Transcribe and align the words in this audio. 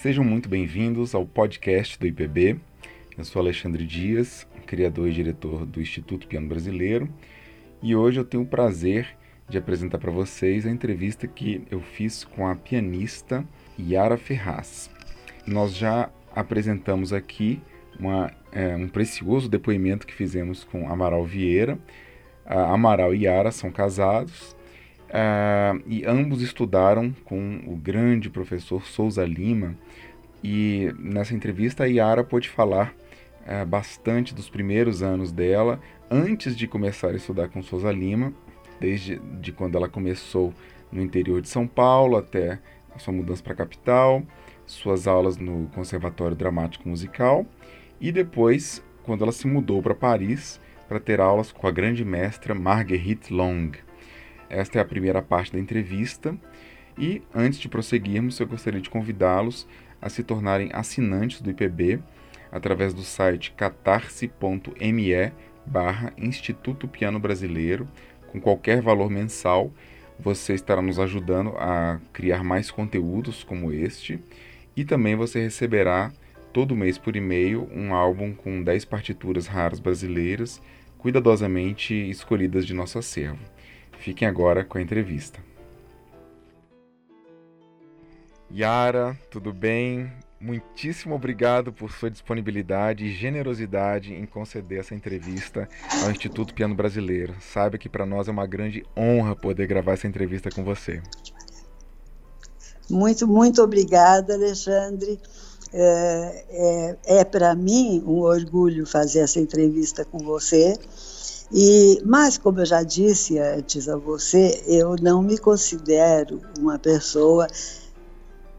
Sejam 0.00 0.24
muito 0.24 0.48
bem-vindos 0.48 1.14
ao 1.14 1.26
podcast 1.26 1.98
do 1.98 2.06
IPB. 2.06 2.58
Eu 3.18 3.22
sou 3.22 3.38
Alexandre 3.38 3.84
Dias, 3.84 4.48
criador 4.64 5.10
e 5.10 5.12
diretor 5.12 5.66
do 5.66 5.78
Instituto 5.78 6.26
Piano 6.26 6.48
Brasileiro, 6.48 7.06
e 7.82 7.94
hoje 7.94 8.18
eu 8.18 8.24
tenho 8.24 8.44
o 8.44 8.46
prazer 8.46 9.14
de 9.46 9.58
apresentar 9.58 9.98
para 9.98 10.10
vocês 10.10 10.64
a 10.64 10.70
entrevista 10.70 11.26
que 11.28 11.66
eu 11.70 11.82
fiz 11.82 12.24
com 12.24 12.48
a 12.48 12.56
pianista 12.56 13.46
Yara 13.78 14.16
Ferraz. 14.16 14.90
Nós 15.46 15.76
já 15.76 16.08
apresentamos 16.34 17.12
aqui 17.12 17.60
uma, 17.98 18.32
é, 18.52 18.74
um 18.74 18.88
precioso 18.88 19.50
depoimento 19.50 20.06
que 20.06 20.14
fizemos 20.14 20.64
com 20.64 20.90
Amaral 20.90 21.26
Vieira. 21.26 21.78
Uh, 22.46 22.72
Amaral 22.72 23.14
e 23.14 23.24
Yara 23.24 23.50
são 23.50 23.70
casados 23.70 24.56
uh, 25.10 25.82
e 25.86 26.04
ambos 26.06 26.40
estudaram 26.40 27.14
com 27.24 27.60
o 27.66 27.76
grande 27.76 28.30
professor 28.30 28.84
Souza 28.84 29.24
Lima. 29.24 29.76
E 30.42 30.94
nessa 30.98 31.34
entrevista 31.34 31.84
a 31.84 31.86
Yara 31.86 32.24
pôde 32.24 32.48
falar 32.48 32.94
uh, 33.42 33.66
bastante 33.66 34.34
dos 34.34 34.48
primeiros 34.48 35.02
anos 35.02 35.32
dela, 35.32 35.80
antes 36.10 36.56
de 36.56 36.66
começar 36.66 37.08
a 37.08 37.16
estudar 37.16 37.48
com 37.48 37.62
Souza 37.62 37.90
Lima, 37.92 38.32
desde 38.80 39.18
de 39.40 39.52
quando 39.52 39.76
ela 39.76 39.88
começou 39.88 40.54
no 40.90 41.02
interior 41.02 41.40
de 41.40 41.48
São 41.48 41.66
Paulo 41.66 42.16
até 42.16 42.58
a 42.94 42.98
sua 42.98 43.12
mudança 43.12 43.42
para 43.42 43.52
a 43.52 43.56
capital, 43.56 44.22
suas 44.66 45.06
aulas 45.06 45.36
no 45.36 45.68
Conservatório 45.74 46.36
Dramático 46.36 46.88
Musical 46.88 47.44
e 48.00 48.10
depois, 48.10 48.82
quando 49.02 49.22
ela 49.22 49.32
se 49.32 49.46
mudou 49.46 49.82
para 49.82 49.94
Paris 49.94 50.60
para 50.88 50.98
ter 50.98 51.20
aulas 51.20 51.52
com 51.52 51.66
a 51.66 51.70
grande 51.70 52.04
mestra 52.04 52.54
Marguerite 52.54 53.32
Long. 53.32 53.72
Esta 54.50 54.78
é 54.78 54.82
a 54.82 54.84
primeira 54.84 55.22
parte 55.22 55.52
da 55.52 55.58
entrevista. 55.58 56.36
E 56.98 57.22
antes 57.34 57.58
de 57.58 57.68
prosseguirmos, 57.68 58.38
eu 58.40 58.46
gostaria 58.46 58.80
de 58.80 58.90
convidá-los 58.90 59.66
a 60.02 60.08
se 60.08 60.22
tornarem 60.22 60.70
assinantes 60.72 61.40
do 61.40 61.50
IPB 61.50 62.00
através 62.50 62.92
do 62.92 63.02
site 63.02 63.52
catarse.me 63.52 65.32
barra 65.64 66.12
Instituto 66.18 66.88
Piano 66.88 67.18
Brasileiro, 67.18 67.88
com 68.28 68.40
qualquer 68.40 68.82
valor 68.82 69.08
mensal, 69.08 69.72
você 70.18 70.54
estará 70.54 70.82
nos 70.82 70.98
ajudando 70.98 71.54
a 71.56 72.00
criar 72.12 72.44
mais 72.44 72.70
conteúdos 72.70 73.44
como 73.44 73.72
este. 73.72 74.20
E 74.76 74.84
também 74.84 75.16
você 75.16 75.40
receberá 75.40 76.12
todo 76.52 76.76
mês 76.76 76.98
por 76.98 77.16
e-mail 77.16 77.68
um 77.72 77.94
álbum 77.94 78.34
com 78.34 78.62
10 78.62 78.84
partituras 78.84 79.46
raras 79.46 79.80
brasileiras, 79.80 80.60
cuidadosamente 80.98 81.94
escolhidas 81.94 82.66
de 82.66 82.74
nosso 82.74 82.98
acervo. 82.98 83.38
Fiquem 84.00 84.26
agora 84.26 84.64
com 84.64 84.78
a 84.78 84.82
entrevista. 84.82 85.38
Yara, 88.50 89.14
tudo 89.30 89.52
bem? 89.52 90.10
Muitíssimo 90.40 91.14
obrigado 91.14 91.70
por 91.70 91.92
sua 91.92 92.10
disponibilidade 92.10 93.04
e 93.04 93.12
generosidade 93.12 94.14
em 94.14 94.24
conceder 94.24 94.80
essa 94.80 94.94
entrevista 94.94 95.68
ao 96.02 96.10
Instituto 96.10 96.54
Piano 96.54 96.74
Brasileiro. 96.74 97.34
Saiba 97.42 97.76
que 97.76 97.90
para 97.90 98.06
nós 98.06 98.26
é 98.26 98.30
uma 98.30 98.46
grande 98.46 98.82
honra 98.96 99.36
poder 99.36 99.66
gravar 99.66 99.92
essa 99.92 100.08
entrevista 100.08 100.48
com 100.50 100.64
você. 100.64 101.02
Muito, 102.88 103.28
muito 103.28 103.62
obrigada, 103.62 104.32
Alexandre. 104.32 105.20
É, 105.74 106.44
é, 106.48 107.18
é 107.20 107.24
para 107.24 107.54
mim 107.54 108.02
um 108.06 108.20
orgulho 108.20 108.86
fazer 108.86 109.20
essa 109.20 109.38
entrevista 109.38 110.06
com 110.06 110.18
você. 110.18 110.74
E, 111.52 112.00
mas, 112.04 112.38
como 112.38 112.60
eu 112.60 112.66
já 112.66 112.82
disse 112.82 113.38
antes 113.38 113.88
a 113.88 113.96
você, 113.96 114.62
eu 114.66 114.94
não 115.02 115.20
me 115.22 115.36
considero 115.36 116.40
uma 116.58 116.78
pessoa, 116.78 117.46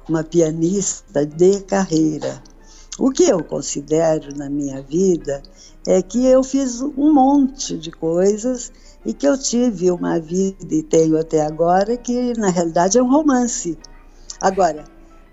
uma 0.10 0.24
pianista 0.24 1.26
de 1.26 1.62
carreira. 1.62 2.44
O 3.00 3.10
que 3.10 3.24
eu 3.24 3.42
considero 3.44 4.36
na 4.36 4.50
minha 4.50 4.82
vida 4.82 5.42
é 5.88 6.02
que 6.02 6.26
eu 6.26 6.44
fiz 6.44 6.82
um 6.82 7.14
monte 7.14 7.78
de 7.78 7.92
coisas 7.92 8.72
e 9.06 9.14
que 9.14 9.28
eu 9.28 9.38
tive 9.38 9.90
uma 9.90 10.20
vida 10.20 10.68
e 10.70 10.84
tenho 10.84 11.18
até 11.18 11.42
agora 11.42 11.96
que 11.98 12.38
na 12.38 12.50
realidade 12.50 12.98
é 12.98 13.02
um 13.02 13.10
romance. 13.10 13.78
Agora, 14.40 14.84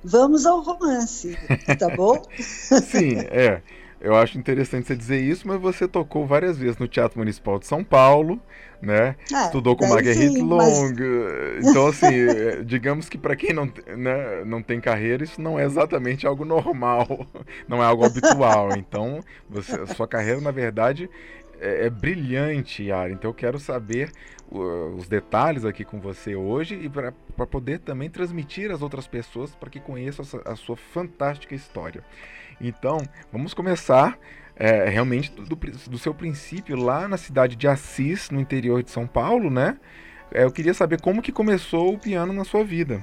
vamos 0.03 0.47
ao 0.47 0.63
romance, 0.63 1.37
tá 1.79 1.91
bom? 1.95 2.23
Sim, 2.39 3.19
é. 3.19 3.63
Eu 4.01 4.15
acho 4.15 4.39
interessante 4.39 4.87
você 4.87 4.97
dizer 4.97 5.21
isso, 5.21 5.47
mas 5.47 5.61
você 5.61 5.89
tocou 5.89 6.27
várias 6.27 6.57
vezes 6.57 6.79
no 6.79 6.87
Teatro 6.87 7.19
Municipal 7.19 7.59
de 7.59 7.67
São 7.67 7.83
Paulo, 7.83 8.41
né? 8.81 9.17
É, 9.33 9.45
Estudou 9.45 9.77
com 9.77 9.89
Marguerite 9.89 10.35
sim, 10.35 10.43
Long. 10.43 10.59
Mas... 10.59 10.89
Então, 11.69 11.89
assim, 11.89 12.07
é, 12.07 12.63
digamos 12.63 13.09
que 13.09 13.19
para 13.19 13.35
quem 13.35 13.53
não, 13.53 13.67
né, 13.97 14.45
não 14.45 14.63
tem 14.63 14.81
carreira, 14.81 15.25
isso 15.25 15.41
não 15.41 15.59
é 15.59 15.65
exatamente 15.65 16.27
algo 16.27 16.45
normal, 16.45 17.27
não 17.67 17.83
é 17.83 17.87
algo 17.87 18.05
habitual. 18.05 18.69
Então, 18.79 19.21
você, 19.49 19.75
a 19.75 19.87
sua 19.87 20.07
carreira, 20.07 20.41
na 20.41 20.53
verdade, 20.53 21.11
é, 21.61 21.87
é 21.87 21.91
brilhante, 21.91 22.85
Yara. 22.85 23.13
Então, 23.13 23.31
eu 23.31 23.35
quero 23.35 23.59
saber 23.59 24.13
uh, 24.51 24.95
os 24.97 25.09
detalhes 25.09 25.65
aqui 25.65 25.85
com 25.85 25.99
você 25.99 26.37
hoje 26.37 26.75
e 26.75 26.89
para 26.89 27.47
poder 27.47 27.81
também 27.81 28.09
transmitir 28.09 28.71
às 28.71 28.83
outras 28.83 29.07
pessoas 29.07 29.55
para 29.55 29.69
que 29.69 29.81
conheçam 29.81 30.25
a 30.45 30.55
sua 30.55 30.77
fantástica 30.77 31.55
história. 31.55 32.05
Então, 32.61 32.99
vamos 33.33 33.55
começar 33.55 34.19
é, 34.57 34.89
realmente 34.89 35.31
do, 35.31 35.55
do, 35.55 35.99
seu 35.99 36.13
princípio 36.13 36.77
lá 36.77 37.07
na 37.07 37.17
cidade 37.17 37.55
de 37.55 37.69
Assis, 37.69 38.31
no 38.31 38.41
interior 38.41 38.83
de 38.83 38.91
São 38.91 39.07
Paulo, 39.07 39.49
né? 39.51 39.79
É, 40.33 40.45
eu 40.45 40.51
queria 40.51 40.75
saber 40.75 41.01
como 41.01 41.23
que 41.23 41.31
começou 41.31 41.95
o 41.95 41.99
piano 41.99 42.33
na 42.33 42.45
sua 42.45 42.65
vida. 42.65 43.03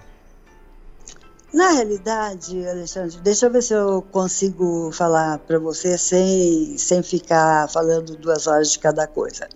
Na 1.53 1.71
realidade, 1.71 2.67
Alexandre, 2.67 3.17
deixa 3.23 3.45
eu 3.45 3.51
ver 3.51 3.63
se 3.63 3.73
eu 3.73 4.01
consigo 4.11 4.91
falar 4.91 5.39
para 5.39 5.57
você 5.57 5.97
sem, 5.97 6.77
sem 6.77 7.01
ficar 7.01 7.69
falando 7.69 8.17
duas 8.17 8.45
horas 8.45 8.73
de 8.73 8.79
cada 8.79 9.07
coisa. 9.07 9.47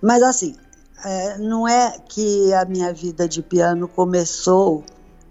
Mas 0.00 0.22
assim, 0.22 0.56
é, 1.04 1.36
não 1.36 1.68
é 1.68 1.98
que 2.08 2.54
a 2.54 2.64
minha 2.64 2.90
vida 2.94 3.28
de 3.28 3.42
piano 3.42 3.86
começou 3.86 4.82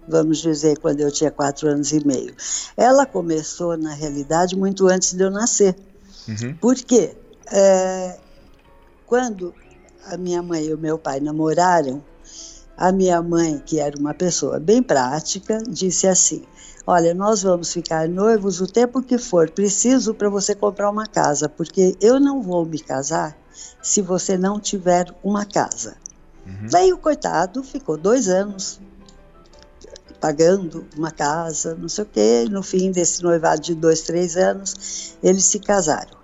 vamos 0.06 0.38
dizer, 0.38 0.78
quando 0.78 1.00
eu 1.00 1.10
tinha 1.10 1.30
quatro 1.30 1.68
anos 1.68 1.92
e 1.92 2.06
meio. 2.06 2.34
Ela 2.76 3.06
começou, 3.06 3.76
na 3.76 3.94
realidade, 3.94 4.56
muito 4.56 4.86
antes 4.88 5.12
de 5.14 5.22
eu 5.22 5.30
nascer. 5.30 5.76
Uhum. 6.28 6.54
Por 6.56 6.76
quê? 6.76 7.16
É, 7.50 8.18
quando 9.06 9.54
a 10.06 10.16
minha 10.16 10.42
mãe 10.42 10.64
e 10.64 10.74
o 10.74 10.78
meu 10.78 10.98
pai 10.98 11.20
namoraram, 11.20 12.02
a 12.76 12.90
minha 12.90 13.20
mãe, 13.22 13.62
que 13.64 13.78
era 13.78 13.96
uma 13.98 14.14
pessoa 14.14 14.58
bem 14.58 14.82
prática, 14.82 15.58
disse 15.68 16.06
assim: 16.06 16.42
Olha, 16.86 17.14
nós 17.14 17.42
vamos 17.42 17.72
ficar 17.72 18.08
noivos 18.08 18.60
o 18.60 18.66
tempo 18.66 19.02
que 19.02 19.18
for 19.18 19.50
preciso 19.50 20.14
para 20.14 20.28
você 20.28 20.54
comprar 20.54 20.90
uma 20.90 21.06
casa, 21.06 21.48
porque 21.48 21.96
eu 22.00 22.18
não 22.18 22.42
vou 22.42 22.64
me 22.64 22.78
casar 22.78 23.36
se 23.80 24.02
você 24.02 24.36
não 24.36 24.58
tiver 24.58 25.14
uma 25.22 25.44
casa. 25.44 25.96
Uhum. 26.46 26.66
Daí 26.70 26.92
o 26.92 26.98
coitado 26.98 27.62
ficou 27.62 27.96
dois 27.96 28.28
anos 28.28 28.80
pagando 30.22 30.86
uma 30.96 31.10
casa, 31.10 31.74
não 31.74 31.88
sei 31.88 32.04
o 32.04 32.06
quê. 32.06 32.46
No 32.48 32.62
fim 32.62 32.92
desse 32.92 33.24
noivado 33.24 33.60
de 33.60 33.74
dois, 33.74 34.02
três 34.02 34.36
anos, 34.36 35.16
eles 35.20 35.44
se 35.44 35.58
casaram. 35.58 36.22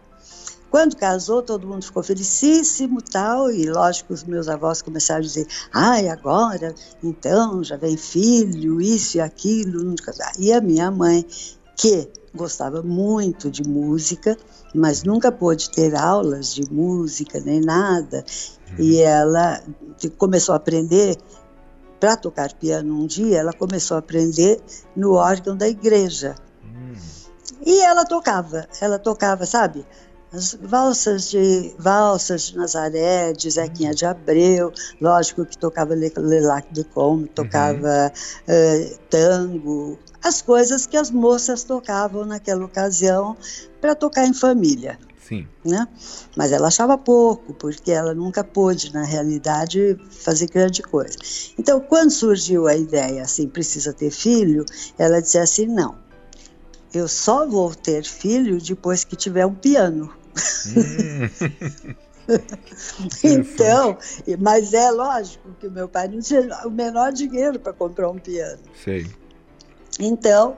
Quando 0.70 0.94
casou, 0.94 1.42
todo 1.42 1.66
mundo 1.66 1.84
ficou 1.84 2.02
felicíssimo 2.02 3.02
tal, 3.02 3.50
e 3.50 3.68
lógico, 3.68 4.14
os 4.14 4.22
meus 4.22 4.48
avós 4.48 4.82
começaram 4.82 5.18
a 5.18 5.22
dizer, 5.22 5.48
ai, 5.74 6.08
agora, 6.08 6.74
então, 7.02 7.64
já 7.64 7.76
vem 7.76 7.96
filho, 7.96 8.80
isso 8.80 9.16
e 9.16 9.20
aquilo. 9.20 9.96
E 10.38 10.52
a 10.52 10.60
minha 10.60 10.92
mãe, 10.92 11.26
que 11.74 12.08
gostava 12.32 12.82
muito 12.82 13.50
de 13.50 13.66
música, 13.66 14.36
mas 14.72 15.02
nunca 15.02 15.32
pôde 15.32 15.70
ter 15.70 15.96
aulas 15.96 16.54
de 16.54 16.70
música 16.70 17.40
nem 17.40 17.60
nada, 17.60 18.24
e 18.78 18.96
uhum. 18.96 19.00
ela 19.00 19.62
começou 20.18 20.52
a 20.52 20.56
aprender 20.56 21.16
para 21.98 22.16
tocar 22.16 22.52
piano 22.54 22.94
um 22.94 23.06
dia, 23.06 23.38
ela 23.38 23.52
começou 23.52 23.96
a 23.96 24.00
aprender 24.00 24.60
no 24.94 25.14
órgão 25.14 25.56
da 25.56 25.68
igreja. 25.68 26.34
Hum. 26.64 26.94
E 27.64 27.80
ela 27.80 28.04
tocava, 28.04 28.66
ela 28.80 28.98
tocava, 28.98 29.44
sabe? 29.46 29.84
As 30.32 30.58
valsas 30.60 31.30
de 31.30 31.74
valsas 31.78 32.48
de 32.48 32.56
Nazaré, 32.56 33.32
de 33.32 33.50
Zequinha 33.50 33.94
de 33.94 34.04
Abreu, 34.04 34.72
lógico 35.00 35.46
que 35.46 35.56
tocava 35.56 35.94
Lelac 35.94 36.72
de 36.72 36.84
Como, 36.84 37.26
tocava 37.26 38.12
uhum. 38.46 38.92
uh, 38.92 38.98
tango, 39.08 39.98
as 40.22 40.42
coisas 40.42 40.86
que 40.86 40.96
as 40.96 41.10
moças 41.10 41.64
tocavam 41.64 42.26
naquela 42.26 42.64
ocasião 42.64 43.36
para 43.80 43.94
tocar 43.94 44.26
em 44.26 44.34
família. 44.34 44.98
Sim. 45.28 45.46
Né? 45.64 45.86
Mas 46.36 46.52
ela 46.52 46.68
achava 46.68 46.96
pouco, 46.96 47.52
porque 47.54 47.90
ela 47.90 48.14
nunca 48.14 48.42
pôde, 48.42 48.92
na 48.92 49.04
realidade, 49.04 49.98
fazer 50.10 50.48
grande 50.48 50.82
coisa. 50.82 51.16
Então, 51.58 51.80
quando 51.80 52.10
surgiu 52.10 52.66
a 52.66 52.74
ideia 52.74 53.22
assim, 53.22 53.46
precisa 53.46 53.92
ter 53.92 54.10
filho, 54.10 54.64
ela 54.98 55.20
disse 55.20 55.38
assim: 55.38 55.66
não, 55.66 55.98
eu 56.94 57.06
só 57.06 57.46
vou 57.46 57.74
ter 57.74 58.04
filho 58.04 58.58
depois 58.58 59.04
que 59.04 59.16
tiver 59.16 59.44
um 59.44 59.54
piano. 59.54 60.10
Hum. 60.66 61.96
então, 63.24 63.96
mas 64.38 64.72
é 64.74 64.90
lógico 64.90 65.50
que 65.58 65.66
o 65.66 65.70
meu 65.70 65.88
pai 65.88 66.08
não 66.08 66.20
tinha 66.20 66.42
o 66.66 66.70
menor 66.70 67.12
dinheiro 67.12 67.58
para 67.58 67.72
comprar 67.72 68.10
um 68.10 68.18
piano. 68.18 68.60
Sei. 68.84 69.06
Então, 69.98 70.56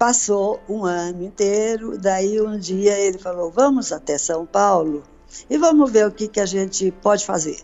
Passou 0.00 0.58
um 0.66 0.86
ano 0.86 1.22
inteiro, 1.22 1.98
daí 1.98 2.40
um 2.40 2.58
dia 2.58 2.98
ele 2.98 3.18
falou: 3.18 3.50
Vamos 3.50 3.92
até 3.92 4.16
São 4.16 4.46
Paulo 4.46 5.02
e 5.50 5.58
vamos 5.58 5.92
ver 5.92 6.06
o 6.06 6.10
que, 6.10 6.26
que 6.26 6.40
a 6.40 6.46
gente 6.46 6.90
pode 7.02 7.26
fazer. 7.26 7.58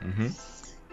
Uhum. 0.00 0.32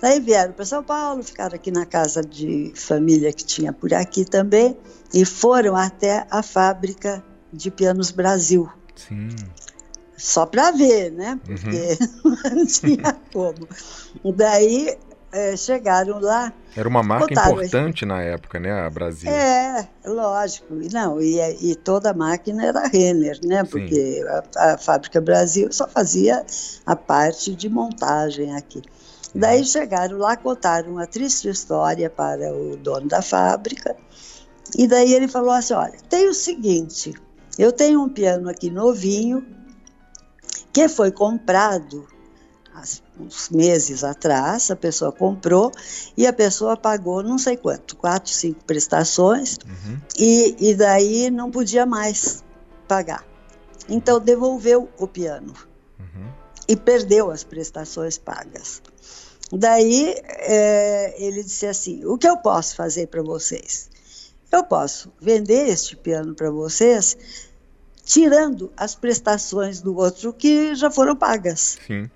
Daí 0.02 0.20
vieram 0.20 0.54
para 0.54 0.66
São 0.66 0.84
Paulo, 0.84 1.22
ficaram 1.22 1.54
aqui 1.54 1.70
na 1.70 1.86
casa 1.86 2.24
de 2.24 2.74
família 2.76 3.32
que 3.32 3.46
tinha 3.46 3.72
por 3.72 3.94
aqui 3.94 4.26
também 4.26 4.76
e 5.14 5.24
foram 5.24 5.76
até 5.76 6.26
a 6.32 6.42
fábrica 6.42 7.24
de 7.54 7.70
pianos 7.70 8.10
Brasil. 8.10 8.68
Sim. 8.96 9.30
Só 10.18 10.48
para 10.48 10.72
ver, 10.72 11.12
né? 11.12 11.40
Uhum. 11.48 11.56
Porque 11.56 11.98
uhum. 12.26 12.56
não 12.58 12.66
tinha 12.66 13.14
como. 13.32 13.68
Daí 14.36 14.98
é, 15.32 15.56
chegaram 15.58 16.20
lá. 16.20 16.54
Era 16.76 16.88
uma 16.88 17.04
marca 17.04 17.34
importante 17.34 18.06
na 18.06 18.22
época, 18.22 18.60
né, 18.60 18.72
a 18.72 18.90
Brasil? 18.90 19.30
É, 19.30 19.88
lógico. 20.06 20.74
Não, 20.92 21.22
e, 21.22 21.40
e 21.62 21.76
toda 21.76 22.12
a 22.12 22.14
máquina 22.14 22.66
era 22.66 22.88
Renner, 22.88 23.40
né? 23.44 23.64
Porque 23.64 24.24
a, 24.56 24.74
a, 24.74 24.78
fábrica 24.78 25.20
Brasil 25.20 25.72
só 25.72 25.88
fazia 25.88 26.46
a 26.86 26.96
parte 26.96 27.56
de 27.56 27.70
montagem 27.70 28.56
aqui. 28.56 28.82
Daí 29.36 29.60
uhum. 29.60 29.66
chegaram 29.66 30.18
lá, 30.18 30.38
contaram 30.38 30.92
uma 30.92 31.06
triste 31.06 31.50
história 31.50 32.10
para 32.10 32.54
o 32.54 32.78
dono 32.78 33.08
da 33.08 33.22
fábrica. 33.22 33.96
E 34.78 34.88
daí 34.88 35.14
ele 35.14 35.28
falou 35.28 35.52
assim: 35.52 35.74
olha, 35.74 35.98
tem 36.10 36.30
o 36.30 36.34
seguinte, 36.34 37.14
eu 37.58 37.72
tenho 37.72 38.02
um 38.02 38.10
piano 38.10 38.50
aqui 38.50 38.70
novinho 38.70 39.46
que 40.72 40.88
foi 40.88 41.12
comprado 41.12 42.08
uns 43.20 43.50
meses 43.50 44.04
atrás, 44.04 44.70
a 44.72 44.76
pessoa 44.76 45.12
comprou 45.12 45.72
e 46.16 46.28
a 46.28 46.34
pessoa 46.34 46.78
pagou 46.78 47.24
não 47.24 47.38
sei 47.38 47.58
quanto, 47.58 47.96
quatro, 47.96 48.32
cinco 48.32 48.64
prestações, 48.66 49.58
uhum. 49.66 50.00
e, 50.18 50.56
e 50.60 50.76
daí 50.76 51.30
não 51.30 51.50
podia 51.50 51.86
mais 51.86 52.44
pagar. 52.88 53.26
Então 53.90 54.20
devolveu 54.20 54.90
o 54.98 55.08
piano 55.08 55.54
uhum. 56.00 56.30
e 56.68 56.76
perdeu 56.76 57.32
as 57.32 57.44
prestações 57.44 58.18
pagas. 58.18 58.82
Daí 59.52 60.14
é, 60.26 61.16
ele 61.18 61.44
disse 61.44 61.66
assim: 61.66 62.04
o 62.06 62.18
que 62.18 62.28
eu 62.28 62.38
posso 62.38 62.76
fazer 62.76 63.08
para 63.08 63.24
vocês? 63.24 63.90
Eu 64.52 64.64
posso 64.64 65.12
vender 65.22 65.68
este 65.68 65.96
piano 65.96 66.34
para 66.34 66.50
vocês, 66.50 67.18
tirando 68.04 68.72
as 68.78 68.96
prestações 68.96 69.82
do 69.82 69.96
outro 69.98 70.34
que 70.34 70.74
já 70.76 70.90
foram 70.90 71.16
pagas. 71.16 71.78
Sim. 71.86 72.10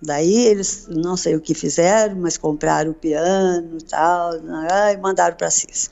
Daí 0.00 0.46
eles 0.46 0.86
não 0.88 1.16
sei 1.16 1.34
o 1.34 1.40
que 1.40 1.54
fizeram, 1.54 2.16
mas 2.16 2.36
compraram 2.36 2.90
o 2.90 2.94
piano 2.94 3.78
e 3.78 3.84
tal, 3.84 4.32
e 4.34 4.96
mandaram 4.98 5.36
para 5.36 5.50
Cis. 5.50 5.90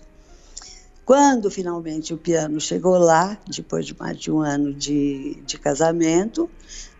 Quando 1.04 1.50
finalmente 1.50 2.14
o 2.14 2.18
piano 2.18 2.60
chegou 2.60 2.96
lá, 2.96 3.36
depois 3.48 3.86
de 3.86 3.98
mais 3.98 4.18
de 4.18 4.30
um 4.30 4.40
ano 4.40 4.72
de, 4.72 5.42
de 5.44 5.58
casamento, 5.58 6.48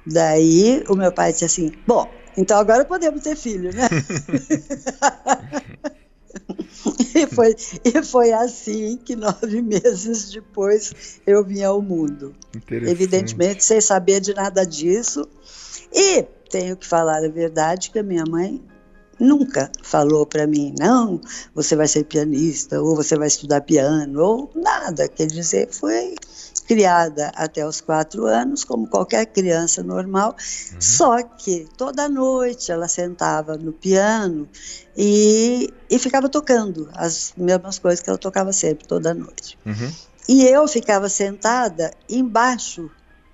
daí 0.06 0.82
o 0.88 0.96
meu 0.96 1.12
pai 1.12 1.32
disse 1.32 1.44
assim: 1.44 1.72
Bom, 1.86 2.10
então 2.36 2.58
agora 2.58 2.84
podemos 2.84 3.22
ter 3.22 3.36
filho, 3.36 3.70
né? 3.74 3.88
e, 7.14 7.26
foi, 7.26 7.54
e 7.84 8.02
foi 8.02 8.32
assim 8.32 8.96
que 8.96 9.14
nove 9.14 9.62
meses 9.62 10.30
depois 10.30 11.20
eu 11.26 11.44
vim 11.44 11.62
ao 11.62 11.80
mundo. 11.80 12.34
Evidentemente, 12.70 13.64
sem 13.64 13.80
saber 13.80 14.20
de 14.20 14.34
nada 14.34 14.66
disso. 14.66 15.28
E 15.92 16.24
tenho 16.52 16.76
que 16.76 16.86
falar 16.86 17.24
a 17.24 17.28
verdade 17.28 17.90
que 17.90 17.98
a 17.98 18.02
minha 18.02 18.24
mãe 18.24 18.62
nunca 19.18 19.70
falou 19.82 20.26
para 20.26 20.46
mim, 20.46 20.74
não, 20.78 21.20
você 21.54 21.74
vai 21.74 21.88
ser 21.88 22.04
pianista, 22.04 22.80
ou 22.80 22.94
você 22.94 23.16
vai 23.16 23.28
estudar 23.28 23.62
piano, 23.62 24.20
ou 24.22 24.50
nada. 24.54 25.08
Quer 25.08 25.26
dizer, 25.26 25.68
foi 25.70 26.14
criada 26.66 27.32
até 27.34 27.66
os 27.66 27.80
quatro 27.80 28.26
anos, 28.26 28.64
como 28.64 28.86
qualquer 28.86 29.26
criança 29.26 29.82
normal, 29.82 30.36
uhum. 30.72 30.80
só 30.80 31.22
que 31.22 31.66
toda 31.76 32.08
noite 32.08 32.70
ela 32.70 32.88
sentava 32.88 33.56
no 33.56 33.72
piano 33.72 34.48
e, 34.96 35.72
e 35.90 35.98
ficava 35.98 36.28
tocando 36.28 36.88
as 36.94 37.32
mesmas 37.36 37.78
coisas 37.78 38.00
que 38.00 38.10
ela 38.10 38.18
tocava 38.18 38.52
sempre, 38.52 38.86
toda 38.86 39.14
noite. 39.14 39.58
Uhum. 39.64 39.90
E 40.28 40.44
eu 40.44 40.66
ficava 40.68 41.08
sentada 41.08 41.90
embaixo 42.08 42.90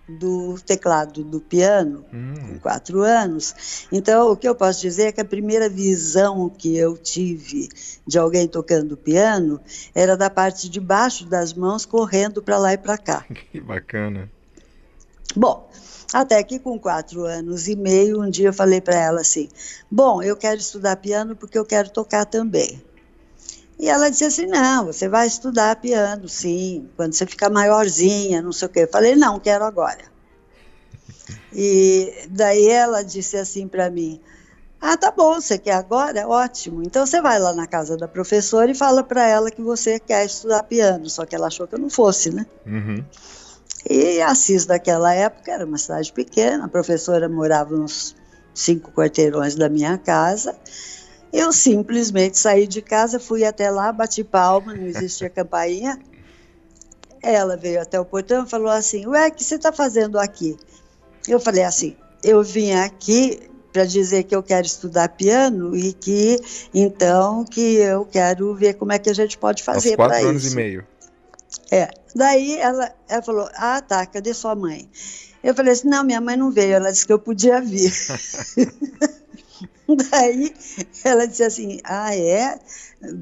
do 0.08 0.58
teclado 0.64 1.22
do 1.22 1.40
piano, 1.40 2.04
hum. 2.12 2.34
com 2.34 2.58
quatro 2.60 3.02
anos. 3.02 3.86
Então, 3.92 4.32
o 4.32 4.36
que 4.36 4.48
eu 4.48 4.54
posso 4.54 4.80
dizer 4.80 5.04
é 5.04 5.12
que 5.12 5.20
a 5.20 5.24
primeira 5.24 5.68
visão 5.68 6.48
que 6.48 6.76
eu 6.76 6.96
tive 6.96 7.68
de 8.06 8.18
alguém 8.18 8.48
tocando 8.48 8.96
piano 8.96 9.60
era 9.94 10.16
da 10.16 10.30
parte 10.30 10.68
de 10.68 10.80
baixo 10.80 11.26
das 11.26 11.52
mãos, 11.52 11.84
correndo 11.84 12.42
para 12.42 12.58
lá 12.58 12.72
e 12.72 12.78
para 12.78 12.96
cá. 12.96 13.24
Que 13.50 13.60
bacana. 13.60 14.30
Bom, 15.34 15.68
até 16.12 16.42
que 16.42 16.58
com 16.58 16.78
quatro 16.78 17.24
anos 17.24 17.68
e 17.68 17.76
meio, 17.76 18.22
um 18.22 18.30
dia 18.30 18.48
eu 18.48 18.52
falei 18.52 18.80
para 18.80 18.96
ela 18.96 19.20
assim: 19.20 19.48
Bom, 19.90 20.22
eu 20.22 20.36
quero 20.36 20.58
estudar 20.58 20.96
piano 20.96 21.36
porque 21.36 21.58
eu 21.58 21.64
quero 21.64 21.90
tocar 21.90 22.24
também. 22.24 22.82
E 23.78 23.88
ela 23.88 24.10
disse 24.10 24.24
assim: 24.24 24.46
Não, 24.46 24.86
você 24.86 25.08
vai 25.08 25.26
estudar 25.26 25.76
piano, 25.76 26.28
sim, 26.28 26.88
quando 26.96 27.12
você 27.12 27.24
ficar 27.26 27.48
maiorzinha, 27.48 28.42
não 28.42 28.52
sei 28.52 28.66
o 28.66 28.70
quê. 28.70 28.80
Eu 28.80 28.88
falei: 28.88 29.14
Não, 29.14 29.38
quero 29.38 29.64
agora. 29.64 30.04
E 31.52 32.26
daí 32.30 32.68
ela 32.68 33.02
disse 33.02 33.36
assim 33.36 33.68
para 33.68 33.88
mim: 33.88 34.20
Ah, 34.80 34.96
tá 34.96 35.10
bom, 35.10 35.40
você 35.40 35.58
quer 35.58 35.74
agora? 35.74 36.26
Ótimo. 36.26 36.82
Então 36.82 37.06
você 37.06 37.20
vai 37.20 37.38
lá 37.38 37.54
na 37.54 37.66
casa 37.66 37.96
da 37.96 38.08
professora 38.08 38.70
e 38.70 38.74
fala 38.74 39.04
para 39.04 39.26
ela 39.26 39.50
que 39.50 39.62
você 39.62 40.00
quer 40.00 40.26
estudar 40.26 40.64
piano. 40.64 41.08
Só 41.08 41.24
que 41.24 41.36
ela 41.36 41.46
achou 41.46 41.66
que 41.66 41.74
eu 41.74 41.78
não 41.78 41.90
fosse, 41.90 42.34
né? 42.34 42.46
Uhum. 42.66 43.04
E 43.88 44.20
Assis, 44.20 44.66
daquela 44.66 45.14
época, 45.14 45.52
era 45.52 45.64
uma 45.64 45.78
cidade 45.78 46.12
pequena, 46.12 46.64
a 46.64 46.68
professora 46.68 47.28
morava 47.28 47.74
uns 47.74 48.14
cinco 48.52 48.90
quarteirões 48.90 49.54
da 49.54 49.68
minha 49.68 49.96
casa. 49.96 50.54
Eu 51.32 51.52
simplesmente 51.52 52.38
saí 52.38 52.66
de 52.66 52.80
casa, 52.80 53.20
fui 53.20 53.44
até 53.44 53.70
lá, 53.70 53.92
bati 53.92 54.24
palma, 54.24 54.74
não 54.74 54.86
existia 54.86 55.28
campainha. 55.30 55.98
Ela 57.22 57.56
veio 57.56 57.80
até 57.80 57.98
o 58.00 58.04
portão 58.04 58.44
e 58.44 58.48
falou 58.48 58.70
assim: 58.70 59.06
Ué, 59.06 59.28
o 59.28 59.32
que 59.32 59.44
você 59.44 59.56
está 59.56 59.72
fazendo 59.72 60.18
aqui? 60.18 60.56
Eu 61.26 61.40
falei 61.40 61.64
assim: 61.64 61.96
Eu 62.22 62.42
vim 62.42 62.72
aqui 62.72 63.40
para 63.72 63.84
dizer 63.84 64.24
que 64.24 64.34
eu 64.34 64.42
quero 64.42 64.66
estudar 64.66 65.08
piano 65.10 65.76
e 65.76 65.92
que 65.92 66.40
então 66.72 67.44
que 67.44 67.74
eu 67.74 68.04
quero 68.06 68.54
ver 68.54 68.74
como 68.74 68.92
é 68.92 68.98
que 68.98 69.10
a 69.10 69.14
gente 69.14 69.36
pode 69.36 69.62
fazer 69.62 69.96
para 69.96 70.06
isso. 70.06 70.14
Quatro 70.14 70.28
anos 70.28 70.52
e 70.52 70.56
meio. 70.56 70.86
É. 71.70 71.90
Daí 72.14 72.56
ela, 72.56 72.92
ela 73.08 73.22
falou: 73.22 73.48
Ah, 73.54 73.80
tá, 73.80 74.06
cadê 74.06 74.32
sua 74.32 74.54
mãe? 74.54 74.88
Eu 75.42 75.54
falei 75.54 75.72
assim: 75.72 75.88
Não, 75.88 76.04
minha 76.04 76.20
mãe 76.20 76.36
não 76.36 76.50
veio. 76.50 76.74
Ela 76.74 76.90
disse 76.90 77.06
que 77.06 77.12
eu 77.12 77.18
podia 77.18 77.60
vir. 77.60 77.92
Daí 80.10 80.54
ela 81.04 81.26
disse 81.26 81.42
assim: 81.42 81.78
Ah, 81.84 82.14
é? 82.14 82.58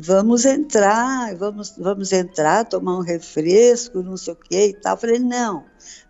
Vamos 0.00 0.44
entrar, 0.44 1.34
vamos, 1.36 1.74
vamos 1.76 2.12
entrar, 2.12 2.64
tomar 2.64 2.98
um 2.98 3.02
refresco, 3.02 4.02
não 4.02 4.16
sei 4.16 4.32
o 4.32 4.36
que 4.36 4.66
e 4.68 4.74
tal. 4.74 4.94
Eu 4.94 5.00
falei: 5.00 5.18
Não, 5.18 5.64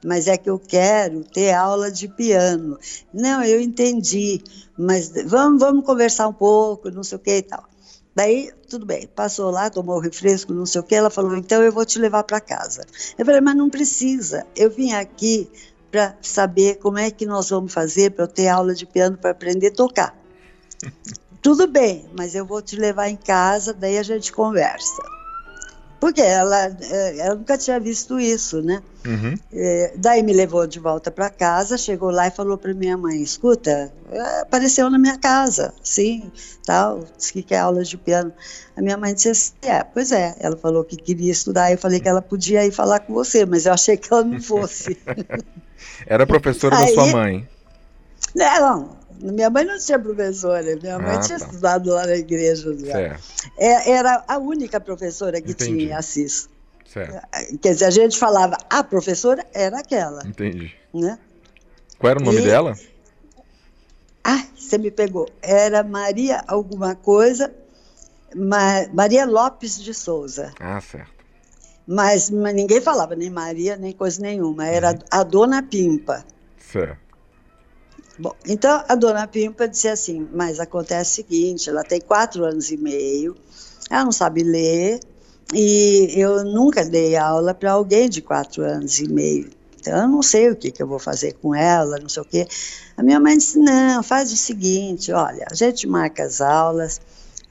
mas 0.05 0.27
é 0.27 0.37
que 0.37 0.49
eu 0.51 0.59
quero 0.59 1.25
ter 1.25 1.53
aula 1.53 1.91
de 1.91 2.09
piano. 2.09 2.79
Não, 3.13 3.43
eu 3.43 3.61
entendi, 3.61 4.43
mas 4.79 5.13
vamos, 5.27 5.61
vamos 5.61 5.85
conversar 5.85 6.29
um 6.29 6.33
pouco, 6.33 6.91
não 6.91 7.03
sei 7.03 7.17
o 7.17 7.21
que 7.21 7.37
e 7.37 7.43
tal. 7.43 7.69
Daí, 8.15 8.51
tudo 8.67 8.87
bem, 8.87 9.07
passou 9.07 9.51
lá, 9.51 9.69
tomou 9.69 9.97
o 9.97 10.01
refresco, 10.01 10.55
não 10.55 10.65
sei 10.65 10.81
o 10.81 10.85
que, 10.85 10.95
ela 10.95 11.11
falou, 11.11 11.37
então 11.37 11.63
eu 11.63 11.71
vou 11.71 11.85
te 11.85 11.99
levar 11.99 12.25
para 12.25 12.41
casa. 12.41 12.87
Eu 13.19 13.27
falei, 13.27 13.43
mas 13.43 13.55
não 13.55 13.69
precisa, 13.69 14.47
eu 14.57 14.71
vim 14.71 14.93
aqui 14.93 15.51
para 15.97 16.15
saber 16.21 16.75
como 16.75 16.99
é 16.99 17.11
que 17.11 17.25
nós 17.25 17.49
vamos 17.49 17.73
fazer 17.73 18.11
para 18.11 18.25
eu 18.25 18.29
ter 18.29 18.49
aula 18.49 18.75
de 18.75 18.85
piano 18.85 19.17
para 19.17 19.31
aprender 19.31 19.69
a 19.69 19.75
tocar. 19.75 20.15
Tudo 21.41 21.67
bem, 21.67 22.07
mas 22.15 22.35
eu 22.35 22.45
vou 22.45 22.61
te 22.61 22.77
levar 22.77 23.09
em 23.09 23.17
casa, 23.17 23.73
daí 23.73 23.97
a 23.97 24.03
gente 24.03 24.31
conversa. 24.31 25.03
Porque 25.99 26.21
ela, 26.21 26.67
ela 27.19 27.35
nunca 27.35 27.57
tinha 27.57 27.81
visto 27.81 28.21
isso, 28.21 28.61
né? 28.61 28.83
Uhum. 29.07 29.35
É, 29.51 29.95
daí 29.97 30.23
me 30.23 30.35
levou 30.35 30.67
de 30.67 30.79
volta 30.79 31.11
para 31.11 31.31
casa, 31.31 31.79
chegou 31.79 32.11
lá 32.11 32.27
e 32.27 32.31
falou 32.31 32.59
para 32.59 32.75
minha 32.75 32.99
mãe: 32.99 33.23
escuta, 33.23 33.91
é, 34.11 34.41
apareceu 34.41 34.91
na 34.91 34.99
minha 34.99 35.17
casa, 35.17 35.73
sim, 35.83 36.31
tal, 36.67 37.01
disse 37.17 37.33
que 37.33 37.43
quer 37.43 37.61
aula 37.61 37.83
de 37.83 37.97
piano. 37.97 38.33
A 38.77 38.83
minha 38.83 38.99
mãe 38.99 39.15
disse 39.15 39.31
assim: 39.31 39.53
é, 39.63 39.83
pois 39.83 40.13
é. 40.13 40.37
Ela 40.39 40.59
falou 40.59 40.85
que 40.85 40.97
queria 40.97 41.33
estudar, 41.33 41.73
eu 41.73 41.79
falei 41.79 41.99
que 41.99 42.09
ela 42.09 42.21
podia 42.21 42.67
ir 42.67 42.73
falar 42.73 43.01
com 43.01 43.15
você, 43.15 43.47
mas 43.47 43.65
eu 43.65 43.73
achei 43.73 43.97
que 43.97 44.13
ela 44.13 44.23
não 44.23 44.39
fosse. 44.43 44.99
Era 46.07 46.27
professora 46.27 46.77
Aí, 46.77 46.87
da 46.87 46.93
sua 46.93 47.07
mãe? 47.07 47.49
Não, 48.35 48.97
minha 49.21 49.49
mãe 49.51 49.65
não 49.65 49.79
tinha 49.79 49.99
professora, 49.99 50.77
minha 50.77 50.99
mãe 50.99 51.17
ah, 51.17 51.21
tinha 51.21 51.39
tá. 51.39 51.47
estudado 51.47 51.91
lá 51.91 52.07
na 52.07 52.17
igreja. 52.17 52.77
É, 53.57 53.91
era 53.91 54.25
a 54.29 54.39
única 54.39 54.81
professora 54.81 55.41
que 55.41 55.53
Entendi. 55.53 55.87
tinha 55.87 55.99
Assis. 55.99 56.49
Certo. 56.87 57.27
Quer 57.61 57.73
dizer, 57.73 57.85
a 57.87 57.91
gente 57.91 58.19
falava, 58.19 58.57
a 58.71 58.83
professora 58.83 59.45
era 59.53 59.81
aquela. 59.81 60.27
Entendi. 60.27 60.75
Né? 60.95 61.19
Qual 61.99 62.11
era 62.11 62.21
o 62.21 62.25
nome 62.25 62.39
e... 62.39 62.43
dela? 62.43 62.75
Ah, 64.23 64.45
você 64.57 64.79
me 64.79 64.91
pegou. 64.91 65.29
Era 65.41 65.83
Maria 65.83 66.43
alguma 66.47 66.95
coisa, 66.95 67.55
Ma... 68.35 68.87
Maria 68.93 69.25
Lopes 69.25 69.81
de 69.83 69.95
Souza. 69.95 70.53
Ah, 70.59 70.81
certo. 70.81 71.16
Mas, 71.87 72.31
mas, 72.31 72.55
ninguém 72.55 72.81
falava 72.81 73.15
nem 73.15 73.31
Maria, 73.31 73.77
nem 73.77 73.93
coisa 73.93 74.21
nenhuma. 74.21 74.67
Era 74.67 74.91
uhum. 74.91 74.99
a 75.11 75.23
Dona 75.23 75.63
Pimpa. 75.63 76.25
Certo. 76.59 77.07
Bom, 78.19 78.35
então 78.47 78.83
a 78.89 78.95
Dona 78.95 79.27
Pimpa 79.27 79.69
disse 79.69 79.89
assim: 79.89 80.27
Mas 80.33 80.59
acontece 80.59 81.13
o 81.13 81.15
seguinte, 81.25 81.69
ela 81.69 81.85
tem 81.85 82.01
quatro 82.01 82.45
anos 82.45 82.71
e 82.71 82.77
meio, 82.77 83.37
ela 83.91 84.05
não 84.05 84.13
sabe 84.13 84.43
ler, 84.43 85.01
e 85.55 86.13
eu 86.17 86.43
nunca 86.45 86.85
dei 86.85 87.15
aula 87.15 87.55
para 87.55 87.73
alguém 87.73 88.09
de 88.09 88.23
quatro 88.23 88.65
anos 88.65 88.99
e 88.99 89.09
meio. 89.09 89.51
Então, 89.79 90.03
eu 90.03 90.09
não 90.09 90.23
sei 90.23 90.51
o 90.51 90.57
que, 90.57 90.73
que 90.73 90.83
eu 90.83 90.87
vou 90.89 90.99
fazer 90.99 91.35
com 91.35 91.55
ela, 91.55 91.99
não 92.01 92.09
sei 92.09 92.23
o 92.23 92.25
quê. 92.25 92.49
A 92.97 93.03
minha 93.03 93.21
mãe 93.21 93.37
disse: 93.37 93.59
não, 93.59 94.03
faz 94.03 94.33
o 94.33 94.37
seguinte: 94.37 95.13
olha, 95.13 95.47
a 95.51 95.55
gente 95.55 95.87
marca 95.87 96.25
as 96.25 96.41
aulas, 96.41 97.01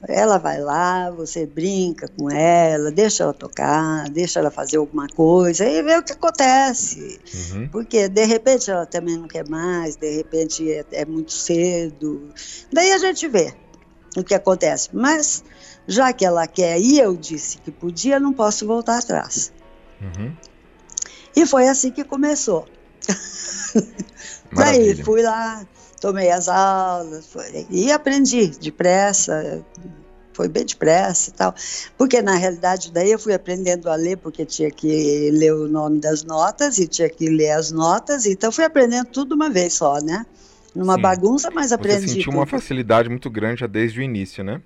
ela 0.08 0.38
vai 0.38 0.60
lá, 0.60 1.10
você 1.10 1.46
brinca 1.46 2.08
com 2.08 2.30
ela, 2.30 2.90
deixa 2.90 3.24
ela 3.24 3.32
tocar, 3.32 4.08
deixa 4.10 4.38
ela 4.38 4.50
fazer 4.50 4.76
alguma 4.76 5.08
coisa 5.08 5.64
e 5.66 5.82
vê 5.82 5.96
o 5.96 6.02
que 6.02 6.12
acontece. 6.12 7.20
Uhum. 7.52 7.68
Porque 7.68 8.08
de 8.08 8.24
repente 8.24 8.70
ela 8.70 8.86
também 8.86 9.16
não 9.16 9.26
quer 9.26 9.48
mais, 9.48 9.96
de 9.96 10.16
repente 10.16 10.70
é, 10.70 10.84
é 10.92 11.04
muito 11.04 11.32
cedo. 11.32 12.30
Daí 12.72 12.92
a 12.92 12.98
gente 12.98 13.26
vê 13.28 13.54
o 14.16 14.24
que 14.24 14.34
acontece. 14.34 14.90
Mas 14.92 15.44
já 15.86 16.12
que 16.12 16.24
ela 16.24 16.46
quer 16.46 16.80
e 16.80 16.98
eu 16.98 17.16
disse 17.16 17.58
que 17.58 17.70
podia, 17.70 18.20
não 18.20 18.32
posso 18.32 18.66
voltar 18.66 18.98
atrás. 18.98 19.52
Uhum. 20.00 20.34
E 21.34 21.46
foi 21.46 21.68
assim 21.68 21.90
que 21.90 22.04
começou. 22.04 22.66
Daí 24.52 24.94
fui 25.02 25.22
lá, 25.22 25.66
tomei 26.00 26.30
as 26.30 26.48
aulas 26.48 27.26
foi, 27.26 27.66
e 27.70 27.90
aprendi 27.90 28.48
depressa, 28.48 29.64
foi 30.32 30.48
bem 30.48 30.64
depressa 30.64 31.30
e 31.30 31.32
tal. 31.32 31.54
Porque 31.96 32.20
na 32.20 32.34
realidade 32.34 32.92
daí 32.92 33.10
eu 33.10 33.18
fui 33.18 33.32
aprendendo 33.32 33.88
a 33.88 33.96
ler, 33.96 34.18
porque 34.18 34.44
tinha 34.44 34.70
que 34.70 35.30
ler 35.30 35.54
o 35.54 35.66
nome 35.66 35.98
das 35.98 36.22
notas 36.22 36.78
e 36.78 36.86
tinha 36.86 37.08
que 37.08 37.28
ler 37.28 37.52
as 37.52 37.72
notas, 37.72 38.26
então 38.26 38.52
fui 38.52 38.64
aprendendo 38.64 39.06
tudo 39.06 39.34
uma 39.34 39.48
vez 39.48 39.74
só, 39.74 39.98
né? 40.00 40.26
Numa 40.74 40.96
Sim. 40.96 41.00
bagunça, 41.00 41.50
mas 41.50 41.72
aprendi. 41.72 42.02
Você 42.02 42.08
sentiu 42.08 42.24
tudo. 42.24 42.36
uma 42.36 42.46
facilidade 42.46 43.08
muito 43.08 43.30
grande 43.30 43.60
já 43.60 43.66
desde 43.66 43.98
o 43.98 44.02
início, 44.02 44.44
né? 44.44 44.60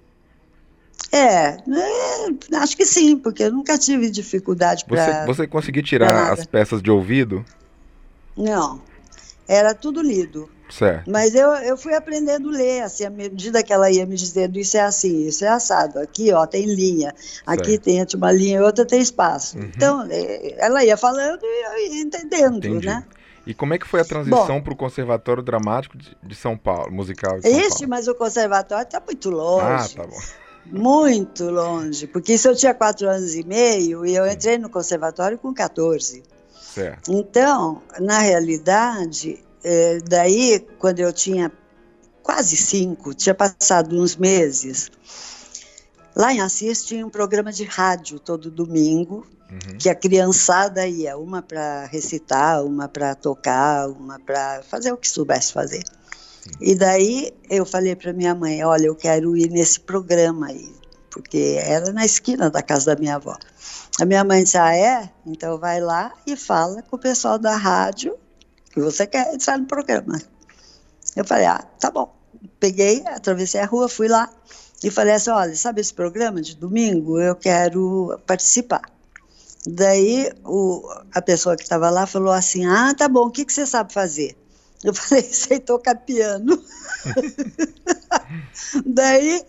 É, 1.13 1.57
é, 1.57 2.57
acho 2.57 2.77
que 2.77 2.85
sim, 2.85 3.17
porque 3.17 3.45
eu 3.45 3.53
nunca 3.53 3.79
tive 3.79 4.11
dificuldade 4.11 4.85
para. 4.85 5.05
Você, 5.05 5.27
você 5.27 5.47
conseguiu 5.47 5.83
tirar 5.83 6.33
as 6.33 6.45
peças 6.45 6.83
de 6.83 6.91
ouvido? 6.91 7.45
Não, 8.37 8.81
era 9.49 9.75
tudo 9.75 10.03
lido. 10.03 10.49
Certo. 10.71 11.11
Mas 11.11 11.35
eu, 11.35 11.49
eu 11.57 11.77
fui 11.77 11.95
aprendendo 11.95 12.49
a 12.49 12.53
ler, 12.53 12.83
assim, 12.83 13.05
à 13.05 13.11
medida 13.11 13.63
que 13.63 13.73
ela 13.73 13.91
ia 13.91 14.07
me 14.07 14.17
dizendo 14.17 14.59
isso 14.59 14.77
é 14.77 14.81
assim, 14.81 15.27
isso 15.27 15.45
é 15.45 15.49
assado, 15.49 15.99
aqui 15.99 16.33
ó, 16.33 16.47
tem 16.47 16.67
linha, 16.67 17.15
aqui 17.47 17.71
certo. 17.71 17.85
tem 17.85 18.07
uma 18.15 18.33
linha 18.33 18.59
e 18.59 18.63
outra 18.63 18.87
tem 18.87 19.01
espaço. 19.01 19.59
Uhum. 19.59 19.71
Então, 19.75 20.07
é, 20.11 20.55
ela 20.59 20.85
ia 20.85 20.97
falando 20.97 21.41
e 21.43 21.65
eu 21.65 21.95
ia 21.95 22.03
entendendo, 22.03 22.59
Entendi. 22.59 22.87
né? 22.87 23.05
E 23.47 23.55
como 23.55 23.75
é 23.75 23.79
que 23.79 23.87
foi 23.87 24.01
a 24.01 24.05
transição 24.05 24.63
para 24.63 24.73
o 24.73 24.77
Conservatório 24.77 25.43
Dramático 25.43 25.97
de, 25.97 26.17
de, 26.23 26.35
São 26.35 26.57
Paulo, 26.57 26.93
musical 26.93 27.41
de 27.41 27.49
São 27.49 27.59
Ixi, 27.59 27.71
Paulo? 27.71 27.89
mas 27.89 28.07
o 28.09 28.15
Conservatório 28.15 28.85
está 28.85 29.01
muito 29.01 29.31
longe. 29.31 29.95
Ah, 29.97 30.03
tá 30.03 30.07
bom. 30.07 30.21
Muito 30.67 31.51
longe, 31.51 32.07
porque 32.07 32.35
isso 32.35 32.47
eu 32.47 32.55
tinha 32.55 32.75
quatro 32.75 33.09
anos 33.09 33.35
e 33.35 33.45
meio 33.45 34.07
e 34.07 34.15
eu 34.15 34.27
entrei 34.31 34.57
no 34.59 34.69
conservatório 34.69 35.37
com 35.37 35.53
14. 35.53 36.23
Certo. 36.53 37.11
Então, 37.11 37.83
na 37.99 38.21
realidade, 38.21 39.43
é, 39.63 39.99
daí, 40.01 40.67
quando 40.79 41.01
eu 41.01 41.13
tinha 41.13 41.53
quase 42.23 42.57
cinco, 42.57 43.15
tinha 43.15 43.35
passado 43.35 44.01
uns 44.01 44.17
meses, 44.17 44.91
lá 46.15 46.33
em 46.33 46.41
Assis 46.41 46.85
tinha 46.85 47.07
um 47.07 47.11
programa 47.11 47.53
de 47.53 47.65
rádio 47.65 48.19
todo 48.19 48.51
domingo, 48.51 49.27
uhum. 49.51 49.79
que 49.79 49.89
a 49.89 49.95
criançada 49.95 50.87
ia, 50.87 51.17
uma 51.17 51.43
para 51.43 51.87
recitar, 51.87 52.65
uma 52.65 52.89
para 52.89 53.15
tocar, 53.15 53.89
uma 53.89 54.19
para 54.19 54.63
fazer 54.63 54.93
o 54.93 54.97
que 54.97 55.09
soubesse 55.09 55.53
fazer. 55.53 55.83
E 56.61 56.75
daí 56.75 57.33
eu 57.51 57.67
falei 57.67 57.95
para 57.95 58.13
minha 58.13 58.35
mãe, 58.35 58.65
olha, 58.65 58.87
eu 58.87 58.95
quero 58.95 59.37
ir 59.37 59.51
nesse 59.51 59.79
programa 59.81 60.47
aí, 60.47 60.75
porque 61.11 61.59
era 61.61 61.93
na 61.93 62.05
esquina 62.05 62.49
da 62.49 62.63
casa 62.63 62.95
da 62.95 63.01
minha 63.01 63.17
avó. 63.17 63.37
A 64.01 64.07
minha 64.07 64.25
mãe 64.25 64.43
disse, 64.43 64.57
ah, 64.57 64.75
é? 64.75 65.11
Então 65.27 65.59
vai 65.59 65.81
lá 65.81 66.15
e 66.27 66.35
fala 66.37 66.83
com 66.83 66.97
o 66.97 66.99
pessoal 66.99 67.39
da 67.39 67.57
rádio 67.57 68.17
que 68.71 68.81
você 68.81 69.07
quer 69.07 69.35
entrar 69.35 69.59
no 69.59 69.67
programa. 69.67 70.21
Eu 71.17 71.25
falei, 71.25 71.47
ah, 71.47 71.63
tá 71.79 71.91
bom. 71.91 72.15
Peguei, 72.59 73.03
atravessei 73.07 73.61
a 73.61 73.67
rua, 73.67 73.89
fui 73.89 74.09
lá 74.09 74.31
e 74.83 74.91
falei 74.91 75.15
assim, 75.15 75.31
olha, 75.31 75.55
sabe 75.55 75.81
esse 75.81 75.93
programa 75.93 76.41
de 76.41 76.57
domingo? 76.57 77.21
Eu 77.21 77.35
quero 77.35 78.19
participar. 78.27 78.83
Daí 79.67 80.33
o, 80.45 80.83
a 81.13 81.21
pessoa 81.21 81.57
que 81.57 81.63
estava 81.63 81.91
lá 81.91 82.07
falou 82.07 82.33
assim, 82.33 82.65
ah, 82.67 82.95
tá 82.95 83.09
bom, 83.09 83.27
o 83.27 83.31
que, 83.31 83.45
que 83.45 83.53
você 83.53 83.67
sabe 83.67 83.93
fazer? 83.93 84.37
Eu 84.83 84.95
falei, 84.95 85.23
sei 85.25 85.61
tocar 85.61 85.97
piano. 85.97 86.63
Daí 88.87 89.45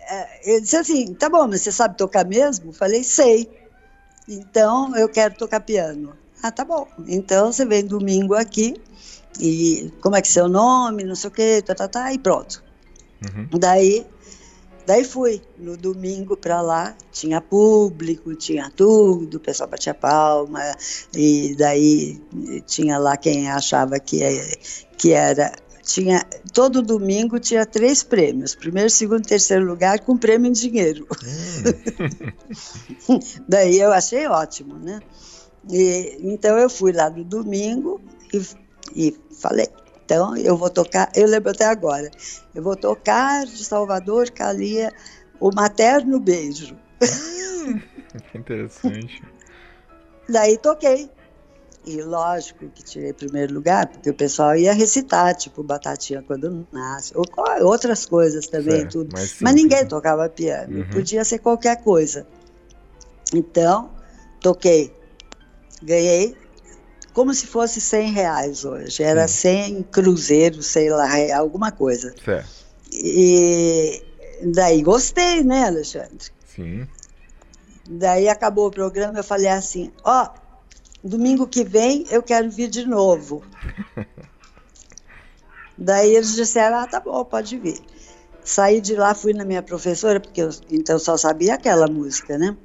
é, 0.00 0.50
ele 0.50 0.60
disse 0.62 0.76
assim, 0.76 1.14
tá 1.14 1.28
bom, 1.28 1.46
mas 1.46 1.62
você 1.62 1.70
sabe 1.70 1.96
tocar 1.96 2.24
mesmo? 2.24 2.70
Eu 2.70 2.72
falei, 2.72 3.04
sei. 3.04 3.48
Então 4.28 4.96
eu 4.96 5.08
quero 5.08 5.36
tocar 5.36 5.60
piano. 5.60 6.16
Ah, 6.42 6.50
tá 6.50 6.64
bom. 6.64 6.86
Então 7.06 7.52
você 7.52 7.64
vem 7.64 7.84
domingo 7.84 8.34
aqui 8.34 8.80
e 9.40 9.92
como 10.00 10.16
é 10.16 10.22
que 10.22 10.28
é 10.28 10.30
seu 10.30 10.48
nome, 10.48 11.04
não 11.04 11.14
sei 11.14 11.28
o 11.28 11.32
quê, 11.32 11.62
tá, 11.62 11.74
tá, 11.74 11.88
tá, 11.88 12.12
e 12.12 12.18
pronto. 12.18 12.62
Uhum. 13.22 13.58
Daí 13.58 14.06
Daí 14.86 15.04
fui 15.04 15.42
no 15.58 15.76
domingo 15.76 16.36
para 16.36 16.62
lá, 16.62 16.96
tinha 17.10 17.40
público, 17.40 18.36
tinha 18.36 18.70
tudo, 18.70 19.38
o 19.38 19.40
pessoal 19.40 19.68
batia 19.68 19.92
palma, 19.92 20.62
e 21.12 21.56
daí 21.58 22.22
tinha 22.66 22.96
lá 22.96 23.16
quem 23.16 23.50
achava 23.50 23.98
que, 23.98 24.20
que 24.96 25.12
era. 25.12 25.52
Tinha, 25.82 26.24
todo 26.52 26.82
domingo 26.82 27.40
tinha 27.40 27.66
três 27.66 28.04
prêmios: 28.04 28.54
primeiro, 28.54 28.88
segundo 28.88 29.24
e 29.24 29.28
terceiro 29.28 29.64
lugar, 29.64 30.00
com 30.00 30.16
prêmio 30.16 30.48
em 30.48 30.52
dinheiro. 30.52 31.06
Hum. 33.08 33.18
daí 33.48 33.80
eu 33.80 33.92
achei 33.92 34.26
ótimo, 34.28 34.78
né? 34.78 35.00
E, 35.70 36.18
então 36.20 36.56
eu 36.58 36.70
fui 36.70 36.92
lá 36.92 37.10
no 37.10 37.24
domingo 37.24 38.00
e, 38.32 38.42
e 38.94 39.16
falei: 39.40 39.68
então, 40.04 40.36
eu 40.36 40.56
vou 40.56 40.70
tocar, 40.70 41.10
eu 41.16 41.26
lembro 41.26 41.50
até 41.50 41.64
agora, 41.64 42.10
eu 42.54 42.62
vou 42.62 42.76
tocar 42.76 43.44
de 43.44 43.64
Salvador 43.64 44.30
Calia 44.30 44.92
o 45.40 45.50
Materno 45.52 46.20
Beijo. 46.20 46.76
que 48.30 48.38
interessante. 48.38 49.22
Daí 50.28 50.56
toquei. 50.58 51.10
E 51.84 52.02
lógico 52.02 52.68
que 52.68 52.82
tirei 52.82 53.12
primeiro 53.12 53.54
lugar, 53.54 53.86
porque 53.86 54.10
o 54.10 54.14
pessoal 54.14 54.56
ia 54.56 54.72
recitar, 54.72 55.36
tipo 55.36 55.62
Batatinha 55.62 56.20
quando 56.20 56.66
nasce, 56.72 57.12
ou 57.16 57.24
outras 57.62 58.04
coisas 58.04 58.48
também, 58.48 58.80
certo, 58.80 58.92
tudo. 58.92 59.10
Mas, 59.12 59.36
mas, 59.40 59.54
ninguém 59.54 59.86
tocava 59.86 60.28
piano, 60.28 60.78
uhum. 60.78 60.90
podia 60.90 61.24
ser 61.24 61.38
qualquer 61.38 61.82
coisa. 61.84 62.26
Então, 63.32 63.90
toquei. 64.40 64.92
Ganhei 65.82 66.36
como 67.16 67.32
se 67.32 67.46
fosse 67.46 67.80
100 67.80 68.12
reais 68.12 68.64
hoje. 68.64 69.02
Era 69.02 69.26
Sim. 69.26 69.74
100 69.74 69.82
cruzeiros, 69.84 70.66
sei 70.66 70.90
lá, 70.90 71.08
alguma 71.34 71.72
coisa. 71.72 72.14
Certo. 72.22 72.66
E 72.92 74.02
daí 74.42 74.82
gostei, 74.82 75.42
né, 75.42 75.64
Alexandre? 75.64 76.30
Sim. 76.54 76.86
Daí 77.88 78.28
acabou 78.28 78.66
o 78.66 78.70
programa, 78.70 79.18
eu 79.18 79.24
falei 79.24 79.48
assim, 79.48 79.90
ó, 80.04 80.24
oh, 80.24 81.08
domingo 81.08 81.46
que 81.46 81.64
vem 81.64 82.04
eu 82.10 82.22
quero 82.22 82.50
vir 82.50 82.68
de 82.68 82.84
novo. 82.84 83.42
daí 85.78 86.14
eles 86.14 86.34
disseram, 86.34 86.78
ah, 86.78 86.86
tá 86.86 87.00
bom, 87.00 87.24
pode 87.24 87.56
vir. 87.56 87.80
Saí 88.44 88.80
de 88.80 88.94
lá, 88.94 89.14
fui 89.14 89.32
na 89.32 89.44
minha 89.44 89.62
professora, 89.62 90.20
porque 90.20 90.42
eu 90.42 90.50
então 90.70 90.98
só 90.98 91.16
sabia 91.16 91.54
aquela 91.54 91.86
música, 91.86 92.36
né? 92.36 92.56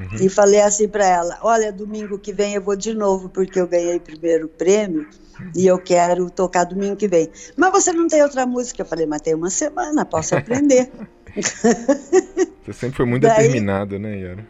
Uhum. 0.00 0.16
E 0.18 0.28
falei 0.30 0.60
assim 0.60 0.88
para 0.88 1.06
ela: 1.06 1.38
Olha, 1.42 1.70
domingo 1.70 2.18
que 2.18 2.32
vem 2.32 2.54
eu 2.54 2.62
vou 2.62 2.74
de 2.74 2.94
novo, 2.94 3.28
porque 3.28 3.60
eu 3.60 3.66
ganhei 3.66 4.00
primeiro 4.00 4.48
prêmio 4.48 5.06
e 5.54 5.66
eu 5.66 5.78
quero 5.78 6.30
tocar 6.30 6.64
domingo 6.64 6.96
que 6.96 7.06
vem. 7.06 7.30
Mas 7.54 7.70
você 7.70 7.92
não 7.92 8.08
tem 8.08 8.22
outra 8.22 8.46
música? 8.46 8.80
Eu 8.80 8.86
falei: 8.86 9.04
Mas 9.04 9.20
tem 9.20 9.34
uma 9.34 9.50
semana, 9.50 10.06
posso 10.06 10.34
aprender. 10.34 10.90
Você 12.64 12.72
sempre 12.72 12.96
foi 12.96 13.06
muito 13.06 13.22
Daí, 13.22 13.36
determinado, 13.36 13.98
né, 13.98 14.18
Yara? 14.18 14.46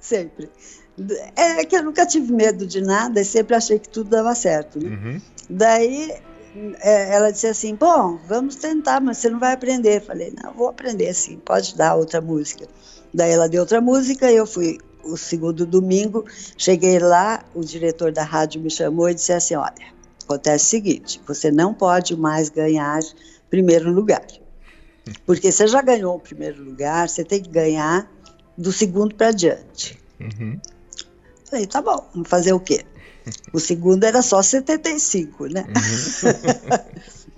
Sempre. 0.00 0.50
É 1.36 1.64
que 1.64 1.76
eu 1.76 1.84
nunca 1.84 2.04
tive 2.04 2.32
medo 2.32 2.66
de 2.66 2.80
nada 2.80 3.20
e 3.20 3.24
sempre 3.24 3.54
achei 3.54 3.78
que 3.78 3.88
tudo 3.88 4.10
dava 4.10 4.34
certo. 4.34 4.78
Né? 4.78 4.90
Uhum. 4.90 5.20
Daí 5.48 6.12
é, 6.80 7.14
ela 7.14 7.30
disse 7.30 7.46
assim: 7.46 7.74
Bom, 7.74 8.18
vamos 8.26 8.56
tentar, 8.56 9.00
mas 9.00 9.18
você 9.18 9.28
não 9.28 9.38
vai 9.38 9.52
aprender. 9.52 9.98
Eu 9.98 10.02
falei: 10.02 10.32
Não, 10.42 10.52
vou 10.52 10.68
aprender 10.68 11.12
sim, 11.14 11.38
pode 11.44 11.76
dar 11.76 11.94
outra 11.94 12.20
música. 12.20 12.66
Daí 13.14 13.30
ela 13.30 13.48
deu 13.48 13.60
outra 13.60 13.80
música, 13.80 14.30
eu 14.30 14.44
fui 14.44 14.78
o 15.04 15.16
segundo 15.16 15.64
domingo, 15.64 16.24
cheguei 16.58 16.98
lá, 16.98 17.44
o 17.54 17.60
diretor 17.60 18.10
da 18.10 18.24
rádio 18.24 18.60
me 18.60 18.68
chamou 18.68 19.08
e 19.08 19.14
disse 19.14 19.32
assim: 19.32 19.54
Olha, 19.54 19.94
acontece 20.24 20.64
o 20.64 20.68
seguinte, 20.68 21.22
você 21.24 21.52
não 21.52 21.72
pode 21.72 22.16
mais 22.16 22.48
ganhar 22.48 23.00
primeiro 23.48 23.92
lugar. 23.92 24.26
Porque 25.24 25.52
você 25.52 25.68
já 25.68 25.80
ganhou 25.80 26.16
o 26.16 26.20
primeiro 26.20 26.64
lugar, 26.64 27.08
você 27.08 27.22
tem 27.22 27.40
que 27.40 27.50
ganhar 27.50 28.10
do 28.58 28.72
segundo 28.72 29.14
para 29.14 29.30
diante. 29.30 29.96
Uhum. 30.18 30.58
Falei, 31.44 31.66
tá 31.66 31.80
bom, 31.80 32.04
vamos 32.12 32.28
fazer 32.28 32.52
o 32.52 32.58
quê? 32.58 32.84
O 33.52 33.60
segundo 33.60 34.02
era 34.04 34.22
só 34.22 34.42
75, 34.42 35.46
né? 35.46 35.66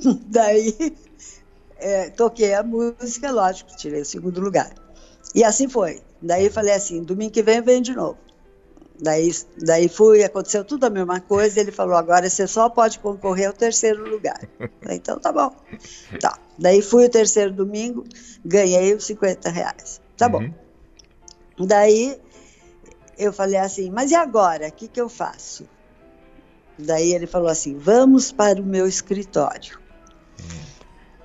Uhum. 0.04 0.20
Daí 0.30 0.96
é, 1.76 2.08
toquei 2.10 2.54
a 2.54 2.62
música, 2.62 3.30
lógico, 3.30 3.76
tirei 3.76 4.00
o 4.00 4.06
segundo 4.06 4.40
lugar. 4.40 4.85
E 5.36 5.44
assim 5.44 5.68
foi. 5.68 6.00
Daí 6.20 6.48
falei 6.48 6.72
assim, 6.72 7.02
domingo 7.02 7.30
que 7.30 7.42
vem 7.42 7.60
vem 7.60 7.82
de 7.82 7.94
novo. 7.94 8.16
Daí, 8.98 9.30
daí 9.58 9.86
fui, 9.86 10.24
aconteceu 10.24 10.64
tudo 10.64 10.84
a 10.84 10.90
mesma 10.90 11.20
coisa. 11.20 11.60
Ele 11.60 11.70
falou: 11.70 11.94
agora 11.94 12.30
você 12.30 12.46
só 12.46 12.70
pode 12.70 12.98
concorrer 12.98 13.48
ao 13.48 13.52
terceiro 13.52 14.08
lugar. 14.08 14.40
Falei, 14.80 14.96
então 14.96 15.18
tá 15.18 15.30
bom. 15.30 15.54
Tá. 16.18 16.38
Daí 16.58 16.80
fui 16.80 17.04
o 17.04 17.10
terceiro 17.10 17.52
domingo, 17.52 18.04
ganhei 18.42 18.94
os 18.94 19.04
50 19.04 19.50
reais. 19.50 20.00
Tá 20.16 20.26
uhum. 20.26 20.50
bom. 21.58 21.66
Daí 21.66 22.18
eu 23.18 23.30
falei 23.30 23.58
assim: 23.58 23.90
mas 23.90 24.10
e 24.10 24.14
agora? 24.14 24.68
O 24.68 24.72
que, 24.72 24.88
que 24.88 25.00
eu 25.00 25.10
faço? 25.10 25.68
Daí 26.78 27.12
ele 27.12 27.26
falou 27.26 27.48
assim: 27.48 27.76
vamos 27.76 28.32
para 28.32 28.58
o 28.58 28.64
meu 28.64 28.86
escritório. 28.86 29.78
Uhum. 30.40 30.60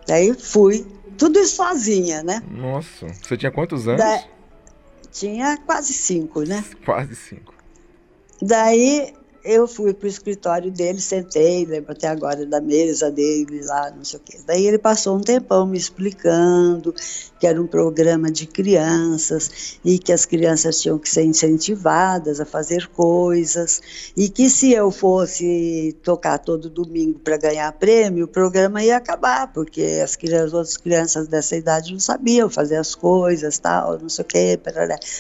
Daí 0.06 0.34
fui, 0.34 0.86
tudo 1.18 1.40
isso 1.40 1.56
sozinha, 1.58 2.24
né? 2.24 2.42
Nossa, 2.50 3.08
você 3.08 3.38
tinha 3.38 3.52
quantos 3.52 3.88
anos? 3.88 4.02
Da... 4.02 4.24
Tinha 5.12 5.58
quase 5.66 5.94
cinco, 5.94 6.44
né? 6.44 6.64
Quase 6.86 7.16
cinco. 7.16 7.54
Daí 8.42 9.14
eu 9.44 9.68
fui 9.68 9.94
para 9.94 10.06
o 10.06 10.10
escritório 10.10 10.72
dele, 10.72 11.02
sentei, 11.02 11.66
lembro 11.66 11.92
até 11.92 12.08
agora 12.08 12.46
da 12.46 12.62
mesa 12.62 13.10
dele 13.10 13.62
lá, 13.64 13.92
não 13.92 14.04
sei 14.04 14.20
o 14.20 14.22
quê. 14.24 14.40
Daí 14.46 14.66
ele 14.66 14.78
passou 14.78 15.18
um 15.18 15.22
tempão 15.22 15.66
me 15.66 15.78
explicando 15.78 16.94
que 17.40 17.48
era 17.48 17.60
um 17.60 17.66
programa 17.66 18.32
de 18.32 18.46
crianças 18.46 19.80
e 19.84 19.98
que 19.98 20.14
as 20.14 20.26
crianças 20.26 20.80
tinham 20.80 21.00
que 21.00 21.10
ser 21.10 21.24
incentivadas 21.24 22.40
a 22.40 22.46
fazer 22.46 22.88
coisas 22.90 24.12
e 24.16 24.30
que 24.30 24.50
se 24.50 24.74
eu 24.74 24.92
fosse 24.92 25.96
tocar 26.04 26.38
todo 26.38 26.70
domingo 26.70 27.20
para 27.20 27.38
ganhar 27.38 27.72
prêmio, 27.74 28.26
o 28.26 28.28
programa 28.28 28.84
ia 28.84 28.98
acabar, 28.98 29.52
porque 29.52 30.02
as, 30.04 30.16
crianças, 30.16 30.48
as 30.48 30.54
outras 30.54 30.78
crianças 30.78 31.28
dessa 31.28 31.56
idade 31.56 31.92
não 31.92 32.00
sabiam 32.00 32.50
fazer 32.50 32.76
as 32.76 32.94
coisas, 32.94 33.58
tal, 33.58 33.98
não 34.00 34.10
sei 34.10 34.24
o 34.24 34.28
quê. 34.28 34.60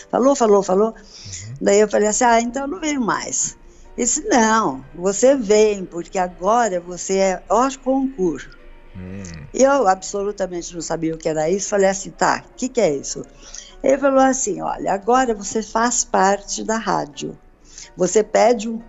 Falou, 0.10 0.36
falou, 0.36 0.62
falou. 0.62 0.90
Uhum. 0.90 1.54
Daí 1.60 1.80
eu 1.80 1.88
falei 1.88 2.08
assim, 2.08 2.24
ah, 2.24 2.40
então 2.40 2.68
não 2.68 2.80
venho 2.80 3.01
mais. 3.01 3.58
Ele 3.98 4.05
disse, 4.05 4.27
não, 4.27 4.83
você 4.95 5.36
vem, 5.36 5.86
porque 5.86 6.17
agora 6.17 6.79
você 6.79 7.17
é 7.17 7.43
hors 7.50 7.75
concurso. 7.75 8.50
Hum. 8.95 9.24
Eu 9.53 9.88
absolutamente 9.88 10.74
não 10.74 10.81
sabia 10.81 11.13
o 11.13 11.17
que 11.17 11.29
era 11.29 11.50
isso, 11.50 11.69
falei 11.69 11.89
assim, 11.89 12.10
tá, 12.12 12.43
o 12.50 12.55
que, 12.55 12.69
que 12.69 12.81
é 12.81 12.95
isso? 12.95 13.24
Ele 13.83 13.98
falou 13.98 14.19
assim, 14.19 14.62
olha, 14.62 14.93
agora 14.93 15.33
você 15.33 15.62
faz 15.62 16.03
parte 16.03 16.63
da 16.63 16.77
rádio. 16.77 17.38
Você 17.98 18.24
pede 18.24 18.69
um 18.69 18.81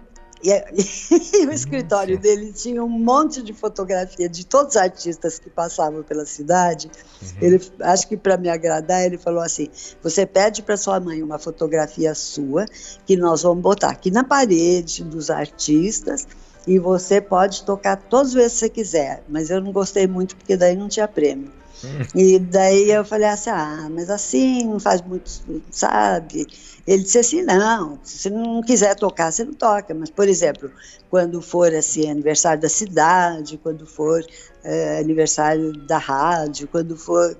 e, 0.42 0.50
e, 1.42 1.46
o 1.46 1.52
escritório 1.52 2.18
dele 2.18 2.52
tinha 2.52 2.82
um 2.82 2.88
monte 2.88 3.42
de 3.42 3.52
fotografia 3.52 4.28
de 4.28 4.44
todos 4.44 4.74
os 4.74 4.80
artistas 4.80 5.38
que 5.38 5.48
passavam 5.48 6.02
pela 6.02 6.26
cidade. 6.26 6.90
Uhum. 7.22 7.28
Ele, 7.40 7.72
acho 7.80 8.08
que 8.08 8.16
para 8.16 8.36
me 8.36 8.48
agradar, 8.48 9.04
ele 9.04 9.18
falou 9.18 9.40
assim: 9.40 9.68
você 10.02 10.26
pede 10.26 10.62
para 10.62 10.76
sua 10.76 10.98
mãe 10.98 11.22
uma 11.22 11.38
fotografia 11.38 12.14
sua, 12.14 12.66
que 13.06 13.16
nós 13.16 13.42
vamos 13.42 13.62
botar 13.62 13.90
aqui 13.90 14.10
na 14.10 14.24
parede 14.24 15.04
dos 15.04 15.30
artistas. 15.30 16.26
E 16.64 16.78
você 16.78 17.20
pode 17.20 17.64
tocar 17.64 17.96
todas 17.96 18.28
as 18.28 18.34
vezes 18.34 18.52
que 18.52 18.58
você 18.60 18.68
quiser, 18.68 19.24
mas 19.28 19.50
eu 19.50 19.60
não 19.60 19.72
gostei 19.72 20.06
muito 20.06 20.36
porque 20.36 20.56
daí 20.56 20.76
não 20.76 20.88
tinha 20.88 21.08
prêmio. 21.08 21.50
E 22.14 22.38
daí 22.38 22.90
eu 22.90 23.04
falei 23.04 23.28
assim, 23.28 23.50
ah, 23.50 23.88
mas 23.90 24.10
assim 24.10 24.64
não 24.64 24.78
faz 24.78 25.00
muito, 25.02 25.30
sabe? 25.70 26.46
Ele 26.86 27.02
disse 27.02 27.18
assim, 27.18 27.42
não, 27.42 27.98
se 28.02 28.18
você 28.18 28.30
não 28.30 28.60
quiser 28.60 28.94
tocar, 28.96 29.32
você 29.32 29.44
não 29.44 29.54
toca. 29.54 29.94
Mas, 29.94 30.10
por 30.10 30.28
exemplo, 30.28 30.70
quando 31.08 31.40
for 31.40 31.72
assim, 31.74 32.10
aniversário 32.10 32.60
da 32.60 32.68
cidade, 32.68 33.58
quando 33.58 33.86
for 33.86 34.24
é, 34.64 34.98
aniversário 34.98 35.72
da 35.72 35.98
rádio, 35.98 36.68
quando 36.68 36.96
for 36.96 37.36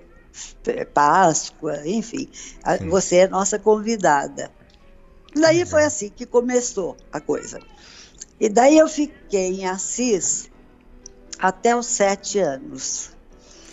Páscoa, 0.95 1.87
enfim, 1.87 2.29
a, 2.63 2.77
você 2.79 3.17
é 3.17 3.29
nossa 3.29 3.59
convidada. 3.59 4.51
Daí 5.35 5.65
foi 5.65 5.85
assim 5.85 6.11
que 6.11 6.27
começou 6.27 6.97
a 7.13 7.21
coisa. 7.21 7.59
E 8.39 8.49
daí 8.49 8.79
eu 8.79 8.89
fiquei 8.89 9.61
em 9.61 9.67
Assis 9.67 10.51
até 11.39 11.75
os 11.75 11.87
sete 11.87 12.39
anos. 12.39 13.11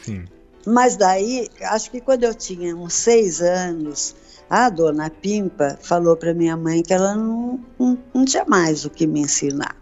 Sim. 0.04 0.26
Mas 0.65 0.95
daí, 0.95 1.50
acho 1.62 1.89
que 1.91 2.02
quando 2.02 2.24
eu 2.24 2.34
tinha 2.34 2.76
uns 2.76 2.93
seis 2.93 3.41
anos, 3.41 4.15
a 4.50 4.69
dona 4.69 5.10
Pimpa 5.10 5.78
falou 5.82 6.17
para 6.17 6.34
minha 6.34 6.58
mãe 6.58 6.82
que 6.82 6.93
ela 6.93 7.15
não, 7.15 7.60
não, 7.78 7.98
não, 8.13 8.26
tinha 8.26 8.43
mais 8.45 8.84
o 8.84 8.89
que 8.89 9.06
me 9.06 9.22
ensinar. 9.22 9.76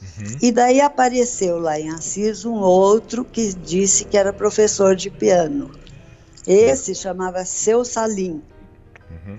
Uhum. 0.00 0.36
E 0.40 0.52
daí 0.52 0.80
apareceu 0.80 1.58
lá 1.58 1.78
em 1.78 1.90
Assis 1.90 2.44
um 2.44 2.54
outro 2.54 3.24
que 3.24 3.52
disse 3.52 4.04
que 4.04 4.16
era 4.16 4.32
professor 4.32 4.94
de 4.94 5.10
piano. 5.10 5.70
Esse 6.46 6.94
chamava 6.94 7.44
Seu 7.44 7.84
Salim. 7.84 8.42
Uhum. 9.10 9.38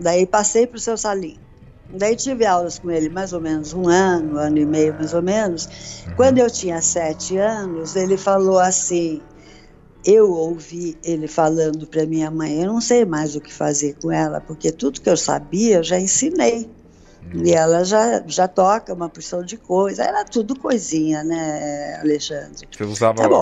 Daí 0.00 0.26
passei 0.26 0.66
para 0.66 0.76
o 0.76 0.80
Seu 0.80 0.96
Salim. 0.96 1.38
Daí 1.88 2.16
tive 2.16 2.44
aulas 2.44 2.78
com 2.78 2.90
ele 2.90 3.08
mais 3.08 3.32
ou 3.32 3.40
menos 3.40 3.72
um 3.72 3.88
ano, 3.88 4.34
um 4.34 4.38
ano 4.38 4.58
e 4.58 4.66
meio 4.66 4.94
mais 4.94 5.14
ou 5.14 5.22
menos. 5.22 5.66
Uhum. 6.06 6.14
Quando 6.16 6.38
eu 6.38 6.50
tinha 6.50 6.80
sete 6.80 7.36
anos, 7.36 7.94
ele 7.94 8.16
falou 8.16 8.58
assim: 8.58 9.20
eu 10.06 10.30
ouvi 10.30 10.96
ele 11.02 11.26
falando 11.26 11.86
para 11.86 12.06
minha 12.06 12.30
mãe, 12.30 12.62
eu 12.62 12.72
não 12.72 12.80
sei 12.80 13.04
mais 13.04 13.34
o 13.34 13.40
que 13.40 13.52
fazer 13.52 13.96
com 14.00 14.12
ela, 14.12 14.40
porque 14.40 14.70
tudo 14.70 15.00
que 15.00 15.10
eu 15.10 15.16
sabia 15.16 15.78
eu 15.78 15.82
já 15.82 15.98
ensinei. 15.98 16.70
Hum. 17.34 17.42
E 17.44 17.52
ela 17.52 17.82
já, 17.82 18.22
já 18.24 18.46
toca 18.46 18.94
uma 18.94 19.08
porção 19.08 19.44
de 19.44 19.56
coisa. 19.56 20.04
Era 20.04 20.24
tudo 20.24 20.56
coisinha, 20.56 21.24
né, 21.24 21.98
Alexandre? 22.00 22.68
Você 22.70 22.84
usava 22.84 23.28
tá 23.28 23.36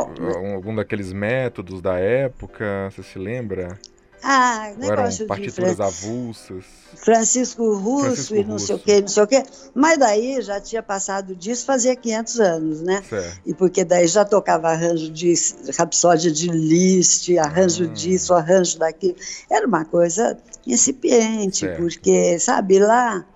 algum 0.54 0.74
daqueles 0.74 1.12
métodos 1.12 1.82
da 1.82 1.98
época? 1.98 2.90
Você 2.90 3.02
se 3.02 3.18
lembra? 3.18 3.78
Ah, 4.26 4.72
negócio 4.78 5.24
eram 5.24 5.26
partituras 5.26 5.76
de 5.76 5.82
avulsas. 5.82 6.64
Francisco 6.96 7.74
Russo 7.74 8.04
Francisco 8.04 8.34
e 8.36 8.44
não 8.44 8.52
Russo. 8.52 8.66
sei 8.66 8.76
o 8.76 8.78
quê, 8.78 9.00
não 9.02 9.08
sei 9.08 9.22
o 9.22 9.26
quê. 9.26 9.42
Mas 9.74 9.98
daí 9.98 10.40
já 10.40 10.58
tinha 10.58 10.82
passado 10.82 11.36
disso 11.36 11.66
fazia 11.66 11.94
500 11.94 12.40
anos, 12.40 12.80
né? 12.80 13.02
Certo. 13.06 13.40
E 13.44 13.52
porque 13.52 13.84
daí 13.84 14.06
já 14.06 14.24
tocava 14.24 14.70
arranjo 14.70 15.10
de 15.10 15.34
Rapsódia 15.76 16.32
de 16.32 16.48
Liszt, 16.48 17.36
arranjo 17.36 17.84
hum. 17.84 17.92
disso, 17.92 18.32
arranjo 18.32 18.78
daquilo. 18.78 19.16
Era 19.50 19.66
uma 19.66 19.84
coisa 19.84 20.38
incipiente, 20.66 21.58
certo. 21.58 21.82
porque, 21.82 22.38
sabe, 22.38 22.78
lá 22.78 23.26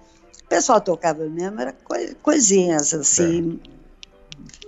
o 0.42 0.48
pessoal 0.48 0.80
tocava 0.80 1.26
mesmo, 1.26 1.60
era 1.60 1.76
coisinhas 2.22 2.94
assim, 2.94 3.60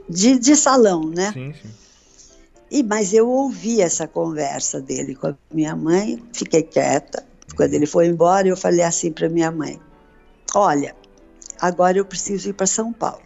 de, 0.06 0.38
de 0.38 0.54
salão, 0.54 1.08
né? 1.08 1.32
Sim, 1.32 1.54
sim. 1.54 1.79
E, 2.70 2.82
mas 2.82 3.12
eu 3.12 3.28
ouvi 3.28 3.80
essa 3.80 4.06
conversa 4.06 4.80
dele 4.80 5.14
com 5.14 5.28
a 5.28 5.36
minha 5.52 5.74
mãe, 5.74 6.22
fiquei 6.32 6.62
quieta. 6.62 7.26
Quando 7.56 7.74
ele 7.74 7.86
foi 7.86 8.06
embora, 8.06 8.46
eu 8.46 8.56
falei 8.56 8.82
assim 8.82 9.10
para 9.10 9.28
minha 9.28 9.50
mãe: 9.50 9.80
Olha, 10.54 10.94
agora 11.60 11.98
eu 11.98 12.04
preciso 12.04 12.48
ir 12.48 12.52
para 12.52 12.66
São 12.66 12.92
Paulo. 12.92 13.22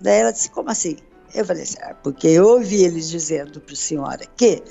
Daí 0.00 0.20
ela 0.20 0.32
disse: 0.32 0.50
Como 0.50 0.70
assim? 0.70 0.96
Eu 1.34 1.44
falei 1.44 1.64
assim: 1.64 1.78
ah, 1.82 1.94
Porque 1.94 2.28
eu 2.28 2.46
ouvi 2.46 2.84
eles 2.84 3.10
dizendo 3.10 3.60
para 3.60 3.72
a 3.72 3.76
senhora 3.76 4.24
que 4.36 4.62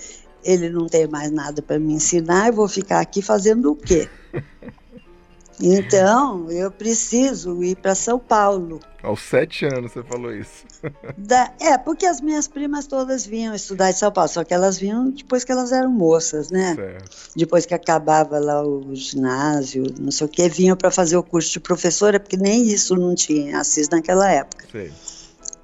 ele 0.43 0.69
não 0.69 0.87
tem 0.87 1.07
mais 1.07 1.29
nada 1.29 1.61
para 1.61 1.77
me 1.77 1.93
ensinar, 1.93 2.47
eu 2.47 2.53
vou 2.53 2.69
ficar 2.69 3.01
aqui 3.01 3.21
fazendo 3.21 3.71
o 3.71 3.75
quê? 3.75 4.07
Então, 5.61 6.51
eu 6.51 6.69
preciso 6.69 7.63
ir 7.63 7.75
para 7.77 7.95
São 7.95 8.19
Paulo. 8.19 8.79
Aos 9.01 9.21
sete 9.21 9.65
anos 9.65 9.91
você 9.91 10.03
falou 10.03 10.31
isso. 10.31 10.65
Da, 11.17 11.51
é, 11.59 11.77
porque 11.77 12.05
as 12.05 12.21
minhas 12.21 12.47
primas 12.47 12.85
todas 12.85 13.25
vinham 13.25 13.55
estudar 13.55 13.89
em 13.89 13.93
São 13.93 14.11
Paulo, 14.11 14.29
só 14.29 14.43
que 14.43 14.53
elas 14.53 14.77
vinham 14.77 15.09
depois 15.09 15.43
que 15.43 15.51
elas 15.51 15.71
eram 15.71 15.89
moças, 15.89 16.51
né? 16.51 16.75
Certo. 16.75 17.17
Depois 17.35 17.65
que 17.65 17.73
acabava 17.73 18.37
lá 18.37 18.63
o 18.63 18.93
ginásio, 18.93 19.85
não 19.99 20.11
sei 20.11 20.27
o 20.27 20.29
que, 20.29 20.47
vinham 20.47 20.77
para 20.77 20.91
fazer 20.91 21.17
o 21.17 21.23
curso 21.23 21.51
de 21.53 21.59
professora, 21.59 22.19
porque 22.19 22.37
nem 22.37 22.67
isso 22.67 22.95
não 22.95 23.15
tinha 23.15 23.59
Assis 23.59 23.89
naquela 23.89 24.29
época. 24.29 24.65
Sei. 24.71 24.91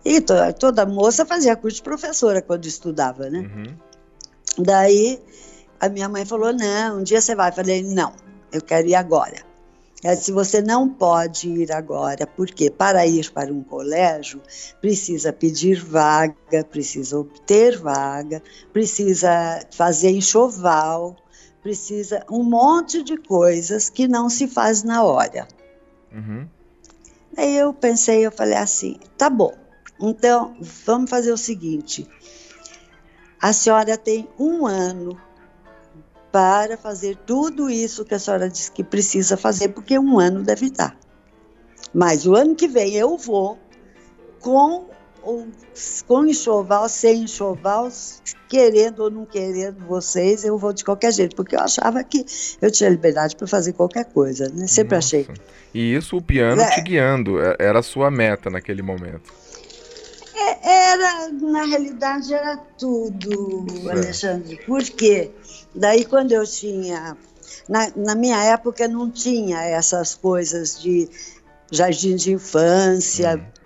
E 0.05 0.19
to, 0.19 0.33
toda 0.59 0.85
moça 0.85 1.25
fazia 1.25 1.55
curso 1.55 1.77
de 1.77 1.83
professora 1.83 2.41
quando 2.41 2.65
estudava, 2.65 3.29
né? 3.29 3.39
Uhum. 3.39 3.75
Daí 4.57 5.19
a 5.79 5.87
minha 5.89 6.09
mãe 6.09 6.25
falou: 6.25 6.51
não, 6.53 6.99
um 6.99 7.03
dia 7.03 7.21
você 7.21 7.35
vai. 7.35 7.49
Eu 7.49 7.53
falei: 7.53 7.83
não, 7.83 8.13
eu 8.51 8.61
quero 8.61 8.87
ir 8.87 8.95
agora. 8.95 9.52
É, 10.03 10.15
se 10.17 10.33
você 10.33 10.61
não 10.61 10.89
pode 10.89 11.47
ir 11.47 11.71
agora, 11.71 12.27
porque 12.27 12.69
para 12.69 13.07
ir 13.07 13.31
para 13.31 13.53
um 13.53 13.63
colégio 13.63 14.41
precisa 14.81 15.31
pedir 15.31 15.81
vaga, 15.81 16.63
precisa 16.69 17.17
obter 17.17 17.79
vaga, 17.79 18.43
precisa 18.73 19.65
fazer 19.71 20.09
enxoval, 20.09 21.15
precisa 21.61 22.25
um 22.29 22.43
monte 22.43 23.01
de 23.01 23.15
coisas 23.15 23.89
que 23.89 24.05
não 24.05 24.29
se 24.29 24.45
faz 24.45 24.83
na 24.83 25.03
hora. 25.03 25.47
Uhum. 26.11 26.47
Aí 27.37 27.57
eu 27.57 27.73
pensei, 27.73 28.25
eu 28.25 28.31
falei 28.31 28.57
assim, 28.57 28.99
tá 29.17 29.29
bom. 29.29 29.53
Então 30.01 30.57
vamos 30.85 31.09
fazer 31.09 31.31
o 31.31 31.37
seguinte: 31.37 32.05
a 33.41 33.53
senhora 33.53 33.97
tem 33.97 34.27
um 34.37 34.65
ano 34.67 35.17
para 36.33 36.75
fazer 36.75 37.15
tudo 37.27 37.69
isso 37.69 38.03
que 38.03 38.15
a 38.15 38.19
senhora 38.19 38.49
disse 38.49 38.71
que 38.71 38.83
precisa 38.83 39.37
fazer, 39.37 39.69
porque 39.69 39.99
um 39.99 40.19
ano 40.19 40.41
deve 40.41 40.71
dar. 40.71 40.97
Mas 41.93 42.25
o 42.25 42.35
ano 42.35 42.55
que 42.55 42.67
vem 42.67 42.95
eu 42.95 43.15
vou 43.15 43.59
com 44.39 44.91
com 46.05 46.25
enxoval, 46.25 46.89
sem 46.89 47.23
enxoval, 47.23 47.87
querendo 48.49 49.03
ou 49.03 49.09
não 49.09 49.25
querendo 49.25 49.85
vocês, 49.85 50.43
eu 50.43 50.57
vou 50.57 50.73
de 50.73 50.83
qualquer 50.83 51.13
jeito, 51.13 51.33
porque 51.33 51.55
eu 51.55 51.61
achava 51.61 52.03
que 52.03 52.25
eu 52.61 52.69
tinha 52.69 52.89
liberdade 52.89 53.33
para 53.37 53.47
fazer 53.47 53.71
qualquer 53.71 54.03
coisa, 54.05 54.49
né? 54.49 54.67
Sempre 54.67 54.95
Nossa. 54.95 55.15
achei. 55.15 55.27
E 55.73 55.95
isso 55.95 56.17
o 56.17 56.21
piano 56.21 56.61
é. 56.61 56.69
te 56.71 56.81
guiando, 56.81 57.39
é, 57.39 57.55
era 57.57 57.79
a 57.79 57.83
sua 57.83 58.11
meta 58.11 58.49
naquele 58.49 58.81
momento. 58.81 59.33
É, 60.35 60.91
era, 60.91 61.29
na 61.29 61.65
realidade, 61.65 62.33
era 62.33 62.57
tudo. 62.77 63.65
Alexandre. 63.89 64.57
Por 64.65 64.83
quê? 64.83 65.31
Daí 65.75 66.05
quando 66.05 66.31
eu 66.31 66.45
tinha. 66.45 67.17
Na, 67.69 67.91
na 67.95 68.15
minha 68.15 68.41
época 68.43 68.87
não 68.87 69.09
tinha 69.09 69.61
essas 69.61 70.15
coisas 70.15 70.81
de 70.81 71.09
jardim 71.71 72.15
de 72.15 72.33
infância, 72.33 73.35
hum 73.35 73.63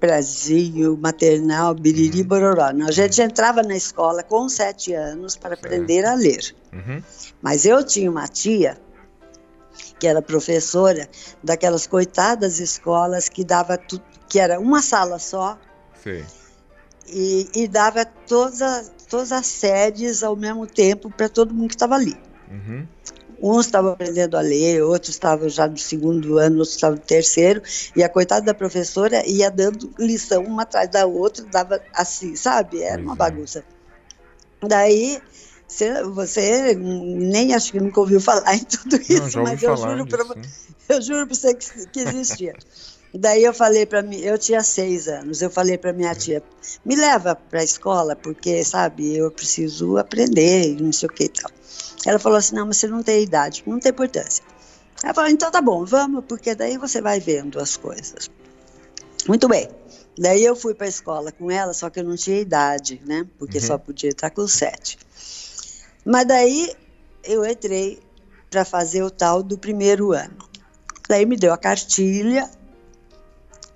prezinho, 0.00 0.96
maternal, 0.96 1.74
biriri, 1.74 2.22
uhum. 2.22 2.26
bororó. 2.26 2.64
A 2.86 2.90
gente 2.90 3.22
entrava 3.22 3.62
na 3.62 3.76
escola 3.76 4.22
com 4.22 4.48
sete 4.48 4.92
anos 4.92 5.36
para 5.36 5.50
certo. 5.50 5.66
aprender 5.66 6.04
a 6.04 6.14
ler. 6.14 6.54
Uhum. 6.72 7.02
Mas 7.40 7.64
eu 7.64 7.84
tinha 7.84 8.10
uma 8.10 8.26
tia 8.26 8.76
que 9.98 10.06
era 10.06 10.20
professora 10.20 11.08
daquelas 11.42 11.86
coitadas 11.86 12.58
escolas 12.58 13.28
que 13.28 13.44
dava 13.44 13.78
tu, 13.78 14.00
que 14.28 14.40
era 14.40 14.58
uma 14.58 14.82
sala 14.82 15.18
só 15.18 15.58
Sim. 16.04 16.22
E, 17.06 17.48
e 17.54 17.68
dava 17.68 18.04
todas, 18.04 18.92
todas 19.08 19.32
as 19.32 19.46
séries 19.46 20.22
ao 20.22 20.36
mesmo 20.36 20.66
tempo 20.66 21.10
para 21.10 21.28
todo 21.28 21.54
mundo 21.54 21.68
que 21.68 21.74
estava 21.74 21.94
ali. 21.94 22.16
Uhum. 22.50 22.86
Uns 23.40 23.66
estavam 23.66 23.92
aprendendo 23.92 24.36
a 24.36 24.40
ler, 24.40 24.82
outros 24.82 25.14
estavam 25.14 25.48
já 25.48 25.66
no 25.66 25.76
segundo 25.76 26.38
ano, 26.38 26.58
outros 26.58 26.74
estavam 26.74 26.96
no 26.96 27.02
terceiro, 27.02 27.62
e 27.96 28.02
a 28.02 28.08
coitada 28.08 28.46
da 28.46 28.54
professora 28.54 29.26
ia 29.28 29.50
dando 29.50 29.92
lição 29.98 30.44
uma 30.44 30.62
atrás 30.62 30.90
da 30.90 31.06
outra, 31.06 31.44
dava 31.44 31.82
assim, 31.92 32.36
sabe? 32.36 32.80
Era 32.80 33.02
uma 33.02 33.14
é. 33.14 33.16
bagunça. 33.16 33.64
Daí, 34.66 35.20
você 36.14 36.74
nem 36.74 37.54
acho 37.54 37.72
que 37.72 37.80
nunca 37.80 38.00
ouviu 38.00 38.20
falar 38.20 38.54
em 38.56 38.64
tudo 38.64 38.96
isso, 38.96 39.38
Não, 39.38 39.44
mas 39.44 39.60
eu 39.62 39.76
juro, 39.76 40.06
pra, 40.06 40.24
eu 40.88 41.02
juro 41.02 41.26
para 41.26 41.34
você 41.36 41.54
que, 41.54 41.86
que 41.88 42.00
existia. 42.00 42.54
Daí 43.16 43.44
eu 43.44 43.54
falei 43.54 43.86
para 43.86 44.02
mim, 44.02 44.18
eu 44.18 44.36
tinha 44.36 44.60
seis 44.62 45.06
anos, 45.06 45.40
eu 45.40 45.48
falei 45.48 45.78
para 45.78 45.92
minha 45.92 46.12
tia, 46.16 46.42
me 46.84 46.96
leva 46.96 47.36
para 47.36 47.60
a 47.60 47.64
escola, 47.64 48.16
porque, 48.16 48.64
sabe, 48.64 49.16
eu 49.16 49.30
preciso 49.30 49.96
aprender, 49.96 50.76
não 50.80 50.92
sei 50.92 51.08
o 51.08 51.12
que 51.12 51.24
e 51.24 51.28
tal. 51.28 51.50
Ela 52.04 52.18
falou 52.18 52.38
assim: 52.38 52.56
não, 52.56 52.66
mas 52.66 52.78
você 52.78 52.88
não 52.88 53.04
tem 53.04 53.22
idade, 53.22 53.62
não 53.66 53.78
tem 53.78 53.90
importância. 53.90 54.42
Ela 55.02 55.14
falou: 55.14 55.30
então 55.30 55.48
tá 55.48 55.62
bom, 55.62 55.84
vamos, 55.84 56.24
porque 56.26 56.56
daí 56.56 56.76
você 56.76 57.00
vai 57.00 57.20
vendo 57.20 57.60
as 57.60 57.76
coisas. 57.76 58.28
Muito 59.28 59.48
bem. 59.48 59.68
Daí 60.18 60.44
eu 60.44 60.56
fui 60.56 60.74
para 60.74 60.86
a 60.86 60.88
escola 60.88 61.30
com 61.30 61.50
ela, 61.50 61.72
só 61.72 61.90
que 61.90 62.00
eu 62.00 62.04
não 62.04 62.16
tinha 62.16 62.40
idade, 62.40 63.00
né? 63.06 63.26
Porque 63.38 63.58
uhum. 63.58 63.64
só 63.64 63.78
podia 63.78 64.10
estar 64.10 64.30
com 64.30 64.46
sete. 64.48 64.98
Mas 66.04 66.26
daí 66.26 66.72
eu 67.22 67.44
entrei 67.44 68.00
para 68.50 68.64
fazer 68.64 69.02
o 69.02 69.10
tal 69.10 69.40
do 69.42 69.56
primeiro 69.56 70.12
ano. 70.12 70.36
Daí 71.08 71.24
me 71.26 71.36
deu 71.36 71.52
a 71.52 71.58
cartilha, 71.58 72.48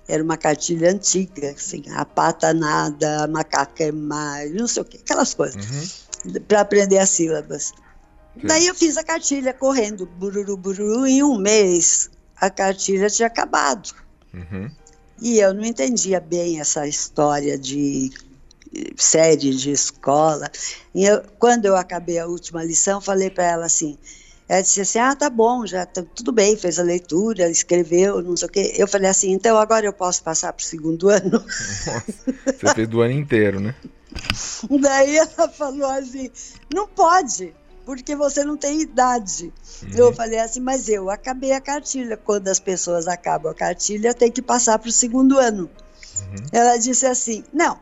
era 0.09 0.23
uma 0.23 0.35
cartilha 0.35 0.91
antiga, 0.91 1.51
assim, 1.51 1.83
a 1.91 2.03
pata 2.03 2.51
nada, 2.51 3.23
a 3.23 3.27
macaca 3.27 3.83
é 3.83 3.91
mais, 3.91 4.51
não 4.53 4.67
sei 4.67 4.81
o 4.81 4.85
quê, 4.85 4.97
aquelas 4.97 5.35
coisas, 5.35 6.03
uhum. 6.25 6.41
para 6.47 6.61
aprender 6.61 6.97
as 6.97 7.11
sílabas. 7.11 7.71
Daí 8.43 8.65
eu 8.65 8.73
fiz 8.73 8.97
a 8.97 9.03
cartilha 9.03 9.53
correndo, 9.53 10.05
bururu, 10.05 10.57
bururu. 10.57 11.05
Em 11.05 11.21
um 11.21 11.37
mês, 11.37 12.09
a 12.37 12.49
cartilha 12.49 13.09
tinha 13.09 13.27
acabado. 13.27 13.93
Uhum. 14.33 14.71
E 15.21 15.39
eu 15.39 15.53
não 15.53 15.63
entendia 15.63 16.19
bem 16.19 16.59
essa 16.59 16.87
história 16.87 17.57
de 17.57 18.11
série 18.95 19.53
de 19.53 19.71
escola. 19.71 20.49
E 20.95 21.05
eu, 21.05 21.21
quando 21.37 21.65
eu 21.65 21.75
acabei 21.75 22.17
a 22.17 22.27
última 22.27 22.63
lição, 22.63 23.01
falei 23.01 23.29
para 23.29 23.43
ela 23.43 23.65
assim: 23.65 23.97
ela 24.49 24.61
disse 24.63 24.81
assim: 24.81 24.97
Ah, 24.97 25.15
tá 25.15 25.29
bom, 25.29 25.63
já 25.67 25.85
tá, 25.85 26.03
tudo 26.15 26.31
bem, 26.31 26.57
fez 26.57 26.79
a 26.79 26.83
leitura, 26.83 27.47
escreveu, 27.47 28.19
não 28.23 28.35
sei 28.35 28.47
o 28.47 28.51
quê. 28.51 28.73
Eu 28.75 28.87
falei 28.87 29.07
assim: 29.07 29.31
então 29.31 29.55
agora 29.55 29.85
eu 29.85 29.93
posso 29.93 30.23
passar 30.23 30.51
para 30.51 30.63
o 30.63 30.65
segundo 30.65 31.07
ano? 31.07 31.31
Nossa, 31.31 32.33
você 32.45 32.73
fez 32.73 32.87
do 32.87 33.01
ano 33.01 33.13
inteiro, 33.13 33.59
né? 33.59 33.75
Daí 34.81 35.17
ela 35.17 35.47
falou 35.49 35.89
assim: 35.91 36.31
não 36.67 36.87
pode 36.87 37.53
porque 37.85 38.15
você 38.15 38.43
não 38.43 38.55
tem 38.55 38.81
idade. 38.81 39.51
Uhum. 39.81 39.89
Eu 39.95 40.13
falei 40.13 40.37
assim, 40.37 40.59
mas 40.59 40.87
eu 40.87 41.09
acabei 41.09 41.53
a 41.53 41.59
cartilha. 41.59 42.15
Quando 42.15 42.47
as 42.47 42.59
pessoas 42.59 43.07
acabam 43.07 43.51
a 43.51 43.55
cartilha, 43.55 44.13
tem 44.13 44.31
que 44.31 44.43
passar 44.43 44.77
para 44.77 44.89
o 44.89 44.91
segundo 44.91 45.39
ano. 45.39 45.63
Uhum. 46.19 46.35
Ela 46.51 46.77
disse 46.77 47.05
assim: 47.05 47.43
não, 47.53 47.79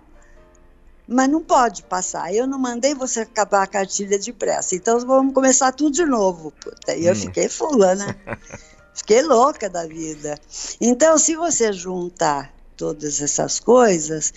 mas 1.08 1.30
não 1.30 1.42
pode 1.42 1.84
passar. 1.84 2.34
Eu 2.34 2.46
não 2.46 2.60
mandei 2.60 2.94
você 2.94 3.22
acabar 3.22 3.64
a 3.64 3.68
cartilha 3.68 4.20
depressa, 4.20 4.76
então 4.76 5.00
vamos 5.00 5.34
começar 5.34 5.72
tudo 5.72 5.92
de 5.92 6.06
novo. 6.06 6.52
Puta, 6.60 6.96
e 6.96 7.06
eu 7.06 7.14
uhum. 7.14 7.20
fiquei 7.20 7.48
fulana, 7.48 8.18
fiquei 8.94 9.22
louca 9.22 9.70
da 9.70 9.86
vida. 9.86 10.38
Então, 10.82 11.18
se 11.18 11.36
você 11.36 11.72
juntar 11.72 12.54
todas 12.76 13.22
essas 13.22 13.60
coisas, 13.60 14.34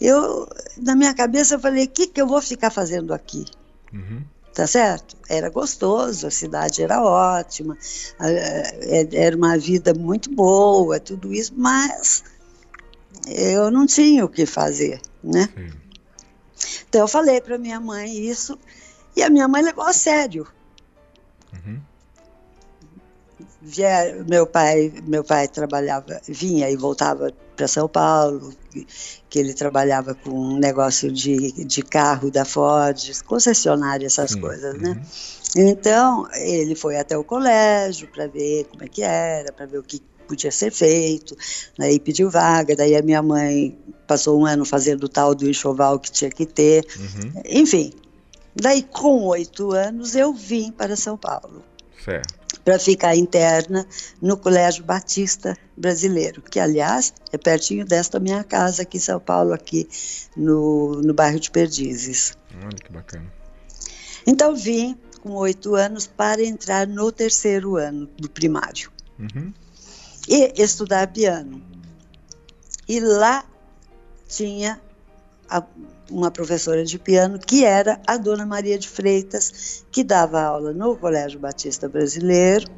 eu, 0.00 0.48
na 0.76 0.94
minha 0.94 1.14
cabeça, 1.14 1.56
eu 1.56 1.60
falei: 1.60 1.84
o 1.84 1.88
que, 1.88 2.06
que 2.06 2.20
eu 2.20 2.26
vou 2.26 2.40
ficar 2.40 2.70
fazendo 2.70 3.12
aqui? 3.12 3.44
Uhum 3.92 4.24
tá 4.54 4.66
certo? 4.68 5.16
Era 5.28 5.50
gostoso, 5.50 6.28
a 6.28 6.30
cidade 6.30 6.82
era 6.82 7.02
ótima, 7.02 7.76
é, 8.20 9.08
era 9.12 9.36
uma 9.36 9.58
vida 9.58 9.92
muito 9.92 10.30
boa, 10.30 11.00
tudo 11.00 11.32
isso, 11.32 11.52
mas 11.56 12.22
eu 13.26 13.70
não 13.70 13.84
tinha 13.84 14.24
o 14.24 14.28
que 14.28 14.46
fazer, 14.46 15.00
né? 15.22 15.48
Sim. 15.54 15.83
Então 16.88 17.02
eu 17.02 17.08
falei 17.08 17.40
para 17.40 17.58
minha 17.58 17.80
mãe 17.80 18.10
isso 18.10 18.58
e 19.16 19.22
a 19.22 19.30
minha 19.30 19.48
mãe 19.48 19.62
levou 19.62 19.84
a 19.84 19.92
sério. 19.92 20.46
Uhum 21.52 21.80
meu 24.28 24.46
pai 24.46 24.92
meu 25.04 25.24
pai 25.24 25.48
trabalhava 25.48 26.20
vinha 26.28 26.70
e 26.70 26.76
voltava 26.76 27.32
para 27.56 27.66
São 27.66 27.88
Paulo 27.88 28.52
que 29.30 29.38
ele 29.38 29.54
trabalhava 29.54 30.14
com 30.14 30.30
um 30.30 30.58
negócio 30.58 31.10
de, 31.10 31.64
de 31.64 31.82
carro 31.82 32.30
da 32.30 32.44
Ford 32.44 33.22
concessionária 33.24 34.06
essas 34.06 34.32
Sim. 34.32 34.40
coisas 34.40 34.78
né 34.78 34.90
uhum. 35.56 35.68
então 35.68 36.28
ele 36.34 36.74
foi 36.74 36.98
até 36.98 37.16
o 37.16 37.24
colégio 37.24 38.06
para 38.08 38.26
ver 38.26 38.66
como 38.66 38.84
é 38.84 38.88
que 38.88 39.02
era 39.02 39.50
para 39.50 39.64
ver 39.64 39.78
o 39.78 39.82
que 39.82 40.02
podia 40.24 40.50
ser 40.50 40.70
feito 40.72 41.36
aí 41.78 41.98
pediu 42.00 42.30
vaga 42.30 42.74
daí 42.74 42.96
a 42.96 43.02
minha 43.02 43.22
mãe 43.22 43.78
passou 44.06 44.40
um 44.40 44.46
ano 44.46 44.64
fazendo 44.64 45.04
o 45.04 45.08
tal 45.08 45.34
do 45.34 45.48
enxoval 45.48 45.98
que 45.98 46.10
tinha 46.10 46.30
que 46.30 46.46
ter 46.46 46.84
uhum. 46.98 47.42
enfim 47.44 47.92
daí 48.54 48.82
com 48.82 49.24
oito 49.24 49.72
anos 49.72 50.14
eu 50.14 50.32
vim 50.32 50.72
para 50.72 50.96
São 50.96 51.16
Paulo 51.16 51.62
para 52.64 52.78
ficar 52.78 53.14
interna 53.14 53.86
no 54.20 54.36
Colégio 54.36 54.84
Batista 54.84 55.56
Brasileiro, 55.76 56.40
que 56.40 56.58
aliás 56.58 57.12
é 57.32 57.36
pertinho 57.36 57.84
desta 57.84 58.18
minha 58.18 58.42
casa 58.42 58.82
aqui 58.82 58.96
em 58.96 59.00
São 59.00 59.20
Paulo, 59.20 59.52
aqui 59.52 59.88
no, 60.36 61.02
no 61.02 61.12
bairro 61.12 61.38
de 61.38 61.50
Perdizes. 61.50 62.36
Olha 62.62 62.76
que 62.76 62.92
bacana. 62.92 63.30
Então 64.26 64.56
vim 64.56 64.96
com 65.20 65.32
oito 65.32 65.74
anos 65.74 66.06
para 66.06 66.42
entrar 66.42 66.86
no 66.86 67.10
terceiro 67.10 67.76
ano 67.76 68.06
do 68.18 68.28
primário 68.28 68.90
uhum. 69.18 69.52
E 70.28 70.52
estudar 70.60 71.06
piano. 71.08 71.62
E 72.88 73.00
lá 73.00 73.44
tinha 74.28 74.80
a, 75.48 75.62
uma 76.10 76.30
professora 76.30 76.84
de 76.84 76.98
piano 76.98 77.38
que 77.38 77.64
era 77.64 78.00
a 78.06 78.16
Dona 78.16 78.46
Maria 78.46 78.78
de 78.78 78.88
Freitas, 78.88 79.84
que 79.90 80.04
dava 80.04 80.42
aula 80.42 80.72
no 80.72 80.96
Colégio 80.96 81.38
Batista 81.38 81.88
Brasileiro 81.88 82.70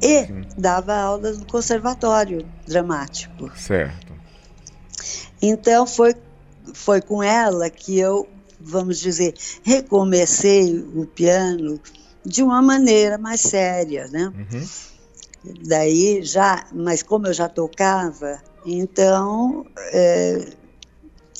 e 0.00 0.26
Sim. 0.26 0.44
dava 0.56 0.94
aula 0.94 1.32
no 1.32 1.46
Conservatório 1.46 2.46
Dramático. 2.66 3.50
Certo. 3.56 4.12
Então 5.40 5.86
foi 5.86 6.14
foi 6.72 7.00
com 7.00 7.22
ela 7.22 7.68
que 7.68 7.98
eu, 7.98 8.28
vamos 8.60 8.98
dizer, 8.98 9.34
recomecei 9.64 10.78
o 10.94 11.06
piano 11.06 11.80
de 12.24 12.42
uma 12.42 12.62
maneira 12.62 13.18
mais 13.18 13.40
séria, 13.40 14.06
né? 14.08 14.32
Uhum. 14.34 14.66
Daí 15.44 16.22
já, 16.22 16.66
mas 16.72 17.02
como 17.02 17.26
eu 17.26 17.32
já 17.32 17.48
tocava, 17.48 18.40
então 18.64 19.66
é, 19.92 20.52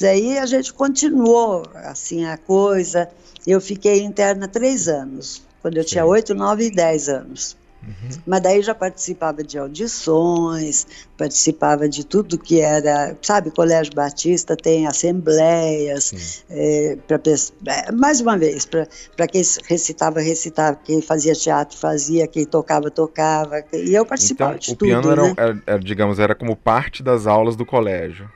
Daí 0.02 0.36
a 0.36 0.46
gente 0.46 0.72
continuou 0.72 1.62
assim 1.74 2.24
a 2.24 2.36
coisa. 2.36 3.08
Eu 3.46 3.60
fiquei 3.60 4.02
interna 4.02 4.48
três 4.48 4.88
anos, 4.88 5.42
quando 5.60 5.76
eu 5.76 5.84
Sim. 5.84 5.90
tinha 5.90 6.04
oito, 6.04 6.34
nove 6.34 6.66
e 6.66 6.70
dez 6.70 7.08
anos. 7.08 7.56
Uhum. 7.82 8.22
Mas 8.26 8.40
daí 8.40 8.62
já 8.62 8.74
participava 8.74 9.42
de 9.42 9.58
audições, 9.58 10.86
participava 11.18 11.88
de 11.88 12.06
tudo 12.06 12.38
que 12.38 12.60
era, 12.60 13.16
sabe, 13.20 13.50
Colégio 13.50 13.92
Batista 13.92 14.56
tem 14.56 14.86
assembleias, 14.86 16.44
é, 16.48 16.96
pra, 17.08 17.20
é, 17.66 17.92
mais 17.92 18.20
uma 18.20 18.38
vez, 18.38 18.66
para 18.66 19.26
quem 19.26 19.42
recitava, 19.66 20.20
recitava, 20.20 20.78
quem 20.84 21.02
fazia 21.02 21.34
teatro, 21.34 21.76
fazia, 21.76 22.26
quem 22.28 22.44
tocava, 22.44 22.90
tocava, 22.90 23.64
e 23.72 23.94
eu 23.94 24.06
participava 24.06 24.52
então, 24.52 24.60
de 24.60 24.72
o 24.72 24.76
tudo. 24.76 24.88
O 24.88 25.02
piano 25.02 25.10
era, 25.10 25.22
né? 25.22 25.34
era, 25.36 25.62
era, 25.66 25.78
digamos, 25.80 26.18
era 26.20 26.34
como 26.34 26.54
parte 26.54 27.02
das 27.02 27.26
aulas 27.26 27.56
do 27.56 27.66
colégio? 27.66 28.30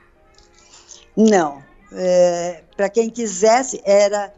Não, 1.15 1.63
é, 1.93 2.63
para 2.75 2.89
quem 2.89 3.09
quisesse, 3.09 3.81
era 3.85 4.33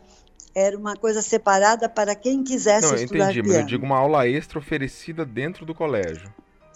era 0.59 0.77
uma 0.77 0.95
coisa 0.95 1.21
separada 1.21 1.87
para 1.87 2.15
quem 2.15 2.43
quisesse 2.43 2.87
Não, 2.87 2.95
estudar 2.95 3.25
entendi, 3.25 3.41
piano. 3.41 3.47
mas 3.47 3.57
eu 3.59 3.65
digo 3.65 3.85
uma 3.85 3.97
aula 3.97 4.27
extra 4.27 4.59
oferecida 4.59 5.25
dentro 5.25 5.65
do 5.65 5.73
colégio. 5.73 6.33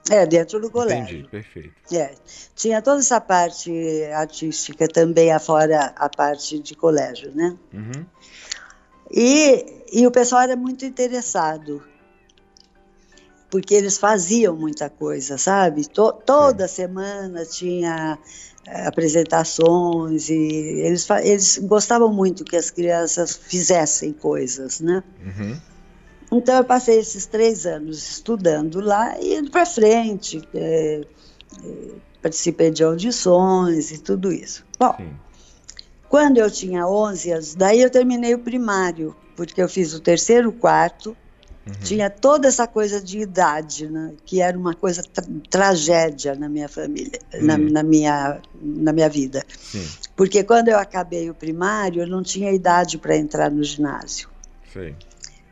É, 0.10 0.26
dentro 0.26 0.60
do 0.60 0.70
colégio. 0.70 1.04
Entendi, 1.20 1.30
perfeito. 1.30 1.74
É. 1.94 2.14
Tinha 2.56 2.82
toda 2.82 3.00
essa 3.00 3.22
parte 3.22 3.72
artística 4.14 4.88
também, 4.88 5.32
afora 5.32 5.94
a 5.96 6.10
parte 6.10 6.60
de 6.60 6.76
colégio, 6.76 7.32
né? 7.34 7.56
Uhum. 7.74 8.06
E, 9.10 9.84
e 9.94 10.08
o 10.08 10.12
pessoal 10.12 10.42
era 10.42 10.56
muito 10.56 10.84
interessado, 10.86 11.84
porque 13.54 13.76
eles 13.76 14.00
faziam 14.00 14.56
muita 14.56 14.90
coisa, 14.90 15.38
sabe? 15.38 15.88
To, 15.88 16.12
toda 16.12 16.68
Sim. 16.68 16.74
semana 16.74 17.46
tinha 17.46 18.18
é, 18.66 18.88
apresentações 18.88 20.28
e 20.28 20.34
eles, 20.34 21.08
eles 21.22 21.60
gostavam 21.60 22.12
muito 22.12 22.44
que 22.44 22.56
as 22.56 22.72
crianças 22.72 23.36
fizessem 23.36 24.12
coisas, 24.12 24.80
né? 24.80 25.04
Uhum. 25.24 25.62
Então 26.32 26.58
eu 26.58 26.64
passei 26.64 26.98
esses 26.98 27.28
três 27.28 27.68
anos 27.68 28.10
estudando 28.14 28.82
lá 28.82 29.20
e 29.20 29.36
indo 29.36 29.52
para 29.52 29.68
frente, 29.68 30.42
é, 30.56 31.02
é, 31.64 31.92
participei 32.24 32.72
de 32.72 32.84
audições 32.84 33.92
e 33.92 34.00
tudo 34.00 34.32
isso. 34.34 34.66
Bom, 34.80 34.96
Sim. 34.98 35.12
quando 36.10 36.40
eu 36.40 36.50
tinha 36.50 36.88
11 36.88 37.32
anos, 37.32 37.54
daí 37.54 37.84
eu 37.84 37.92
terminei 37.92 38.34
o 38.34 38.40
primário, 38.40 39.16
porque 39.36 39.62
eu 39.62 39.70
fiz 39.70 39.94
o 39.94 40.00
terceiro, 40.00 40.52
quarto, 40.52 41.16
Uhum. 41.66 41.74
Tinha 41.82 42.10
toda 42.10 42.48
essa 42.48 42.68
coisa 42.68 43.02
de 43.02 43.20
idade, 43.20 43.90
né, 43.90 44.14
que 44.26 44.42
era 44.42 44.58
uma 44.58 44.74
coisa 44.74 45.02
tra 45.02 45.24
tragédia 45.50 46.36
na 46.36 46.50
minha 46.50 46.68
família, 46.68 47.20
uhum. 47.34 47.46
na, 47.46 47.58
na, 47.58 47.84
minha, 47.84 48.42
na 48.62 48.92
minha 48.92 49.08
vida. 49.08 49.44
Sim. 49.58 49.88
Porque 50.16 50.44
quando 50.44 50.68
eu 50.68 50.78
acabei 50.78 51.30
o 51.30 51.34
primário, 51.34 52.02
eu 52.02 52.08
não 52.08 52.22
tinha 52.22 52.52
idade 52.52 52.98
para 52.98 53.16
entrar 53.16 53.50
no 53.50 53.64
ginásio. 53.64 54.30
Sim. 54.74 54.94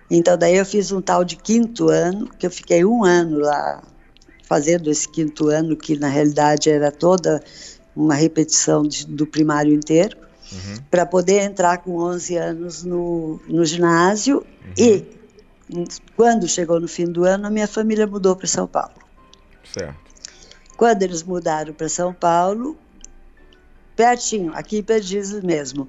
Então, 0.09 0.37
daí 0.37 0.57
eu 0.57 0.65
fiz 0.65 0.91
um 0.91 1.01
tal 1.01 1.23
de 1.23 1.37
quinto 1.37 1.89
ano, 1.89 2.27
que 2.37 2.45
eu 2.45 2.51
fiquei 2.51 2.83
um 2.83 3.05
ano 3.05 3.39
lá 3.39 3.81
fazendo 4.43 4.91
esse 4.91 5.07
quinto 5.07 5.47
ano, 5.47 5.77
que 5.77 5.97
na 5.97 6.09
realidade 6.09 6.69
era 6.69 6.91
toda 6.91 7.41
uma 7.95 8.15
repetição 8.15 8.83
de, 8.83 9.07
do 9.07 9.25
primário 9.25 9.73
inteiro, 9.73 10.17
uhum. 10.51 10.83
para 10.91 11.05
poder 11.05 11.41
entrar 11.43 11.77
com 11.77 11.95
11 11.95 12.35
anos 12.35 12.83
no, 12.83 13.39
no 13.47 13.63
ginásio 13.63 14.39
uhum. 14.39 14.73
e 14.77 15.20
quando 16.15 16.47
chegou 16.47 16.79
no 16.79 16.87
fim 16.87 17.05
do 17.05 17.23
ano, 17.23 17.47
a 17.47 17.49
minha 17.49 17.67
família 17.67 18.07
mudou 18.07 18.35
para 18.35 18.47
São 18.47 18.67
Paulo. 18.67 18.95
Certo. 19.63 19.95
Quando 20.77 21.03
eles 21.03 21.23
mudaram 21.23 21.73
para 21.73 21.87
São 21.87 22.13
Paulo, 22.13 22.77
pertinho, 23.95 24.51
aqui 24.55 24.79
em 24.79 24.83
Perdizes 24.83 25.43
mesmo. 25.43 25.87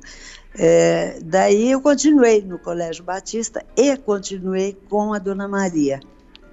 É, 0.55 1.19
daí 1.23 1.71
eu 1.71 1.81
continuei 1.81 2.43
no 2.43 2.59
Colégio 2.59 3.03
Batista 3.03 3.65
e 3.75 3.97
continuei 3.97 4.77
com 4.91 5.15
a 5.15 5.19
Dona 5.19 5.49
Maria 5.49 5.99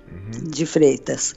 uhum. 0.09 0.49
de 0.49 0.65
Freitas, 0.65 1.35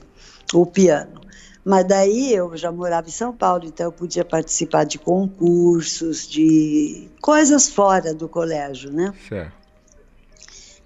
o 0.55 0.65
piano. 0.65 1.21
Mas 1.65 1.87
daí 1.87 2.33
eu 2.33 2.57
já 2.57 2.73
morava 2.73 3.09
em 3.09 3.13
São 3.13 3.33
Paulo, 3.33 3.65
então 3.65 3.87
eu 3.87 3.93
podia 3.93 4.25
participar 4.25 4.85
de 4.85 4.99
concursos, 4.99 6.27
de 6.27 7.09
coisas 7.21 7.69
fora 7.69 8.13
do 8.13 8.29
colégio, 8.29 8.93
né? 8.93 9.13
Certo. 9.29 9.62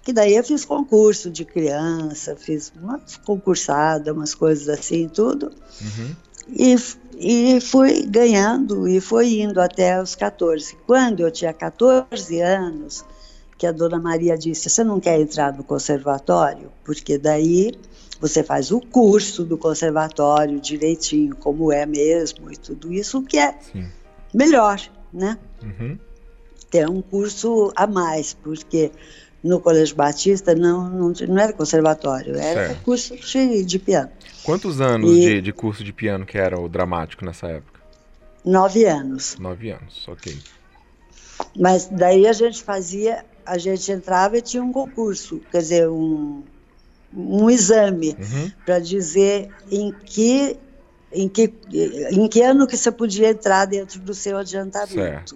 Que 0.07 0.13
daí 0.13 0.37
eu 0.37 0.43
fiz 0.45 0.63
concurso 0.63 1.29
de 1.29 1.43
criança, 1.43 2.33
fiz 2.33 2.71
uma 2.81 2.97
concursada, 3.25 4.13
umas 4.13 4.33
coisas 4.33 4.69
assim, 4.69 5.09
tudo. 5.09 5.51
Uhum. 5.81 6.15
E, 6.47 6.75
e 7.19 7.59
fui 7.59 8.03
ganhando 8.03 8.87
e 8.87 9.01
foi 9.01 9.41
indo 9.41 9.59
até 9.59 10.01
os 10.01 10.15
14. 10.15 10.77
Quando 10.87 11.19
eu 11.19 11.29
tinha 11.29 11.51
14 11.51 12.39
anos, 12.39 13.03
que 13.57 13.67
a 13.67 13.73
dona 13.73 13.99
Maria 13.99 14.37
disse: 14.37 14.69
Você 14.69 14.81
não 14.81 14.97
quer 14.97 15.19
entrar 15.19 15.51
no 15.51 15.61
conservatório? 15.61 16.71
Porque 16.85 17.17
daí 17.17 17.73
você 18.17 18.41
faz 18.41 18.71
o 18.71 18.79
curso 18.79 19.43
do 19.43 19.57
conservatório 19.57 20.57
direitinho, 20.57 21.35
como 21.35 21.69
é 21.69 21.85
mesmo, 21.85 22.49
e 22.49 22.55
tudo 22.55 22.93
isso, 22.93 23.21
que 23.23 23.37
é 23.37 23.59
Sim. 23.59 23.85
melhor, 24.33 24.79
né? 25.11 25.37
Uhum. 25.61 25.99
Ter 26.71 26.89
um 26.89 27.01
curso 27.01 27.73
a 27.75 27.85
mais, 27.85 28.33
porque 28.33 28.89
no 29.43 29.59
Colégio 29.59 29.95
Batista 29.95 30.53
não, 30.55 30.89
não, 30.89 31.13
não 31.27 31.39
era 31.39 31.53
conservatório, 31.53 32.35
era 32.35 32.67
Certo. 32.69 32.81
curso 32.83 33.15
de, 33.15 33.63
de 33.63 33.79
piano. 33.79 34.09
Quantos 34.43 34.79
anos 34.81 35.17
E- 35.17 35.21
de, 35.21 35.41
de 35.41 35.53
curso 35.53 35.83
de 35.83 35.93
piano 35.93 36.25
que 36.25 36.37
era 36.37 36.59
o 36.59 36.67
dramático 36.69 37.23
nessa 37.25 37.47
época? 37.47 37.79
Nove 38.43 38.85
anos. 38.85 39.37
Nove 39.37 39.71
anos, 39.71 40.07
ok. 40.07 40.37
Mas 41.55 41.87
daí 41.87 42.27
a 42.27 42.33
gente 42.33 42.63
fazia, 42.63 43.25
a 43.45 43.57
gente 43.57 43.91
entrava 43.91 44.37
e 44.37 44.41
tinha 44.41 44.63
um 44.63 44.71
concurso, 44.71 45.41
quer 45.51 45.59
dizer, 45.59 45.89
um, 45.89 46.43
um 47.13 47.49
exame 47.49 48.15
Uhum. 48.19 48.51
para 48.65 48.79
dizer 48.79 49.51
em 49.69 49.91
que, 49.91 50.57
em, 51.11 51.27
que, 51.27 51.53
em 52.11 52.27
que 52.27 52.41
ano 52.41 52.65
que 52.67 52.77
você 52.77 52.91
podia 52.91 53.29
entrar 53.29 53.65
dentro 53.65 53.99
do 53.99 54.13
seu 54.13 54.37
adiantamento. 54.37 54.93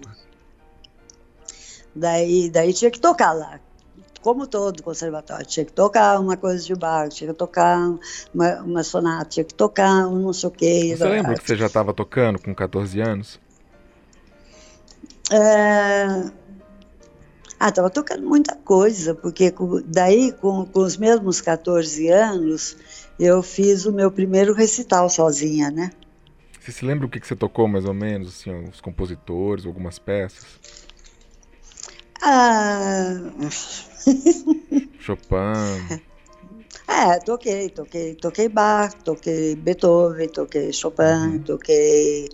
Daí, 1.94 2.48
daí 2.50 2.72
tinha 2.72 2.90
que 2.90 3.00
tocar 3.00 3.32
lá. 3.32 3.60
Como 4.22 4.46
todo 4.46 4.82
conservatório, 4.82 5.44
tinha 5.44 5.66
que 5.66 5.72
tocar 5.72 6.18
uma 6.20 6.36
coisa 6.36 6.64
de 6.64 6.74
Bach, 6.74 7.12
tinha 7.12 7.32
que 7.32 7.38
tocar 7.38 7.76
uma, 8.32 8.62
uma 8.62 8.82
sonata, 8.84 9.24
tinha 9.24 9.44
que 9.44 9.52
tocar 9.52 10.06
um 10.06 10.20
não 10.20 10.32
sei 10.32 10.48
o 10.48 10.52
quê. 10.52 10.94
Você 10.96 11.08
lembra 11.08 11.34
que 11.34 11.44
você 11.44 11.56
já 11.56 11.66
estava 11.66 11.92
tocando 11.92 12.40
com 12.40 12.54
14 12.54 13.00
anos? 13.00 13.40
É... 15.30 16.30
Ah, 17.58 17.68
estava 17.68 17.90
tocando 17.90 18.26
muita 18.26 18.56
coisa, 18.56 19.14
porque 19.14 19.54
daí, 19.86 20.32
com, 20.32 20.66
com 20.66 20.80
os 20.80 20.96
mesmos 20.96 21.40
14 21.40 22.08
anos, 22.08 22.76
eu 23.18 23.42
fiz 23.42 23.86
o 23.86 23.92
meu 23.92 24.10
primeiro 24.10 24.52
recital 24.52 25.08
sozinha, 25.08 25.70
né? 25.70 25.90
Você 26.60 26.70
se 26.70 26.84
lembra 26.84 27.06
o 27.06 27.08
que, 27.08 27.18
que 27.18 27.26
você 27.26 27.34
tocou 27.34 27.66
mais 27.66 27.84
ou 27.84 27.94
menos? 27.94 28.28
Assim, 28.28 28.52
os 28.68 28.80
compositores, 28.80 29.66
algumas 29.66 29.98
peças? 29.98 30.44
Ah, 32.20 33.14
Chopin. 34.98 36.00
é, 36.88 37.18
toquei, 37.20 37.68
toquei, 37.70 38.14
toquei 38.14 38.48
Bach, 38.48 38.92
toquei 39.04 39.56
Beethoven, 39.56 40.28
toquei 40.28 40.72
Chopin, 40.72 41.02
Uhum. 41.04 41.38
toquei 41.44 42.28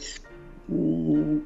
hum, 0.69 1.43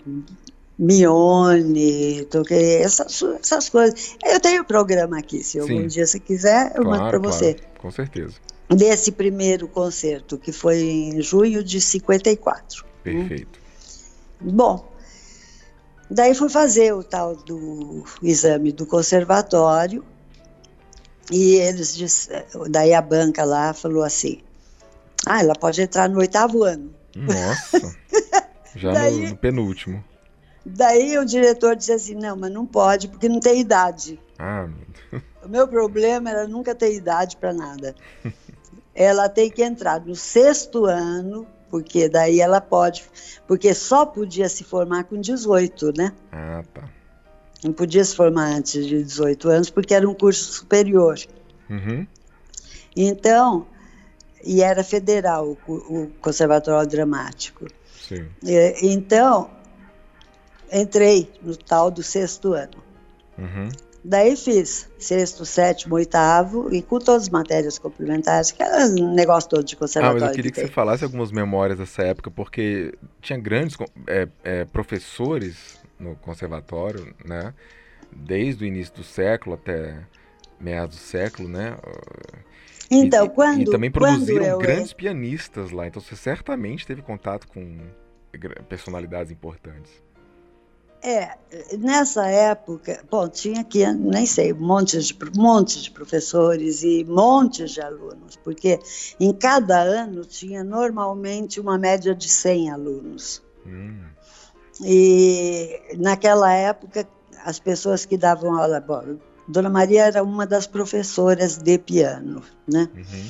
Mione, 0.78 2.24
toquei 2.24 2.76
essas, 2.82 3.22
essas 3.40 3.68
coisas. 3.68 4.16
Eu 4.24 4.40
tenho 4.40 4.62
o 4.62 4.64
programa 4.64 5.18
aqui, 5.18 5.42
se 5.44 5.58
algum 5.58 5.82
Sim. 5.82 5.86
dia 5.86 6.06
você 6.06 6.18
quiser, 6.18 6.72
eu 6.74 6.84
mando 6.84 6.98
Claro, 6.98 7.10
para 7.10 7.20
claro. 7.20 7.36
você. 7.36 7.56
Com 7.78 7.90
certeza. 7.90 8.34
Desse 8.68 9.12
primeiro 9.12 9.68
concerto, 9.68 10.38
que 10.38 10.50
foi 10.50 10.80
em 10.80 11.20
junho 11.20 11.62
de 11.62 11.80
54. 11.80 12.84
Perfeito. 13.04 13.60
Bom, 14.40 14.92
daí 16.10 16.34
fui 16.34 16.48
fazer 16.48 16.92
o 16.94 17.04
tal 17.04 17.36
do 17.36 18.02
exame 18.22 18.72
do 18.72 18.86
conservatório 18.86 20.04
e 21.30 21.54
eles 21.56 21.94
disse, 21.94 22.28
daí 22.68 22.92
a 22.94 23.00
banca 23.02 23.44
lá 23.44 23.72
falou 23.72 24.02
assim, 24.02 24.42
ah, 25.26 25.40
ela 25.40 25.54
pode 25.54 25.80
entrar 25.80 26.08
no 26.08 26.18
oitavo 26.18 26.62
ano. 26.64 26.92
Nossa. 27.16 27.94
Já 28.74 28.92
Daí- 28.92 29.20
no, 29.22 29.28
no 29.30 29.36
penúltimo. 29.36 30.04
Daí 30.64 31.18
o 31.18 31.24
diretor 31.24 31.74
disse 31.76 31.92
assim, 31.92 32.14
não, 32.14 32.36
mas 32.36 32.50
não 32.52 32.64
pode 32.64 33.08
porque 33.08 33.28
não 33.28 33.40
tem 33.40 33.60
idade. 33.60 34.18
Ah, 34.38 34.66
meu 34.66 34.86
Deus. 35.10 35.22
O 35.44 35.48
meu 35.48 35.66
problema 35.66 36.30
era 36.30 36.46
nunca 36.46 36.74
ter 36.74 36.94
idade 36.94 37.36
para 37.36 37.52
nada. 37.52 37.94
Ela 38.94 39.28
tem 39.28 39.50
que 39.50 39.62
entrar 39.62 40.00
no 40.00 40.14
sexto 40.14 40.84
ano, 40.86 41.46
porque 41.70 42.08
daí 42.08 42.40
ela 42.40 42.60
pode, 42.60 43.02
porque 43.46 43.72
só 43.74 44.04
podia 44.04 44.48
se 44.48 44.62
formar 44.64 45.04
com 45.04 45.18
18, 45.20 45.92
né? 45.96 46.12
Ah, 46.30 46.62
tá. 46.74 46.88
Não 47.64 47.72
podia 47.72 48.04
se 48.04 48.16
formar 48.16 48.46
antes 48.56 48.86
de 48.86 49.02
18 49.02 49.48
anos, 49.48 49.70
porque 49.70 49.94
era 49.94 50.08
um 50.08 50.14
curso 50.14 50.52
superior. 50.52 51.16
Uhum. 51.70 52.06
Então, 52.96 53.66
e 54.44 54.62
era 54.62 54.82
federal 54.82 55.56
o, 55.66 55.72
o 55.74 56.10
Conservatório 56.20 56.88
Dramático. 56.88 57.66
Sim. 58.00 58.26
E, 58.42 58.74
então, 58.82 59.50
entrei 60.72 61.30
no 61.40 61.56
tal 61.56 61.90
do 61.90 62.02
sexto 62.02 62.52
ano. 62.52 62.82
Uhum. 63.38 63.68
Daí 64.04 64.34
fiz 64.34 64.88
sexto, 64.98 65.44
sétimo, 65.46 65.94
oitavo 65.94 66.74
e 66.74 66.82
com 66.82 66.98
todas 66.98 67.22
as 67.22 67.28
matérias 67.28 67.78
complementares, 67.78 68.50
que 68.50 68.60
era 68.60 68.86
um 68.86 69.14
negócio 69.14 69.48
todo 69.48 69.64
de 69.64 69.76
conservatório. 69.76 70.24
Ah, 70.24 70.26
mas 70.26 70.30
eu 70.30 70.34
queria 70.34 70.50
que, 70.50 70.60
que 70.60 70.66
você 70.66 70.72
falasse 70.72 71.04
algumas 71.04 71.30
memórias 71.30 71.78
dessa 71.78 72.02
época, 72.02 72.28
porque 72.28 72.94
tinha 73.20 73.38
grandes 73.38 73.76
é, 74.08 74.28
é, 74.42 74.64
professores 74.64 75.80
no 76.02 76.16
conservatório, 76.16 77.14
né? 77.24 77.54
Desde 78.10 78.64
o 78.64 78.66
início 78.66 78.94
do 78.94 79.04
século 79.04 79.54
até 79.54 80.04
meados 80.60 80.96
do 80.96 81.02
século, 81.02 81.48
né? 81.48 81.76
Então, 82.90 83.26
e, 83.26 83.30
quando. 83.30 83.60
E 83.62 83.64
também 83.64 83.90
produziram 83.90 84.58
grandes 84.58 84.92
pianistas 84.92 85.70
lá, 85.70 85.86
então 85.86 86.02
você 86.02 86.16
certamente 86.16 86.86
teve 86.86 87.02
contato 87.02 87.48
com 87.48 87.78
personalidades 88.68 89.32
importantes. 89.32 90.02
É, 91.04 91.36
nessa 91.76 92.28
época, 92.28 93.02
bom, 93.10 93.28
tinha 93.28 93.62
aqui, 93.62 93.84
nem 93.92 94.24
sei, 94.24 94.52
montes 94.52 95.06
de, 95.06 95.18
montes 95.36 95.82
de 95.82 95.90
professores 95.90 96.84
e 96.84 97.04
montes 97.04 97.72
de 97.72 97.80
alunos, 97.80 98.36
porque 98.36 98.78
em 99.18 99.32
cada 99.32 99.80
ano 99.80 100.24
tinha 100.24 100.62
normalmente 100.62 101.58
uma 101.58 101.76
média 101.76 102.14
de 102.14 102.28
100 102.28 102.70
alunos. 102.70 103.42
Hum. 103.66 104.04
E 104.84 105.96
naquela 105.98 106.52
época, 106.52 107.06
as 107.44 107.58
pessoas 107.58 108.04
que 108.04 108.16
davam 108.16 108.56
aula, 108.56 108.80
bom, 108.80 109.16
Dona 109.48 109.70
Maria 109.70 110.06
era 110.06 110.22
uma 110.22 110.46
das 110.46 110.66
professoras 110.66 111.56
de 111.56 111.78
piano, 111.78 112.42
né? 112.66 112.88
Uhum. 112.94 113.24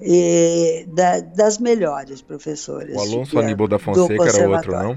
E 0.00 0.86
da, 0.92 1.20
das 1.20 1.58
melhores 1.58 2.22
professoras. 2.22 2.94
O 2.96 3.00
Alonso 3.00 3.38
Aníbal 3.38 3.68
da 3.68 3.78
Fonseca 3.78 4.28
era 4.28 4.48
outro, 4.48 4.72
não? 4.72 4.96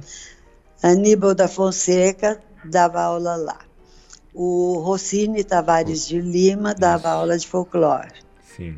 Aníbal 0.83 1.33
da 1.33 1.47
Fonseca 1.47 2.41
dava 2.65 3.01
aula 3.01 3.35
lá. 3.35 3.59
O 4.33 4.79
Rossini 4.79 5.43
Tavares 5.43 6.07
de 6.07 6.21
Lima 6.21 6.73
dava 6.73 7.09
Isso. 7.09 7.17
aula 7.17 7.37
de 7.37 7.47
folclore. 7.47 8.13
Sim. 8.55 8.77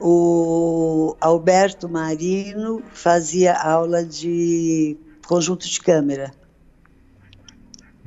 O 0.00 1.16
Alberto 1.20 1.88
Marino 1.88 2.82
fazia 2.92 3.54
aula 3.54 4.04
de 4.04 4.96
conjunto 5.26 5.68
de 5.68 5.80
câmera. 5.80 6.32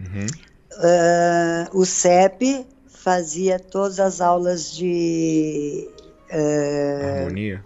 Uhum. 0.02 0.28
Uh, 0.74 1.78
o 1.80 1.86
CEP 1.86 2.66
fazia 2.88 3.60
todas 3.60 4.00
as 4.00 4.22
aulas 4.22 4.72
de 4.72 5.88
uh, 6.32 7.20
harmonia. 7.20 7.66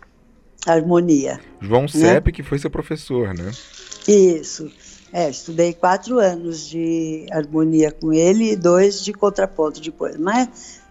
Harmonia. 0.65 1.39
João 1.61 1.81
né? 1.83 1.87
Sepp, 1.87 2.31
que 2.31 2.41
foi 2.41 2.57
seu 2.57 2.69
professor, 2.69 3.33
né? 3.33 3.51
Isso. 4.07 4.71
É, 5.13 5.29
estudei 5.29 5.73
quatro 5.73 6.19
anos 6.19 6.67
de 6.67 7.25
harmonia 7.31 7.91
com 7.91 8.11
ele 8.11 8.51
e 8.51 8.55
dois 8.55 9.03
de 9.03 9.13
contraponto 9.13 9.79
depois. 9.79 10.17
Mas 10.17 10.81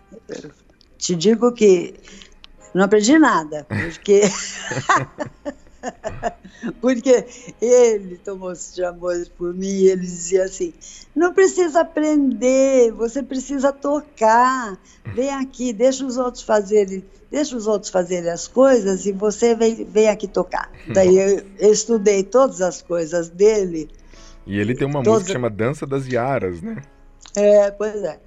te 0.97 1.15
digo 1.15 1.53
que 1.53 1.95
não 2.73 2.85
aprendi 2.85 3.19
nada, 3.19 3.67
porque 3.69 4.23
Porque 6.81 7.25
ele 7.61 8.19
tomou-se 8.19 8.75
de 8.75 8.85
amor 8.85 9.15
por 9.37 9.55
mim 9.55 9.67
e 9.67 9.89
ele 9.89 10.03
dizia 10.03 10.45
assim: 10.45 10.73
não 11.15 11.33
precisa 11.33 11.81
aprender, 11.81 12.93
você 12.93 13.23
precisa 13.23 13.73
tocar. 13.73 14.79
Vem 15.15 15.31
aqui, 15.31 15.73
deixa 15.73 16.05
os 16.05 16.17
outros 16.17 16.43
fazerem, 16.43 17.05
deixa 17.31 17.57
os 17.57 17.67
outros 17.67 17.91
fazerem 17.91 18.31
as 18.31 18.49
coisas 18.49 19.07
e 19.07 19.13
você 19.13 19.55
vem, 19.55 19.85
vem 19.85 20.09
aqui 20.09 20.27
tocar. 20.27 20.71
Daí 20.93 21.17
eu, 21.17 21.45
eu 21.59 21.73
estudei 21.73 22.23
todas 22.23 22.61
as 22.61 22.83
coisas 22.83 23.29
dele. 23.29 23.89
E 24.47 24.59
ele 24.59 24.75
tem 24.75 24.87
uma 24.87 25.03
música 25.03 25.27
que 25.27 25.33
chama 25.33 25.49
Dança 25.49 25.87
das 25.87 26.07
Iaras, 26.07 26.61
né? 26.61 26.83
É, 27.35 27.71
pois 27.71 28.03
é 28.03 28.21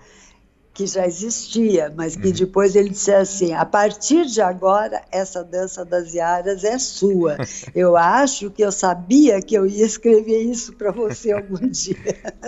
que 0.78 0.86
já 0.86 1.08
existia, 1.08 1.92
mas 1.98 2.16
que 2.16 2.28
uhum. 2.28 2.34
depois 2.34 2.76
ele 2.76 2.90
disse 2.90 3.12
assim: 3.12 3.52
a 3.52 3.66
partir 3.66 4.28
de 4.28 4.40
agora, 4.40 5.02
essa 5.12 5.44
dança 5.44 5.84
das 5.84 6.14
Iaras 6.14 6.64
é 6.64 6.78
sua. 6.78 7.36
Eu 7.74 7.98
acho 7.98 8.52
que 8.52 8.62
eu 8.62 8.72
sabia 8.72 9.42
que 9.42 9.56
eu 9.56 9.66
ia 9.66 9.86
escrever 9.86 10.42
isso 10.42 10.74
para 10.74 10.92
você 10.92 11.32
algum 11.32 11.58
dia. 11.68 11.96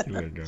Que 0.04 0.10
legal. 0.12 0.46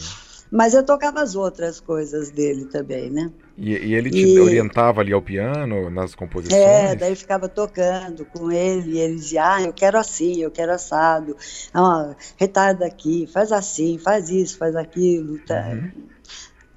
Mas 0.51 0.73
eu 0.73 0.83
tocava 0.83 1.21
as 1.21 1.35
outras 1.35 1.79
coisas 1.79 2.29
dele 2.29 2.65
também, 2.65 3.09
né? 3.09 3.31
E, 3.57 3.71
e 3.71 3.95
ele 3.95 4.09
te 4.09 4.33
e... 4.33 4.39
orientava 4.39 5.01
ali 5.01 5.13
ao 5.13 5.21
piano, 5.21 5.89
nas 5.89 6.13
composições? 6.13 6.61
É, 6.61 6.95
daí 6.95 7.15
ficava 7.15 7.47
tocando 7.47 8.25
com 8.25 8.51
ele, 8.51 8.97
e 8.97 8.99
ele 8.99 9.15
dizia, 9.15 9.55
ah, 9.55 9.61
eu 9.61 9.71
quero 9.71 9.97
assim, 9.97 10.41
eu 10.41 10.51
quero 10.51 10.73
assado, 10.73 11.37
ah, 11.73 12.13
retarda 12.35 12.85
aqui, 12.85 13.27
faz 13.31 13.51
assim, 13.51 13.97
faz 13.97 14.29
isso, 14.29 14.57
faz 14.57 14.75
aquilo, 14.75 15.39
tá? 15.45 15.69
Uhum 15.69 16.10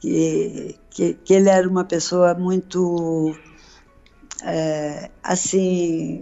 que, 0.05 0.77
que, 0.91 1.15
que 1.15 1.33
ele 1.33 1.49
era 1.49 1.67
uma 1.67 1.83
pessoa 1.83 2.35
muito, 2.35 3.35
é, 4.45 5.11
assim, 5.23 6.21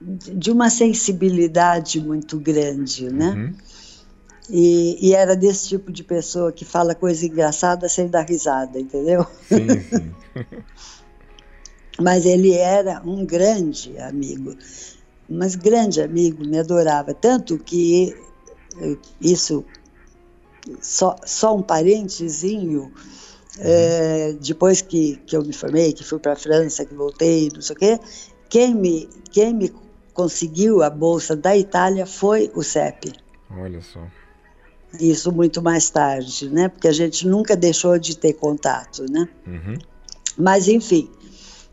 de 0.00 0.52
uma 0.52 0.70
sensibilidade 0.70 2.00
muito 2.00 2.38
grande, 2.38 3.12
né? 3.12 3.30
Uhum. 3.30 3.54
E, 4.48 5.08
e, 5.08 5.14
era 5.14 5.34
desse 5.34 5.68
tipo 5.68 5.90
de 5.90 6.04
pessoa 6.04 6.52
que 6.52 6.64
fala 6.64 6.94
coisa 6.94 7.26
engraçada 7.26 7.88
sem 7.88 8.06
dar 8.06 8.22
risada, 8.22 8.78
entendeu? 8.78 9.26
Sim, 9.48 9.66
sim. 9.80 10.14
Mas 12.00 12.24
ele 12.24 12.52
era 12.52 13.02
um 13.04 13.24
grande 13.24 13.96
amigo, 13.98 14.56
mas 15.28 15.54
grande 15.54 16.00
amigo, 16.00 16.44
me 16.44 16.58
adorava. 16.58 17.12
Tanto 17.12 17.58
que 17.58 18.16
isso 19.20 19.64
só, 20.80 21.16
só 21.24 21.54
um 21.54 21.62
parentezinho, 21.62 22.92
é, 23.58 24.34
depois 24.40 24.80
que, 24.80 25.16
que 25.26 25.36
eu 25.36 25.44
me 25.44 25.52
formei, 25.52 25.92
que 25.92 26.04
fui 26.04 26.18
para 26.18 26.32
a 26.32 26.36
França, 26.36 26.84
que 26.84 26.94
voltei, 26.94 27.48
não 27.54 27.60
sei 27.60 27.76
o 27.76 27.78
quê, 27.78 28.00
quem 28.48 28.74
me, 28.74 29.08
quem 29.30 29.54
me 29.54 29.72
conseguiu 30.12 30.82
a 30.82 30.90
bolsa 30.90 31.34
da 31.34 31.56
Itália 31.56 32.06
foi 32.06 32.50
o 32.54 32.62
CEP. 32.62 33.12
Olha 33.50 33.80
só. 33.80 34.00
Isso 35.00 35.32
muito 35.32 35.62
mais 35.62 35.88
tarde, 35.88 36.50
né? 36.50 36.68
Porque 36.68 36.86
a 36.86 36.92
gente 36.92 37.26
nunca 37.26 37.56
deixou 37.56 37.98
de 37.98 38.16
ter 38.16 38.34
contato, 38.34 39.06
né? 39.10 39.26
Uhum. 39.46 39.78
Mas, 40.36 40.68
enfim, 40.68 41.10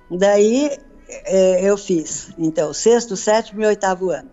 daí 0.09 0.77
é, 1.25 1.63
eu 1.63 1.77
fiz, 1.77 2.31
então, 2.37 2.73
sexto, 2.73 3.17
sétimo 3.17 3.61
e 3.61 3.65
oitavo 3.65 4.09
ano. 4.09 4.29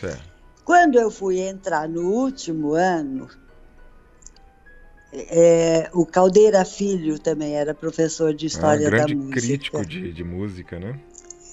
Certo. 0.00 0.22
Quando 0.64 0.98
eu 0.98 1.10
fui 1.10 1.38
entrar 1.38 1.88
no 1.88 2.10
último 2.10 2.74
ano, 2.74 3.28
é, 5.12 5.88
o 5.92 6.04
Caldeira 6.04 6.64
Filho 6.64 7.18
também 7.18 7.54
era 7.54 7.74
professor 7.74 8.34
de 8.34 8.46
História 8.46 8.88
ah, 8.88 8.90
da 8.90 9.08
Música. 9.08 9.40
crítico 9.40 9.86
de, 9.86 10.12
de 10.12 10.24
música, 10.24 10.78
né? 10.78 10.98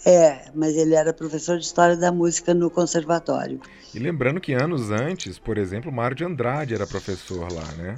É, 0.06 0.52
mas 0.54 0.76
ele 0.76 0.96
era 0.96 1.14
professor 1.14 1.58
de 1.58 1.66
História 1.66 1.96
da 1.96 2.12
Música 2.12 2.54
no 2.54 2.70
Conservatório. 2.70 3.62
E 3.94 4.00
lembrando 4.00 4.42
que 4.42 4.54
anos 4.54 4.92
antes, 4.92 5.40
por 5.40 5.58
exemplo, 5.58 5.92
Mário 5.92 6.18
de 6.18 6.26
Andrade 6.26 6.74
era 6.74 6.86
professor 6.86 7.52
lá, 7.52 7.72
né? 7.78 7.96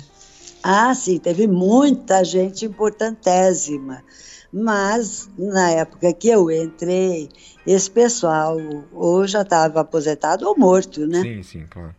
Ah, 0.62 0.94
sim, 0.94 1.18
teve 1.20 1.48
muita 1.48 2.24
gente 2.24 2.66
importantésima. 2.66 4.04
Mas, 4.52 5.30
na 5.38 5.72
época 5.72 6.14
que 6.14 6.30
eu 6.30 6.50
entrei, 6.50 7.30
esse 7.66 7.90
pessoal 7.90 8.58
ou 8.92 9.28
já 9.28 9.42
estava 9.42 9.82
aposentado 9.82 10.48
ou 10.48 10.58
morto, 10.58 11.06
né? 11.08 11.22
Sim, 11.22 11.44
sim, 11.44 11.66
claro. 11.70 11.96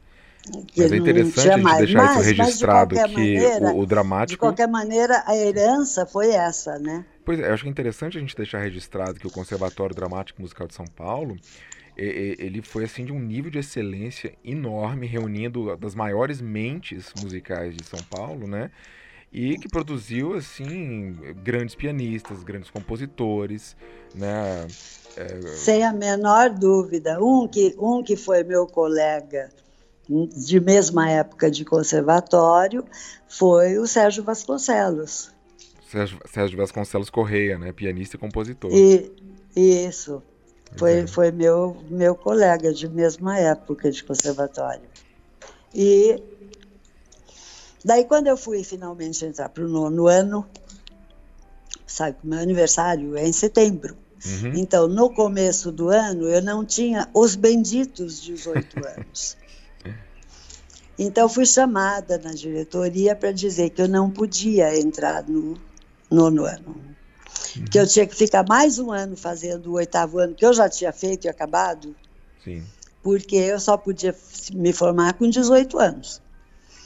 Mas 0.77 0.93
é 0.93 0.97
interessante 0.97 1.51
a 1.51 1.57
gente 1.59 1.77
deixar 1.79 2.05
mas, 2.05 2.17
isso 2.17 2.23
registrado, 2.23 2.95
de 2.95 3.03
que 3.03 3.13
maneira, 3.13 3.73
o, 3.73 3.81
o, 3.81 3.87
dramático... 3.87 4.31
De 4.31 4.39
qualquer 4.39 4.69
maneira, 4.69 5.23
a 5.27 5.37
herança 5.37 6.07
foi 6.07 6.31
essa, 6.31 6.79
né? 6.79 7.05
Pois 7.25 7.41
é, 7.41 7.49
eu 7.49 7.55
acho 7.55 7.63
que 7.65 7.69
é 7.69 7.73
interessante 7.73 8.17
a 8.17 8.21
gente 8.21 8.37
deixar 8.37 8.61
registrado 8.61 9.19
que 9.19 9.27
o 9.27 9.31
Conservatório 9.31 9.95
Dramático 9.95 10.41
Musical 10.41 10.69
de 10.69 10.75
São 10.75 10.87
Paulo, 10.87 11.37
ele 11.97 12.63
foi 12.63 12.85
assim 12.85 13.05
de 13.05 13.13
um 13.13 13.19
nível 13.19 13.51
de 13.51 13.59
excelência 13.59 14.35
enorme, 14.45 15.07
reunindo 15.07 15.77
das 15.77 15.95
maiores 15.95 16.41
mentes 16.41 17.13
musicais 17.21 17.75
de 17.75 17.85
São 17.85 18.01
Paulo, 18.11 18.47
né? 18.47 18.71
E 19.33 19.59
que 19.59 19.69
produziu 19.69 20.35
assim 20.35 21.17
grandes 21.43 21.75
pianistas, 21.75 22.45
grandes 22.45 22.71
compositores, 22.71 23.77
né? 24.15 24.67
É... 25.17 25.41
Sem 25.49 25.85
a 25.85 25.93
menor 25.93 26.51
dúvida. 26.51 27.19
Um 27.21 27.49
que, 27.49 27.75
um 27.79 28.03
que 28.03 28.17
foi 28.17 28.45
meu 28.45 28.67
colega 28.67 29.51
de 30.09 30.61
mesma 30.61 31.11
época 31.11 31.51
de 31.51 31.65
conservatório, 31.65 32.85
foi 33.29 33.79
o 33.79 33.87
Sérgio 33.87 34.23
Vasconcelos. 34.23 35.31
Sérgio, 35.91 36.19
Sérgio 36.33 36.57
Vasconcelos 36.59 37.11
Correia, 37.11 37.59
né? 37.59 37.73
Pianista 37.73 38.17
e 38.17 38.19
compositor. 38.19 38.71
E, 38.73 39.11
isso. 39.57 40.23
Foi, 40.77 41.01
é. 41.01 41.07
foi 41.07 41.31
meu, 41.31 41.77
meu 41.89 42.15
colega 42.15 42.73
de 42.73 42.89
mesma 42.89 43.39
época 43.39 43.91
de 43.91 44.03
conservatório. 44.05 44.89
E 45.75 46.23
daí, 47.85 48.05
quando 48.05 48.27
eu 48.27 48.37
fui 48.37 48.63
finalmente 48.65 49.25
entrar 49.25 49.49
para 49.49 49.65
o 49.65 49.69
nono 49.69 50.07
ano, 50.07 50.47
sabe, 51.87 52.17
meu 52.23 52.39
aniversário 52.39 53.17
é 53.17 53.27
em 53.27 53.33
setembro. 53.33 53.97
Uhum. 54.25 54.53
Então, 54.57 54.89
no 54.89 55.11
começo 55.11 55.71
do 55.71 55.89
ano, 55.89 56.29
eu 56.29 56.43
não 56.43 56.65
tinha 56.65 57.09
os 57.15 57.37
benditos 57.37 58.21
18 58.21 58.85
anos. 58.85 59.37
Então 60.99 61.29
fui 61.29 61.45
chamada 61.45 62.19
na 62.19 62.33
diretoria 62.33 63.15
para 63.15 63.33
dizer 63.33 63.71
que 63.71 63.83
eu 63.83 63.89
não 63.89 64.11
podia 64.11 64.79
entrar 64.79 65.23
no, 65.29 65.59
nono 66.11 66.45
ano. 66.45 66.77
Uhum. 67.57 67.65
Que 67.67 67.79
eu 67.79 67.87
tinha 67.87 68.07
que 68.07 68.15
ficar 68.15 68.45
mais 68.49 68.79
um 68.79 68.91
ano 68.91 69.17
fazendo 69.17 69.71
o 69.71 69.75
oitavo 69.75 70.19
ano, 70.19 70.35
que 70.35 70.45
eu 70.45 70.53
já 70.53 70.69
tinha 70.69 70.93
feito 70.93 71.27
e 71.27 71.29
acabado. 71.29 71.95
Sim. 72.43 72.63
Porque 73.03 73.37
eu 73.37 73.61
só 73.61 73.77
podia 73.77 74.15
me 74.53 74.73
formar 74.73 75.15
com 75.15 75.29
18 75.29 75.79
anos. 75.79 76.23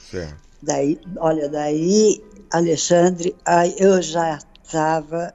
Certo. 0.09 0.35
Daí, 0.61 0.99
olha, 1.17 1.49
daí, 1.49 2.23
Alexandre, 2.51 3.35
aí 3.43 3.75
eu 3.79 4.01
já 4.01 4.37
estava 4.63 5.33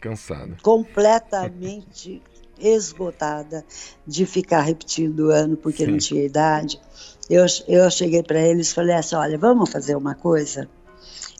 cansada, 0.00 0.56
completamente 0.62 2.20
esgotada 2.58 3.64
de 4.06 4.26
ficar 4.26 4.62
repetindo 4.62 5.28
o 5.28 5.30
ano 5.30 5.56
porque 5.56 5.84
Sim. 5.84 5.92
não 5.92 5.98
tinha 5.98 6.24
idade. 6.24 6.80
Eu, 7.28 7.46
eu 7.68 7.90
cheguei 7.90 8.22
para 8.22 8.40
eles 8.40 8.70
e 8.70 8.74
falei 8.74 8.94
assim: 8.94 9.14
olha, 9.14 9.38
vamos 9.38 9.70
fazer 9.70 9.96
uma 9.96 10.14
coisa? 10.14 10.68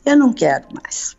Eu 0.05 0.17
não 0.17 0.33
quero 0.33 0.67
mais. 0.73 1.15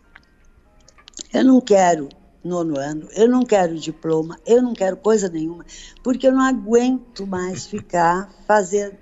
Eu 1.32 1.44
não 1.44 1.60
quero 1.60 2.08
nono 2.44 2.78
ano, 2.78 3.08
eu 3.16 3.28
não 3.28 3.42
quero 3.42 3.74
diploma, 3.74 4.38
eu 4.46 4.62
não 4.62 4.74
quero 4.74 4.98
coisa 4.98 5.28
nenhuma, 5.28 5.64
porque 6.02 6.26
eu 6.26 6.32
não 6.32 6.42
aguento 6.42 7.26
mais 7.26 7.64
ficar 7.64 8.30
fazendo, 8.46 8.96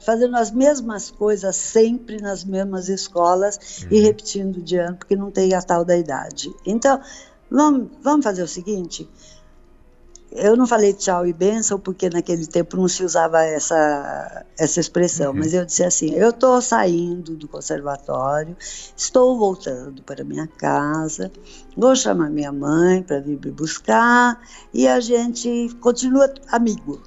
fazendo 0.00 0.36
as 0.36 0.50
mesmas 0.50 1.10
coisas 1.10 1.56
sempre 1.56 2.20
nas 2.20 2.44
mesmas 2.44 2.88
escolas 2.88 3.82
uhum. 3.82 3.88
e 3.90 4.00
repetindo 4.00 4.62
de 4.62 4.76
ano, 4.76 4.96
porque 4.96 5.16
não 5.16 5.30
tem 5.30 5.54
a 5.54 5.62
tal 5.62 5.84
da 5.84 5.96
idade. 5.96 6.54
Então, 6.66 7.00
vamos, 7.50 7.88
vamos 8.02 8.22
fazer 8.22 8.42
o 8.42 8.48
seguinte: 8.48 9.08
eu 10.38 10.56
não 10.56 10.66
falei 10.66 10.92
tchau 10.92 11.26
e 11.26 11.32
benção 11.32 11.78
porque 11.78 12.08
naquele 12.08 12.46
tempo 12.46 12.76
não 12.76 12.88
se 12.88 13.04
usava 13.04 13.42
essa, 13.42 14.46
essa 14.56 14.80
expressão, 14.80 15.32
uhum. 15.32 15.38
mas 15.38 15.52
eu 15.52 15.64
disse 15.64 15.84
assim: 15.84 16.14
eu 16.14 16.30
estou 16.30 16.60
saindo 16.62 17.36
do 17.36 17.48
conservatório, 17.48 18.56
estou 18.96 19.38
voltando 19.38 20.02
para 20.02 20.24
minha 20.24 20.46
casa, 20.46 21.30
vou 21.76 21.94
chamar 21.94 22.30
minha 22.30 22.52
mãe 22.52 23.02
para 23.02 23.20
vir 23.20 23.38
me 23.44 23.50
buscar 23.50 24.40
e 24.72 24.86
a 24.86 25.00
gente 25.00 25.68
continua 25.80 26.32
amigo. 26.50 27.02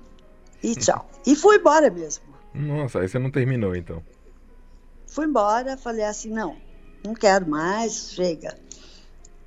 E 0.61 0.75
tchau. 0.75 1.09
e 1.25 1.35
fui 1.35 1.57
embora 1.57 1.89
mesmo. 1.89 2.23
Nossa, 2.53 2.99
aí 2.99 3.07
você 3.07 3.17
não 3.17 3.31
terminou 3.31 3.75
então? 3.75 4.03
Fui 5.07 5.25
embora, 5.25 5.77
falei 5.77 6.03
assim: 6.03 6.29
não, 6.29 6.55
não 7.03 7.13
quero 7.13 7.49
mais, 7.49 8.11
chega. 8.11 8.55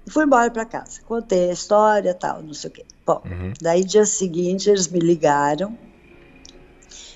E 0.07 0.11
fui 0.11 0.24
embora 0.24 0.50
para 0.50 0.64
casa. 0.64 1.00
Contei 1.07 1.50
a 1.50 1.52
história 1.52 2.14
tal, 2.14 2.42
não 2.42 2.55
sei 2.55 2.70
o 2.70 2.72
quê. 2.72 2.84
Bom, 3.07 3.22
uhum. 3.24 3.52
daí 3.61 3.84
dia 3.84 4.05
seguinte 4.05 4.68
eles 4.68 4.88
me 4.88 4.98
ligaram 4.98 5.76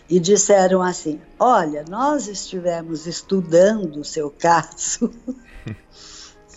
e 0.08 0.18
disseram 0.18 0.82
assim: 0.82 1.20
Olha, 1.38 1.84
nós 1.88 2.28
estivemos 2.28 3.06
estudando 3.06 4.00
o 4.00 4.04
seu 4.04 4.30
caso. 4.30 5.12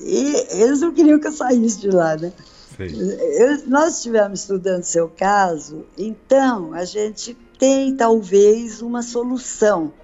e 0.00 0.46
eles 0.50 0.80
não 0.80 0.92
queriam 0.92 1.20
que 1.20 1.28
eu 1.28 1.32
saísse 1.32 1.80
de 1.80 1.90
lá, 1.90 2.16
né? 2.16 2.32
Eu, 2.78 3.66
nós 3.68 3.96
estivemos 3.96 4.40
estudando 4.40 4.82
seu 4.82 5.08
caso, 5.08 5.86
então 5.96 6.74
a 6.74 6.84
gente 6.84 7.34
tem 7.58 7.96
talvez 7.96 8.82
uma 8.82 9.02
solução. 9.02 9.94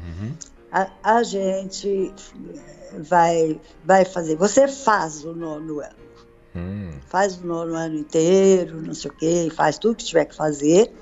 Uhum. 0.00 0.32
A, 0.70 0.90
a 1.02 1.22
gente 1.22 2.12
vai, 2.98 3.60
vai 3.84 4.04
fazer. 4.04 4.36
Você 4.36 4.68
faz 4.68 5.24
o 5.24 5.34
nono 5.34 5.80
ano. 5.80 6.08
Hum. 6.54 6.90
Faz 7.06 7.38
o 7.38 7.46
nono 7.46 7.74
ano 7.74 7.96
inteiro, 7.96 8.80
não 8.80 8.94
sei 8.94 9.10
o 9.10 9.14
quê, 9.14 9.52
faz 9.54 9.78
tudo 9.78 9.96
que 9.96 10.04
tiver 10.04 10.24
que 10.24 10.34
fazer. 10.34 10.92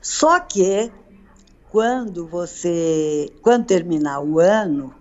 Só 0.00 0.40
que 0.40 0.90
quando 1.70 2.26
você, 2.26 3.32
quando 3.40 3.66
terminar 3.66 4.20
o 4.20 4.38
ano, 4.38 4.94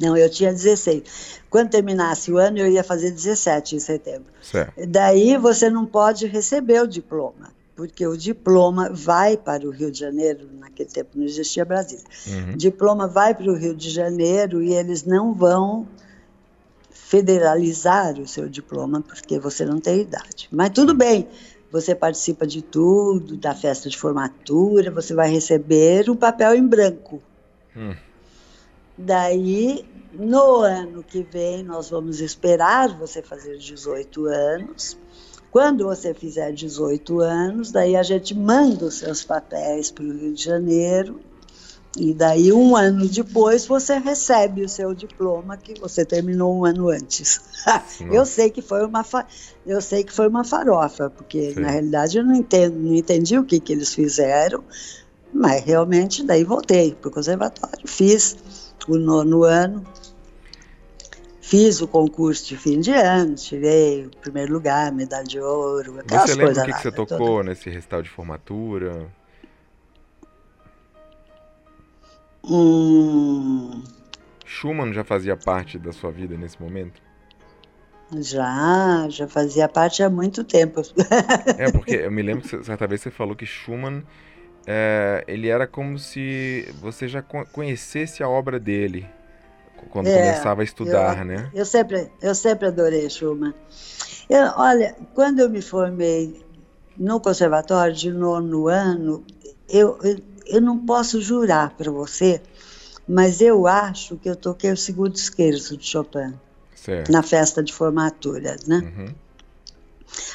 não, 0.00 0.16
eu 0.16 0.28
tinha 0.28 0.52
16. 0.52 1.40
Quando 1.48 1.70
terminasse 1.70 2.30
o 2.30 2.36
ano, 2.36 2.58
eu 2.58 2.66
ia 2.66 2.84
fazer 2.84 3.10
17 3.10 3.76
em 3.76 3.80
setembro. 3.80 4.26
Certo. 4.42 4.74
Daí 4.88 5.38
você 5.38 5.70
não 5.70 5.86
pode 5.86 6.26
receber 6.26 6.82
o 6.82 6.86
diploma 6.86 7.55
porque 7.76 8.06
o 8.06 8.16
diploma 8.16 8.88
vai 8.90 9.36
para 9.36 9.68
o 9.68 9.70
Rio 9.70 9.92
de 9.92 10.00
Janeiro, 10.00 10.48
naquele 10.58 10.88
tempo 10.88 11.10
não 11.14 11.24
existia 11.24 11.62
Brasília. 11.62 12.04
Uhum. 12.26 12.54
O 12.54 12.56
diploma 12.56 13.06
vai 13.06 13.34
para 13.34 13.50
o 13.52 13.54
Rio 13.54 13.76
de 13.76 13.90
Janeiro 13.90 14.62
e 14.62 14.72
eles 14.72 15.04
não 15.04 15.34
vão 15.34 15.86
federalizar 16.90 18.18
o 18.18 18.26
seu 18.26 18.48
diploma 18.48 19.02
porque 19.02 19.38
você 19.38 19.66
não 19.66 19.78
tem 19.78 20.00
idade. 20.00 20.48
Mas 20.50 20.70
tudo 20.70 20.94
bem, 20.94 21.28
você 21.70 21.94
participa 21.94 22.46
de 22.46 22.62
tudo, 22.62 23.36
da 23.36 23.54
festa 23.54 23.90
de 23.90 23.98
formatura, 23.98 24.90
você 24.90 25.14
vai 25.14 25.30
receber 25.30 26.08
um 26.08 26.16
papel 26.16 26.54
em 26.54 26.66
branco. 26.66 27.22
Hum. 27.76 27.94
Daí, 28.96 29.84
no 30.14 30.62
ano 30.62 31.02
que 31.02 31.22
vem, 31.22 31.62
nós 31.62 31.90
vamos 31.90 32.20
esperar 32.20 32.88
você 32.96 33.20
fazer 33.20 33.58
18 33.58 34.24
anos 34.24 34.96
quando 35.56 35.86
você 35.86 36.12
fizer 36.12 36.52
18 36.52 37.18
anos, 37.20 37.72
daí 37.72 37.96
a 37.96 38.02
gente 38.02 38.34
manda 38.34 38.84
os 38.84 38.96
seus 38.96 39.24
papéis 39.24 39.90
para 39.90 40.04
o 40.04 40.12
Rio 40.12 40.34
de 40.34 40.44
Janeiro 40.44 41.18
e 41.96 42.12
daí 42.12 42.52
um 42.52 42.76
ano 42.76 43.08
depois 43.08 43.64
você 43.64 43.96
recebe 43.96 44.62
o 44.62 44.68
seu 44.68 44.92
diploma 44.92 45.56
que 45.56 45.80
você 45.80 46.04
terminou 46.04 46.54
um 46.54 46.66
ano 46.66 46.90
antes. 46.90 47.40
eu 48.12 48.26
sei 48.26 48.50
que 48.50 48.60
foi 48.60 48.84
uma 48.84 49.02
eu 49.64 49.80
sei 49.80 50.04
que 50.04 50.12
foi 50.12 50.28
uma 50.28 50.44
farofa, 50.44 51.08
porque 51.08 51.54
Sim. 51.54 51.60
na 51.60 51.70
realidade 51.70 52.18
eu 52.18 52.24
não 52.24 52.34
entendo, 52.34 52.78
não 52.78 52.94
entendi 52.94 53.38
o 53.38 53.42
que 53.42 53.58
que 53.58 53.72
eles 53.72 53.94
fizeram, 53.94 54.62
mas 55.32 55.64
realmente 55.64 56.22
daí 56.22 56.44
voltei 56.44 56.94
para 56.94 57.08
o 57.08 57.10
conservatório, 57.10 57.88
fiz 57.88 58.36
o 58.86 58.98
nono 58.98 59.42
ano, 59.42 59.82
Fiz 61.46 61.80
o 61.80 61.86
concurso 61.86 62.44
de 62.48 62.56
fim 62.56 62.80
de 62.80 62.90
ano, 62.90 63.36
tirei 63.36 64.06
o 64.06 64.10
primeiro 64.10 64.52
lugar, 64.52 64.90
medalha 64.90 65.22
de 65.22 65.38
ouro, 65.38 66.00
aquelas 66.00 66.28
você 66.28 66.34
lembra 66.34 66.46
coisas 66.46 66.62
o 66.64 66.66
que, 66.66 66.72
que 66.72 66.82
você 66.82 66.90
tocou 66.90 67.18
toda. 67.18 67.44
nesse 67.44 67.70
recital 67.70 68.02
de 68.02 68.10
formatura? 68.10 69.06
Hum... 72.42 73.80
Schumann 74.44 74.92
já 74.92 75.04
fazia 75.04 75.36
parte 75.36 75.78
da 75.78 75.92
sua 75.92 76.10
vida 76.10 76.36
nesse 76.36 76.60
momento? 76.60 77.00
Já, 78.18 79.06
já 79.08 79.28
fazia 79.28 79.68
parte 79.68 80.02
há 80.02 80.10
muito 80.10 80.42
tempo. 80.42 80.82
é, 81.58 81.70
porque 81.70 81.94
eu 81.94 82.10
me 82.10 82.22
lembro 82.22 82.42
que 82.42 82.64
certa 82.64 82.88
vez 82.88 83.02
você 83.02 83.10
falou 83.12 83.36
que 83.36 83.46
Schumann, 83.46 84.02
é, 84.66 85.22
ele 85.28 85.46
era 85.46 85.68
como 85.68 85.96
se 85.96 86.68
você 86.80 87.06
já 87.06 87.22
conhecesse 87.22 88.20
a 88.20 88.28
obra 88.28 88.58
dele 88.58 89.06
quando 89.90 90.06
é, 90.06 90.18
começava 90.18 90.60
a 90.60 90.64
estudar, 90.64 91.18
eu, 91.18 91.24
né? 91.24 91.50
Eu 91.54 91.64
sempre, 91.64 92.10
eu 92.20 92.34
sempre 92.34 92.68
adorei 92.68 93.08
Schumann. 93.08 93.54
Eu, 94.28 94.52
olha, 94.56 94.96
quando 95.14 95.40
eu 95.40 95.48
me 95.48 95.62
formei 95.62 96.44
no 96.96 97.20
conservatório 97.20 97.94
de 97.94 98.10
nono 98.10 98.68
ano, 98.68 99.24
eu, 99.68 99.98
eu, 100.02 100.18
eu 100.46 100.60
não 100.60 100.78
posso 100.78 101.20
jurar 101.20 101.70
para 101.76 101.90
você, 101.90 102.40
mas 103.06 103.40
eu 103.40 103.66
acho 103.66 104.16
que 104.16 104.28
eu 104.28 104.36
toquei 104.36 104.72
o 104.72 104.76
segundo 104.76 105.14
esquerdo 105.14 105.76
de 105.76 105.86
Chopin 105.86 106.34
certo. 106.74 107.12
na 107.12 107.22
festa 107.22 107.62
de 107.62 107.72
formatura, 107.72 108.56
né? 108.66 108.78
Uhum. 108.78 109.14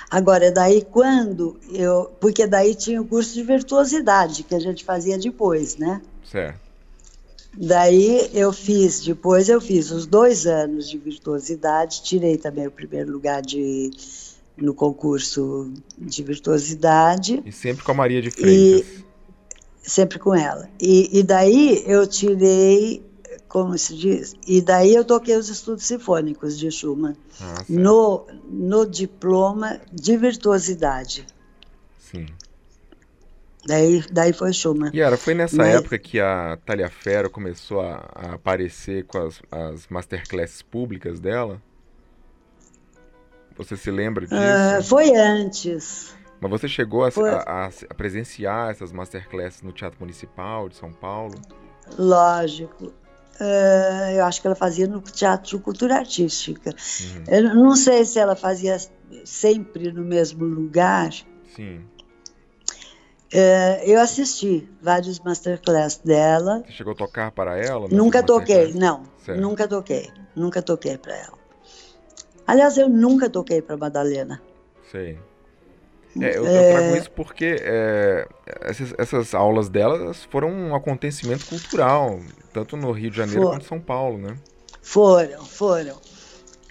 Agora, 0.10 0.52
daí 0.52 0.82
quando 0.84 1.60
eu. 1.72 2.12
Porque 2.20 2.46
daí 2.46 2.76
tinha 2.76 3.02
o 3.02 3.06
curso 3.06 3.34
de 3.34 3.44
virtuosidade 3.44 4.44
que 4.44 4.54
a 4.54 4.60
gente 4.60 4.84
fazia 4.84 5.18
depois, 5.18 5.78
né? 5.78 6.02
Certo. 6.24 6.70
Daí 7.58 8.30
eu 8.34 8.54
fiz, 8.54 9.02
depois 9.02 9.49
eu 9.49 9.60
fiz 9.60 9.91
os 9.91 10.06
dois 10.06 10.45
anos 10.45 10.89
de 10.89 10.97
virtuosidade, 10.97 12.02
tirei 12.02 12.38
também 12.38 12.66
o 12.66 12.72
primeiro 12.72 13.12
lugar 13.12 13.41
de, 13.41 13.91
no 14.56 14.74
concurso 14.74 15.72
de 15.97 16.24
virtuosidade. 16.24 17.41
E 17.45 17.52
sempre 17.52 17.84
com 17.84 17.91
a 17.91 17.95
Maria 17.95 18.22
de 18.22 18.32
Freitas. 18.32 18.88
E, 18.88 19.06
sempre 19.84 20.18
com 20.18 20.34
ela. 20.34 20.70
E, 20.80 21.20
e 21.20 21.24
daí 21.24 21.84
eu 21.86 22.08
tirei, 22.08 23.04
como 23.49 23.78
se 23.78 23.97
diz, 23.97 24.34
e 24.47 24.62
daí 24.62 24.95
eu 24.95 25.04
toquei 25.04 25.36
os 25.36 25.49
estudos 25.49 25.84
sinfônicos 25.84 26.58
de 26.58 26.72
Schumann 26.72 27.18
ah, 27.41 27.66
no, 27.68 28.26
no 28.49 28.86
diploma 28.86 29.82
de 29.91 30.16
virtuosidade. 30.16 31.26
Sim. 31.99 32.28
Daí, 33.66 34.03
daí 34.12 34.34
foi 34.34 34.51
Schumann. 34.53 34.91
E 34.93 35.01
era, 35.01 35.16
foi 35.18 35.34
nessa 35.34 35.57
Mas... 35.57 35.76
época 35.76 35.97
que 35.99 36.20
a 36.20 36.57
Ferro 36.89 37.30
começou 37.30 37.82
a, 37.82 38.09
a, 38.16 38.34
aparecer 38.34 39.05
com 39.05 39.20
as, 39.20 39.41
as 39.51 39.88
masterclasses 39.88 40.62
públicas 40.62 41.20
dela? 41.20 41.62
Você 43.55 43.78
se 43.78 43.91
lembra 43.91 44.26
disso? 44.26 44.41
Uh, 44.41 44.84
foi 44.84 45.16
antes. 45.16 46.16
Mas 46.39 46.49
você 46.49 46.68
chegou 46.68 47.05
a, 47.05 47.12
foi... 47.12 47.30
a, 47.30 47.70
a, 47.89 47.93
presenciar 47.93 48.72
essas 48.72 48.91
masterclasses 48.91 49.62
no 49.62 49.72
Teatro 49.72 49.99
Municipal 49.99 50.68
de 50.68 50.76
São 50.76 50.91
Paulo? 50.91 51.36
Lógico. 51.99 52.86
Uh, 52.86 54.12
eu 54.16 54.26
acho 54.26 54.41
que 54.41 54.47
ela 54.47 54.55
fazia 54.55 54.88
no 54.88 55.01
Teatro 55.01 55.59
Cultura 55.59 55.97
Artística. 55.97 56.72
Uhum. 56.72 57.24
Eu 57.28 57.55
não 57.55 57.76
sei 57.76 58.05
se 58.05 58.18
ela 58.18 58.36
fazia 58.36 58.78
sempre 59.24 59.91
no 59.91 60.03
mesmo 60.03 60.45
lugar. 60.45 61.12
Sim. 61.55 61.82
É, 63.34 63.84
eu 63.86 63.99
assisti 64.01 64.67
vários 64.82 65.19
masterclass 65.19 65.97
dela. 65.97 66.63
Você 66.65 66.73
chegou 66.73 66.91
a 66.91 66.95
tocar 66.95 67.32
para 67.32 67.57
ela? 67.57 67.88
Nunca 67.89 68.21
toquei, 68.21 68.73
não. 68.73 69.03
Certo. 69.25 69.39
Nunca 69.39 69.67
toquei. 69.67 70.09
nunca 70.36 70.61
toquei 70.61 70.97
para 70.97 71.15
ela. 71.15 71.39
Aliás, 72.45 72.77
eu 72.77 72.89
nunca 72.89 73.29
toquei 73.29 73.61
para 73.61 73.77
Madalena. 73.77 74.41
Sei. 74.91 75.17
É, 76.19 76.36
eu, 76.36 76.45
eu, 76.45 76.73
trago 76.73 76.97
isso 76.97 77.11
porque 77.11 77.55
é, 77.61 78.27
essas, 78.59 78.93
essas, 78.97 79.34
aulas 79.34 79.69
delas 79.69 80.25
foram 80.25 80.49
um 80.49 80.75
acontecimento 80.75 81.45
cultural, 81.45 82.19
tanto 82.51 82.75
no 82.75 82.91
Rio 82.91 83.09
de 83.09 83.15
Janeiro 83.15 83.43
quanto 83.43 83.63
em 83.63 83.67
São 83.67 83.79
Paulo, 83.79 84.17
né? 84.17 84.36
Foram, 84.82 85.45
foram. 85.45 85.95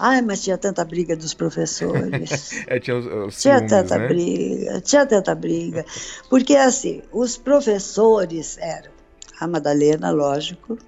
Ai, 0.03 0.23
mas 0.23 0.43
tinha 0.43 0.57
tanta 0.57 0.83
briga 0.83 1.15
dos 1.15 1.35
professores. 1.35 2.53
é, 2.67 2.81
tinha 2.81 2.97
os, 2.97 3.05
os 3.05 3.39
tinha 3.39 3.59
ciúmes, 3.59 3.71
tanta 3.71 3.99
né? 3.99 4.09
briga, 4.09 4.81
tinha 4.81 5.05
tanta 5.05 5.35
briga. 5.35 5.85
Porque 6.31 6.57
assim, 6.57 7.03
os 7.13 7.37
professores 7.37 8.57
eram 8.59 8.91
a 9.39 9.47
Madalena, 9.47 10.11
lógico, 10.11 10.79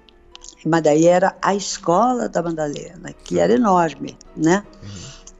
mas 0.65 0.81
daí 0.81 1.05
era 1.05 1.37
a 1.43 1.53
escola 1.53 2.27
da 2.27 2.41
Madalena, 2.41 3.13
que 3.23 3.39
era 3.39 3.53
enorme, 3.53 4.17
né? 4.35 4.63
Uhum. 4.81 4.89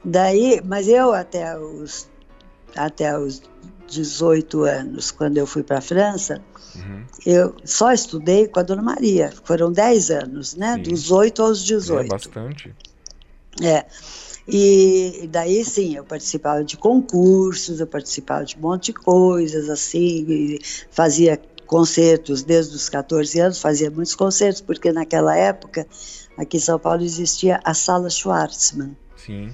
Daí, 0.04 0.60
mas 0.64 0.86
eu 0.86 1.12
até 1.12 1.58
os 1.58 2.08
até 2.76 3.18
os 3.18 3.42
18 3.88 4.62
anos, 4.62 5.10
quando 5.10 5.36
eu 5.36 5.46
fui 5.48 5.64
para 5.64 5.78
a 5.78 5.80
França, 5.80 6.40
uhum. 6.76 7.04
eu 7.26 7.56
só 7.64 7.92
estudei 7.92 8.46
com 8.46 8.60
a 8.60 8.62
Dona 8.62 8.82
Maria. 8.82 9.32
Foram 9.42 9.72
10 9.72 10.10
anos, 10.10 10.54
né? 10.54 10.74
Sim. 10.74 10.82
Dos 10.82 11.10
8 11.10 11.42
aos 11.42 11.64
18. 11.64 12.04
É 12.04 12.08
bastante. 12.08 12.74
É. 13.62 13.84
E 14.46 15.26
daí 15.30 15.64
sim, 15.64 15.96
eu 15.96 16.04
participava 16.04 16.62
de 16.62 16.76
concursos, 16.76 17.80
eu 17.80 17.86
participava 17.86 18.44
de 18.44 18.56
um 18.56 18.60
monte 18.60 18.86
de 18.86 18.92
coisas, 18.92 19.70
assim, 19.70 20.58
fazia 20.90 21.40
concertos 21.66 22.42
desde 22.42 22.76
os 22.76 22.90
14 22.90 23.40
anos, 23.40 23.60
fazia 23.60 23.90
muitos 23.90 24.14
concertos, 24.14 24.60
porque 24.60 24.92
naquela 24.92 25.34
época, 25.34 25.86
aqui 26.36 26.58
em 26.58 26.60
São 26.60 26.78
Paulo, 26.78 27.02
existia 27.02 27.58
a 27.64 27.72
Sala 27.72 28.10
Schwartzmann. 28.10 28.94
Sim. 29.16 29.52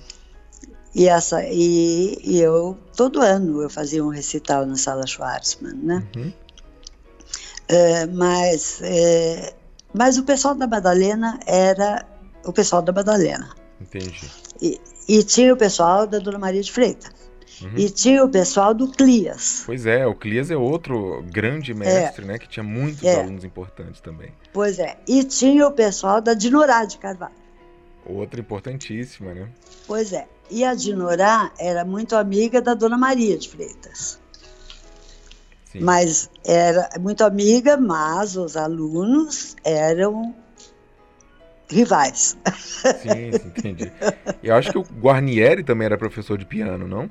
E, 0.93 1.07
essa, 1.07 1.45
e, 1.45 2.19
e 2.25 2.41
eu, 2.41 2.77
todo 2.97 3.21
ano, 3.21 3.63
eu 3.63 3.71
fazia 3.71 4.05
um 4.05 4.09
recital 4.09 4.67
na 4.67 4.77
Sala 4.77 5.07
Schwartzmann, 5.07 5.77
né? 5.77 6.05
Uhum. 6.17 6.33
É, 7.69 8.07
mas, 8.07 8.81
é, 8.83 9.55
mas 9.95 10.19
o 10.19 10.25
pessoal 10.25 10.57
da 10.57 10.67
Madalena 10.67 11.39
era 11.47 12.05
o 12.45 12.53
pessoal 12.53 12.83
da 12.83 12.93
Madalena. 12.93 13.60
Entendi. 13.81 14.31
E, 14.61 14.81
e 15.09 15.23
tinha 15.23 15.53
o 15.53 15.57
pessoal 15.57 16.07
da 16.07 16.19
Dona 16.19 16.39
Maria 16.39 16.63
de 16.63 16.71
Freitas. 16.71 17.11
Uhum. 17.63 17.77
E 17.77 17.91
tinha 17.91 18.25
o 18.25 18.29
pessoal 18.29 18.73
do 18.73 18.89
Clias. 18.89 19.65
Pois 19.67 19.85
é, 19.85 20.07
o 20.07 20.15
Clias 20.15 20.51
é 20.51 20.57
outro 20.57 21.23
grande 21.31 21.75
mestre, 21.75 22.25
é. 22.25 22.29
né? 22.29 22.39
Que 22.39 22.49
tinha 22.49 22.65
muitos 22.65 23.05
é. 23.05 23.21
alunos 23.21 23.45
importantes 23.45 24.01
também. 24.01 24.33
Pois 24.53 24.79
é. 24.79 24.97
E 25.07 25.25
tinha 25.25 25.67
o 25.67 25.73
pessoal 25.73 26.21
da 26.21 26.33
Dinorá 26.33 26.85
de 26.85 26.97
Carvalho. 26.99 27.35
Outra 28.07 28.41
importantíssima, 28.41 29.35
né? 29.35 29.49
Pois 29.87 30.13
é. 30.13 30.27
E 30.51 30.65
a 30.65 30.75
Dinorá 30.75 31.53
era 31.59 31.85
muito 31.85 32.17
amiga 32.17 32.63
da 32.63 32.75
Dona 32.75 32.97
Maria 32.97 33.37
de 33.37 33.49
Freitas. 33.49 34.19
Sim. 35.71 35.81
Mas 35.81 36.31
era 36.45 36.89
muito 36.99 37.23
amiga, 37.23 37.77
mas 37.77 38.37
os 38.37 38.57
alunos 38.57 39.55
eram 39.63 40.35
rivais. 41.71 42.37
Sim, 43.03 43.29
entendi. 43.47 43.91
Eu 44.43 44.55
acho 44.55 44.73
que 44.73 44.79
o 44.79 44.83
Guarnieri 44.83 45.63
também 45.63 45.87
era 45.87 45.97
professor 45.97 46.37
de 46.37 46.45
piano, 46.45 46.87
não? 46.87 47.11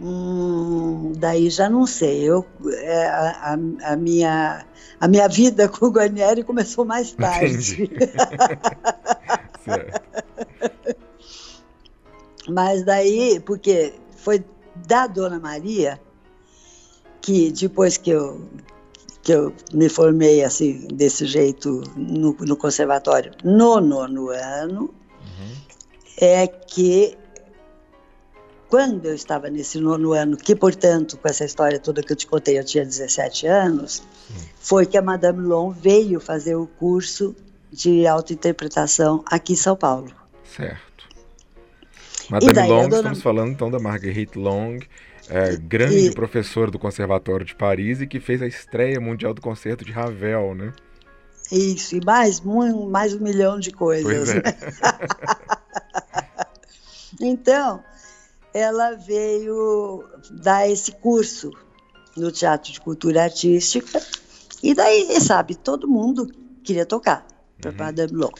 Hum, 0.00 1.12
daí 1.16 1.50
já 1.50 1.68
não 1.68 1.86
sei. 1.86 2.22
Eu, 2.24 2.44
é, 2.72 3.06
a, 3.06 3.58
a, 3.84 3.96
minha, 3.96 4.64
a 5.00 5.08
minha 5.08 5.28
vida 5.28 5.68
com 5.68 5.86
o 5.86 5.90
Guarnieri 5.90 6.42
começou 6.42 6.84
mais 6.84 7.12
tarde. 7.16 7.90
Mas 12.48 12.84
daí, 12.84 13.40
porque 13.40 13.94
foi 14.16 14.44
da 14.86 15.06
Dona 15.06 15.38
Maria 15.38 16.00
que 17.20 17.50
depois 17.52 17.96
que 17.96 18.10
eu 18.10 18.46
que 19.24 19.32
eu 19.32 19.54
me 19.72 19.88
formei 19.88 20.44
assim 20.44 20.86
desse 20.92 21.26
jeito 21.26 21.82
no, 21.96 22.36
no 22.40 22.56
conservatório 22.56 23.32
no 23.42 23.80
nono 23.80 24.28
ano 24.28 24.82
uhum. 24.82 25.56
é 26.18 26.46
que 26.46 27.16
quando 28.74 29.06
eu 29.06 29.14
estava 29.14 29.48
nesse 29.48 29.78
nono 29.78 30.12
ano, 30.12 30.36
que 30.36 30.56
portanto 30.56 31.16
com 31.16 31.28
essa 31.28 31.44
história 31.44 31.78
toda 31.78 32.02
que 32.02 32.12
eu 32.12 32.16
te 32.16 32.26
contei 32.26 32.58
eu 32.58 32.64
tinha 32.64 32.84
17 32.84 33.46
anos, 33.46 34.02
foi 34.58 34.84
que 34.84 34.98
a 34.98 35.02
Madame 35.02 35.46
Long 35.46 35.70
veio 35.70 36.18
fazer 36.18 36.56
o 36.56 36.66
curso 36.66 37.36
de 37.70 38.04
autointerpretação 38.04 39.22
aqui 39.26 39.52
em 39.52 39.56
São 39.56 39.76
Paulo. 39.76 40.10
Certo. 40.56 41.08
Madame 42.28 42.68
Long, 42.68 42.88
dona... 42.88 42.96
estamos 42.96 43.22
falando 43.22 43.52
então 43.52 43.70
da 43.70 43.78
Marguerite 43.78 44.36
Long, 44.36 44.80
é, 45.28 45.56
grande 45.56 46.08
e... 46.08 46.14
professora 46.14 46.70
do 46.70 46.78
Conservatório 46.78 47.44
de 47.44 47.54
Paris 47.54 48.00
e 48.00 48.06
que 48.06 48.20
fez 48.20 48.42
a 48.42 48.46
estreia 48.46 49.00
mundial 49.00 49.34
do 49.34 49.40
concerto 49.40 49.84
de 49.84 49.92
Ravel, 49.92 50.54
né? 50.54 50.72
Isso, 51.52 51.96
e 51.96 52.04
mais, 52.04 52.40
mais 52.40 53.14
um 53.14 53.20
milhão 53.20 53.58
de 53.58 53.70
coisas. 53.70 54.30
É. 54.30 54.42
então, 57.20 57.82
ela 58.52 58.92
veio 58.92 60.04
dar 60.30 60.68
esse 60.68 60.92
curso 60.92 61.50
no 62.16 62.30
Teatro 62.32 62.72
de 62.72 62.80
Cultura 62.80 63.24
Artística, 63.24 64.00
e 64.62 64.74
daí, 64.74 65.20
sabe, 65.20 65.54
todo 65.54 65.86
mundo 65.86 66.26
queria 66.62 66.86
tocar 66.86 67.26
para 67.60 67.70
uhum. 67.70 67.76
Madame 67.76 68.12
Long. 68.12 68.32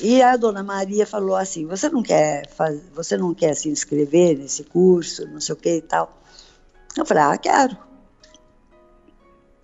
E 0.00 0.22
a 0.22 0.36
dona 0.36 0.62
Maria 0.62 1.06
falou 1.06 1.36
assim: 1.36 1.66
você 1.66 1.88
não 1.88 2.02
quer 2.02 2.48
faz... 2.48 2.80
você 2.94 3.16
não 3.16 3.34
quer 3.34 3.54
se 3.54 3.68
inscrever 3.68 4.38
nesse 4.38 4.64
curso, 4.64 5.26
não 5.26 5.40
sei 5.40 5.54
o 5.54 5.56
que 5.56 5.76
e 5.76 5.82
tal. 5.82 6.18
Eu 6.96 7.04
falei: 7.04 7.22
ah, 7.24 7.38
quero. 7.38 7.76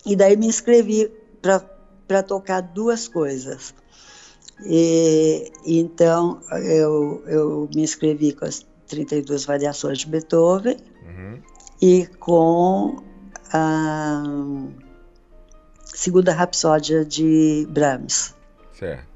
E 0.05 0.15
daí 0.15 0.37
me 0.37 0.47
inscrevi 0.47 1.11
para 1.41 2.23
tocar 2.23 2.61
duas 2.61 3.09
coisas. 3.09 3.75
E, 4.65 5.51
então 5.67 6.41
eu, 6.65 7.23
eu 7.27 7.69
me 7.75 7.83
inscrevi 7.83 8.33
com 8.33 8.45
as 8.45 8.65
32 8.87 9.45
variações 9.45 9.99
de 9.99 10.07
Beethoven 10.07 10.77
uhum. 11.03 11.43
e 11.81 12.07
com 12.19 13.03
a 13.53 14.23
segunda 15.85 16.33
rapsódia 16.33 17.05
de 17.05 17.67
Brahms. 17.71 18.35
Certo. 18.79 19.14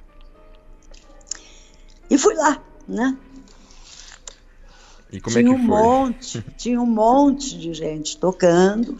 E 2.11 2.17
fui 2.17 2.35
lá, 2.35 2.63
né? 2.87 3.17
E 5.11 5.21
como 5.21 5.37
tinha 5.37 5.51
é 5.51 5.55
que 5.55 5.61
um 5.61 5.67
foi? 5.67 5.77
monte, 5.77 6.45
tinha 6.57 6.81
um 6.81 6.87
monte 6.87 7.59
de 7.59 7.73
gente 7.73 8.17
tocando. 8.19 8.99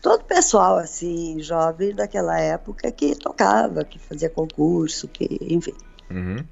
Todo 0.00 0.24
pessoal 0.24 0.78
assim, 0.78 1.40
jovem 1.40 1.94
daquela 1.94 2.38
época 2.38 2.90
que 2.90 3.14
tocava, 3.14 3.84
que 3.84 3.98
fazia 3.98 4.30
concurso, 4.30 5.08
que, 5.08 5.38
enfim. 5.42 5.74
Uhum. 6.10 6.44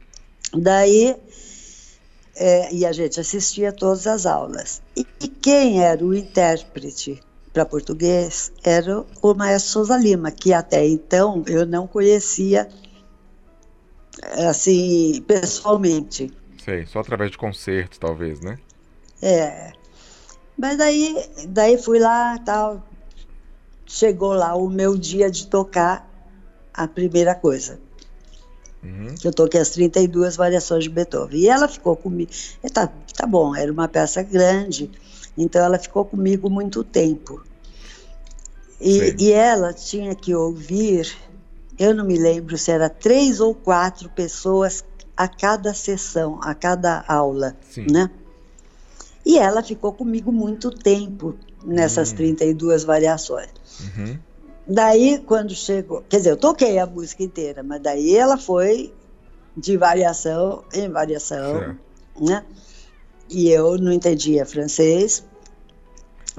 Daí, 0.55 1.17
é, 2.37 2.75
e 2.75 2.85
a 2.85 2.93
gente 2.93 3.19
assistia 3.19 3.73
todas 3.73 4.07
as 4.07 4.27
aulas. 4.27 4.83
E, 4.97 5.07
e 5.21 5.29
quem 5.29 5.83
era 5.83 6.05
o 6.05 6.15
intérprete 6.15 7.21
para 7.53 7.65
português 7.65 8.53
era 8.63 9.05
o 9.23 9.35
maestro 9.35 9.73
Souza 9.73 9.97
Lima, 9.97 10.31
que 10.31 10.53
até 10.53 10.87
então 10.87 11.43
eu 11.47 11.65
não 11.65 11.87
conhecia 11.87 12.69
assim, 14.23 15.23
pessoalmente. 15.27 16.33
Sei, 16.65 16.87
só 16.87 17.01
através 17.01 17.31
de 17.31 17.39
concertos, 17.39 17.99
talvez, 17.99 18.41
né? 18.41 18.59
É. 19.23 19.73
Mas 20.57 20.77
daí, 20.77 21.17
daí 21.49 21.79
fui 21.79 21.99
lá, 21.99 22.39
tal. 22.39 22.83
Chegou 23.87 24.35
lá 24.35 24.55
o 24.55 24.69
meu 24.69 24.97
dia 24.97 25.31
de 25.31 25.47
tocar 25.47 26.09
a 26.75 26.87
primeira 26.87 27.35
coisa. 27.35 27.81
Uhum. 28.83 29.15
Que 29.15 29.27
eu 29.27 29.33
toquei 29.33 29.61
as 29.61 29.71
32 29.71 30.37
variações 30.37 30.85
de 30.85 30.91
Beethoven. 30.91 31.41
E 31.41 31.49
ela 31.49 31.69
ficou 31.69 31.97
comigo. 31.97 32.31
Tá, 32.73 32.93
tá 33.17 33.27
bom, 33.27 33.55
era 33.55 33.73
uma 33.73 33.89
peça 33.89 34.23
grande, 34.23 34.91
então 35.37 35.65
ela 35.65 35.79
ficou 35.79 36.05
comigo 36.05 36.49
muito 36.49 36.85
tempo. 36.85 37.43
E, 38.81 39.15
e 39.19 39.33
ela 39.33 39.73
tinha 39.73 40.15
que 40.15 40.35
ouvir 40.35 41.13
eu 41.79 41.95
não 41.95 42.05
me 42.05 42.19
lembro 42.19 42.59
se 42.59 42.71
era 42.71 42.89
três 42.89 43.41
ou 43.41 43.55
quatro 43.55 44.11
pessoas 44.11 44.85
a 45.17 45.29
cada 45.29 45.73
sessão, 45.75 46.39
a 46.43 46.55
cada 46.55 47.05
aula, 47.07 47.57
Sim. 47.69 47.87
né? 47.91 48.11
E 49.25 49.39
ela 49.39 49.63
ficou 49.63 49.93
comigo 49.93 50.33
muito 50.33 50.71
tempo 50.71 51.35
nessas 51.65 52.13
hum. 52.13 52.17
32 52.17 52.85
variações. 52.85 53.51
Uhum. 53.81 54.19
Daí, 54.67 55.19
quando 55.19 55.55
chegou, 55.55 56.03
quer 56.09 56.19
dizer, 56.19 56.31
eu 56.31 56.37
toquei 56.37 56.79
a 56.79 56.87
música 56.87 57.23
inteira, 57.23 57.63
mas 57.63 57.81
daí 57.81 58.17
ela 58.17 58.37
foi 58.37 58.93
de 59.57 59.77
variação 59.77 60.63
em 60.73 60.89
variação, 60.89 61.59
certo. 61.59 61.79
né? 62.21 62.45
E 63.29 63.49
eu 63.51 63.77
não 63.77 63.93
entendia 63.93 64.47
francês, 64.47 65.25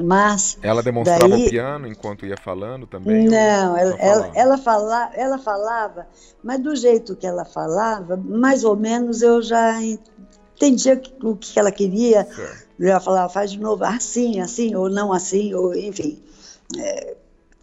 Mas 0.02 0.58
ela 0.62 0.82
demonstrava 0.82 1.28
daí, 1.28 1.48
o 1.48 1.50
piano 1.50 1.88
enquanto 1.88 2.26
ia 2.26 2.38
falando 2.38 2.88
também? 2.88 3.28
Não, 3.28 3.78
ela, 3.78 3.96
ela, 4.00 4.32
ela, 4.34 4.58
fala, 4.58 5.12
ela 5.14 5.38
falava, 5.38 6.08
mas 6.44 6.60
do 6.60 6.76
jeito 6.76 7.16
que 7.16 7.28
ela 7.28 7.46
falava, 7.46 8.16
mais 8.18 8.64
ou 8.64 8.76
menos 8.76 9.22
eu 9.22 9.42
já 9.42 9.82
entendia 9.82 11.02
o 11.24 11.36
que 11.36 11.60
ela 11.60 11.72
queria. 11.72 12.26
Certo. 12.26 12.70
Ela 12.80 13.00
falava, 13.00 13.30
faz 13.30 13.52
de 13.52 13.60
novo 13.60 13.84
assim, 13.84 14.40
assim, 14.40 14.76
ou 14.76 14.90
não 14.90 15.12
assim, 15.12 15.54
ou 15.54 15.76
enfim. 15.76 16.18
É, 16.78 17.16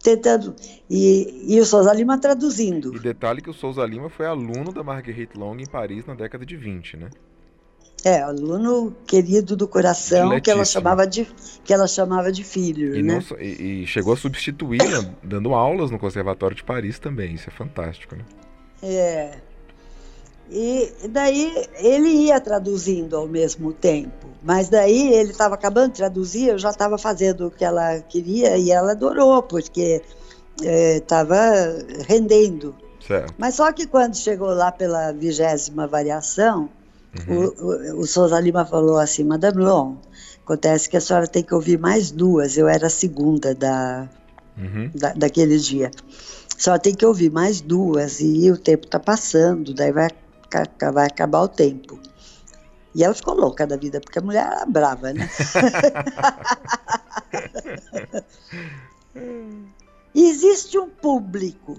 tentando. 0.03 0.55
E, 0.89 1.55
e 1.55 1.59
o 1.59 1.65
Souza 1.65 1.93
Lima 1.93 2.17
traduzindo. 2.17 2.95
E 2.95 2.99
detalhe 2.99 3.41
que 3.41 3.49
o 3.49 3.53
Souza 3.53 3.85
Lima 3.85 4.09
foi 4.09 4.25
aluno 4.25 4.71
da 4.71 4.83
Marguerite 4.83 5.37
Long 5.37 5.57
em 5.57 5.65
Paris 5.65 6.05
na 6.05 6.13
década 6.13 6.45
de 6.45 6.55
20, 6.55 6.97
né? 6.97 7.09
É, 8.07 8.21
aluno 8.21 8.95
querido 9.05 9.57
do 9.57 9.67
coração 9.67 10.39
que 10.39 10.49
ela 10.49 10.63
chamava 10.63 11.05
de 11.05 11.27
que 11.65 11.73
ela 11.73 11.87
chamava 11.87 12.31
de 12.31 12.41
filho, 12.41 12.95
e 12.95 13.03
né? 13.03 13.19
Não, 13.29 13.37
e, 13.37 13.83
e, 13.83 13.87
chegou 13.87 14.13
a 14.13 14.15
substituí-la 14.15 15.13
dando 15.21 15.53
aulas 15.53 15.91
no 15.91 15.99
Conservatório 15.99 16.55
de 16.55 16.63
Paris 16.63 16.99
também. 16.99 17.33
Isso 17.33 17.49
é 17.49 17.51
fantástico, 17.51 18.15
né? 18.15 18.23
É. 18.81 19.31
E 20.49 20.89
daí 21.09 21.67
ele 21.75 22.07
ia 22.07 22.39
traduzindo 22.39 23.17
ao 23.17 23.27
mesmo 23.27 23.73
tempo, 23.73 24.29
mas 24.41 24.69
daí 24.69 25.13
ele 25.13 25.31
estava 25.31 25.55
acabando 25.55 25.91
de 25.91 25.97
traduzir, 25.97 26.47
eu 26.47 26.57
já 26.57 26.69
estava 26.69 26.97
fazendo 26.97 27.47
o 27.47 27.51
que 27.51 27.65
ela 27.65 27.99
queria 27.99 28.55
e 28.55 28.71
ela 28.71 28.91
adorou, 28.93 29.43
porque 29.43 30.01
estava 30.61 31.35
é, 31.35 32.03
rendendo. 32.07 32.73
Certo. 33.05 33.33
Mas 33.37 33.55
só 33.55 33.69
que 33.73 33.85
quando 33.85 34.15
chegou 34.15 34.53
lá 34.53 34.71
pela 34.71 35.11
vigésima 35.11 35.85
variação, 35.85 36.69
uhum. 37.27 37.45
o, 37.45 37.97
o, 37.97 38.01
o 38.01 38.07
Souza 38.07 38.39
Lima 38.39 38.65
falou 38.65 38.97
assim, 38.97 39.23
Madame 39.23 39.63
Long, 39.63 39.97
acontece 40.43 40.89
que 40.89 40.97
a 40.97 41.01
senhora 41.01 41.27
tem 41.27 41.43
que 41.43 41.53
ouvir 41.53 41.77
mais 41.77 42.11
duas, 42.11 42.57
eu 42.57 42.67
era 42.67 42.87
a 42.87 42.89
segunda 42.89 43.53
da, 43.53 44.09
uhum. 44.57 44.91
da 44.95 45.13
daquele 45.13 45.57
dia. 45.57 45.91
A 46.57 46.59
senhora 46.59 46.81
tem 46.81 46.95
que 46.95 47.05
ouvir 47.05 47.31
mais 47.31 47.61
duas 47.61 48.19
e 48.19 48.49
o 48.51 48.57
tempo 48.57 48.85
está 48.85 48.99
passando, 48.99 49.73
daí 49.73 49.91
vai 49.91 50.09
vai 50.93 51.05
acabar 51.05 51.41
o 51.41 51.47
tempo. 51.47 51.99
E 52.95 53.03
ela 53.03 53.13
ficou 53.13 53.35
louca 53.35 53.67
da 53.67 53.75
vida, 53.77 53.99
porque 53.99 54.17
a 54.17 54.21
mulher 54.21 54.47
era 54.49 54.65
brava, 54.65 55.13
né? 55.13 55.29
Existe 60.15 60.77
um 60.79 60.89
público. 60.89 61.77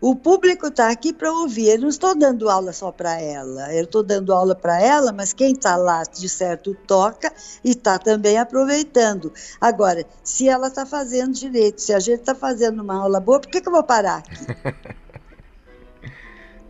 O 0.00 0.14
público 0.14 0.66
está 0.66 0.90
aqui 0.90 1.12
para 1.12 1.32
ouvir. 1.32 1.70
Eu 1.70 1.80
não 1.80 1.88
estou 1.88 2.14
dando 2.14 2.50
aula 2.50 2.72
só 2.72 2.92
para 2.92 3.20
ela. 3.20 3.72
Eu 3.74 3.84
estou 3.84 4.02
dando 4.02 4.32
aula 4.32 4.54
para 4.54 4.80
ela, 4.80 5.12
mas 5.12 5.32
quem 5.32 5.52
está 5.52 5.76
lá, 5.76 6.02
de 6.02 6.28
certo, 6.28 6.76
toca 6.86 7.32
e 7.64 7.70
está 7.70 7.98
também 7.98 8.36
aproveitando. 8.36 9.32
Agora, 9.60 10.04
se 10.22 10.48
ela 10.48 10.68
está 10.68 10.84
fazendo 10.84 11.32
direito, 11.32 11.80
se 11.80 11.94
a 11.94 12.00
gente 12.00 12.20
está 12.20 12.34
fazendo 12.34 12.82
uma 12.82 12.96
aula 12.96 13.18
boa, 13.18 13.40
por 13.40 13.48
que, 13.48 13.60
que 13.60 13.68
eu 13.68 13.72
vou 13.72 13.82
parar 13.82 14.18
aqui? 14.18 14.94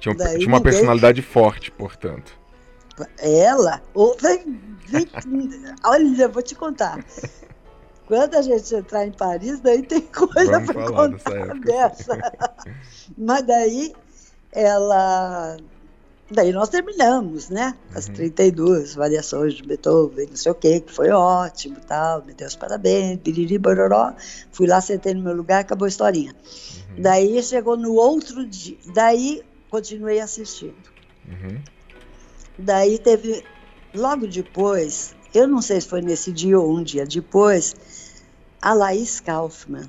Tinha, 0.05 0.15
Daí 0.15 0.37
tinha 0.37 0.49
uma 0.49 0.59
ninguém... 0.59 0.73
personalidade 0.73 1.23
forte, 1.23 1.71
portanto. 1.71 2.39
Ela? 3.19 3.83
Vem, 4.21 5.09
olha, 5.83 6.29
vou 6.29 6.43
te 6.43 6.55
contar. 6.55 7.03
Quando 8.07 8.35
a 8.35 8.43
gente 8.43 8.75
entrar 8.75 9.07
em 9.07 9.13
Paris, 9.13 9.61
daí 9.61 9.83
tem 9.83 10.03
coisa 10.03 10.61
para 10.61 10.87
contar 10.93 11.59
dessa. 11.61 12.19
Mas 13.17 13.43
daí 13.43 13.95
ela. 14.53 15.57
Daí 16.31 16.53
nós 16.53 16.71
terminamos, 16.71 17.51
né? 17.51 17.75
As 17.95 18.07
uhum. 18.09 18.15
32 18.15 18.95
variações 18.95 19.55
de 19.55 19.63
Beethoven, 19.63 20.27
não 20.29 20.37
sei 20.37 20.53
o 20.53 20.55
quê, 20.55 20.81
que 20.81 20.91
foi 20.91 21.11
ótimo 21.11 21.77
tal, 21.87 22.25
me 22.25 22.33
deu 22.33 22.47
os 22.47 22.57
parabéns, 22.57 23.21
piriri, 23.21 23.59
bororó. 23.59 24.15
Fui 24.51 24.67
lá, 24.67 24.81
sentei 24.81 25.13
no 25.13 25.23
meu 25.23 25.35
lugar, 25.35 25.61
acabou 25.61 25.85
a 25.85 25.89
historinha. 25.89 26.35
Uhum. 26.91 27.03
Daí 27.03 27.43
chegou 27.43 27.77
no 27.77 27.95
outro 27.95 28.47
dia. 28.47 28.77
Daí 28.95 29.43
continuei 29.71 30.19
assistindo. 30.19 30.75
Uhum. 31.29 31.61
Daí 32.59 32.99
teve, 32.99 33.45
logo 33.95 34.27
depois, 34.27 35.14
eu 35.35 35.49
não 35.49 35.61
sei 35.61 35.81
se 35.81 35.89
foi 35.89 36.01
nesse 36.01 36.33
dia 36.33 36.59
ou 36.59 36.77
um 36.77 36.83
dia 36.83 37.05
depois, 37.05 37.75
a 38.61 38.73
Laís 38.73 39.21
Kaufmann. 39.21 39.89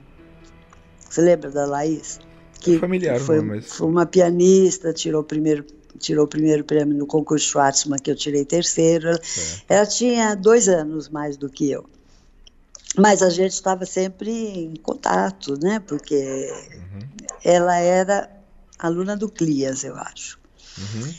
Você 1.10 1.22
lembra 1.22 1.52
da 1.52 1.66
Laís? 1.66 2.20
Que, 2.60 2.80
familiar, 2.80 3.20
foi, 3.20 3.42
mas... 3.42 3.74
foi 3.74 3.88
uma 3.88 4.06
pianista, 4.06 4.92
tirou 4.92 5.22
o 5.22 5.24
primeiro 5.24 5.66
tirou 5.98 6.26
o 6.26 6.28
primeiro 6.28 6.64
prêmio 6.64 6.98
no 6.98 7.08
concurso 7.08 7.48
Schwartzman, 7.48 7.98
que 8.00 8.12
eu 8.12 8.16
tirei 8.16 8.44
terceiro. 8.44 9.08
Ela, 9.08 9.20
ela 9.70 9.86
tinha 9.86 10.36
dois 10.36 10.68
anos 10.68 11.08
mais 11.08 11.38
do 11.38 11.50
que 11.50 11.72
eu. 11.72 11.86
Mas 12.98 13.22
a 13.22 13.30
gente 13.30 13.52
estava 13.52 13.86
sempre 13.86 14.30
em 14.30 14.76
contato, 14.76 15.58
né? 15.62 15.80
Porque 15.80 16.52
uhum. 16.74 17.00
ela 17.44 17.78
era 17.78 18.30
aluna 18.80 19.16
do 19.16 19.30
CLIAS, 19.30 19.84
eu 19.84 19.96
acho. 19.96 20.40
Uhum. 20.78 21.14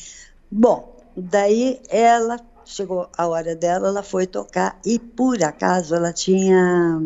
Bom, 0.51 0.97
daí 1.17 1.81
ela 1.89 2.39
chegou 2.67 3.09
a 3.17 3.27
hora 3.27 3.55
dela, 3.55 3.89
ela 3.89 4.03
foi 4.03 4.27
tocar 4.27 4.79
e 4.85 4.99
por 4.99 5.43
acaso 5.43 5.95
ela 5.95 6.13
tinha 6.13 7.01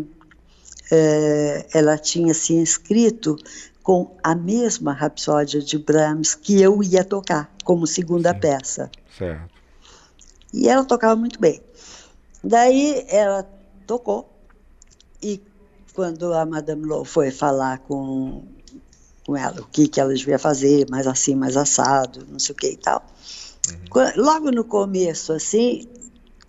é, 0.91 1.67
ela 1.73 1.97
tinha 1.99 2.35
se 2.35 2.55
inscrito 2.55 3.37
com 3.83 4.17
a 4.23 4.35
mesma 4.35 4.93
Rapsódia 4.93 5.61
de 5.61 5.79
Brahms 5.79 6.35
que 6.35 6.61
eu 6.61 6.83
ia 6.83 7.05
tocar 7.05 7.53
como 7.65 7.87
segunda 7.87 8.33
Sim. 8.33 8.41
peça. 8.41 8.91
Certo. 9.17 9.51
E 10.53 10.69
ela 10.69 10.85
tocava 10.85 11.15
muito 11.15 11.39
bem. 11.39 11.61
Daí 12.43 13.05
ela 13.09 13.49
tocou 13.87 14.29
e 15.23 15.41
quando 15.95 16.33
a 16.33 16.45
Madame 16.47 16.85
Lowe 16.85 17.05
foi 17.05 17.31
falar 17.31 17.79
com 17.81 18.43
com 19.27 19.37
ela, 19.37 19.61
o 19.61 19.67
que, 19.67 19.87
que 19.87 20.01
ela 20.01 20.13
devia 20.13 20.39
fazer, 20.39 20.89
mais 20.91 21.07
assim, 21.07 21.37
mais 21.37 21.57
assado, 21.57 22.27
não 22.29 22.39
sei 22.39 22.53
o 22.53 22.57
que 22.57 22.71
e 22.71 22.77
tal. 22.77 23.05
Uhum. 23.73 24.23
Logo 24.23 24.51
no 24.51 24.65
começo, 24.65 25.33
assim, 25.33 25.89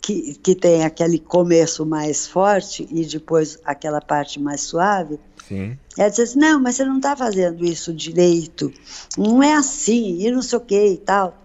que, 0.01 0.33
que 0.35 0.55
tem 0.55 0.83
aquele 0.83 1.19
começo 1.19 1.85
mais 1.85 2.27
forte 2.27 2.87
e 2.91 3.05
depois 3.05 3.59
aquela 3.63 4.01
parte 4.01 4.39
mais 4.39 4.61
suave, 4.61 5.19
Sim. 5.47 5.77
ela 5.97 6.09
disse 6.09 6.21
assim, 6.23 6.39
não, 6.39 6.59
mas 6.59 6.75
você 6.75 6.85
não 6.85 6.97
está 6.97 7.15
fazendo 7.15 7.63
isso 7.63 7.93
direito, 7.93 8.73
não 9.17 9.43
é 9.43 9.53
assim, 9.53 10.19
e 10.19 10.31
não 10.31 10.41
sei 10.41 10.57
o 10.57 10.61
que 10.61 10.87
e 10.87 10.97
tal. 10.97 11.37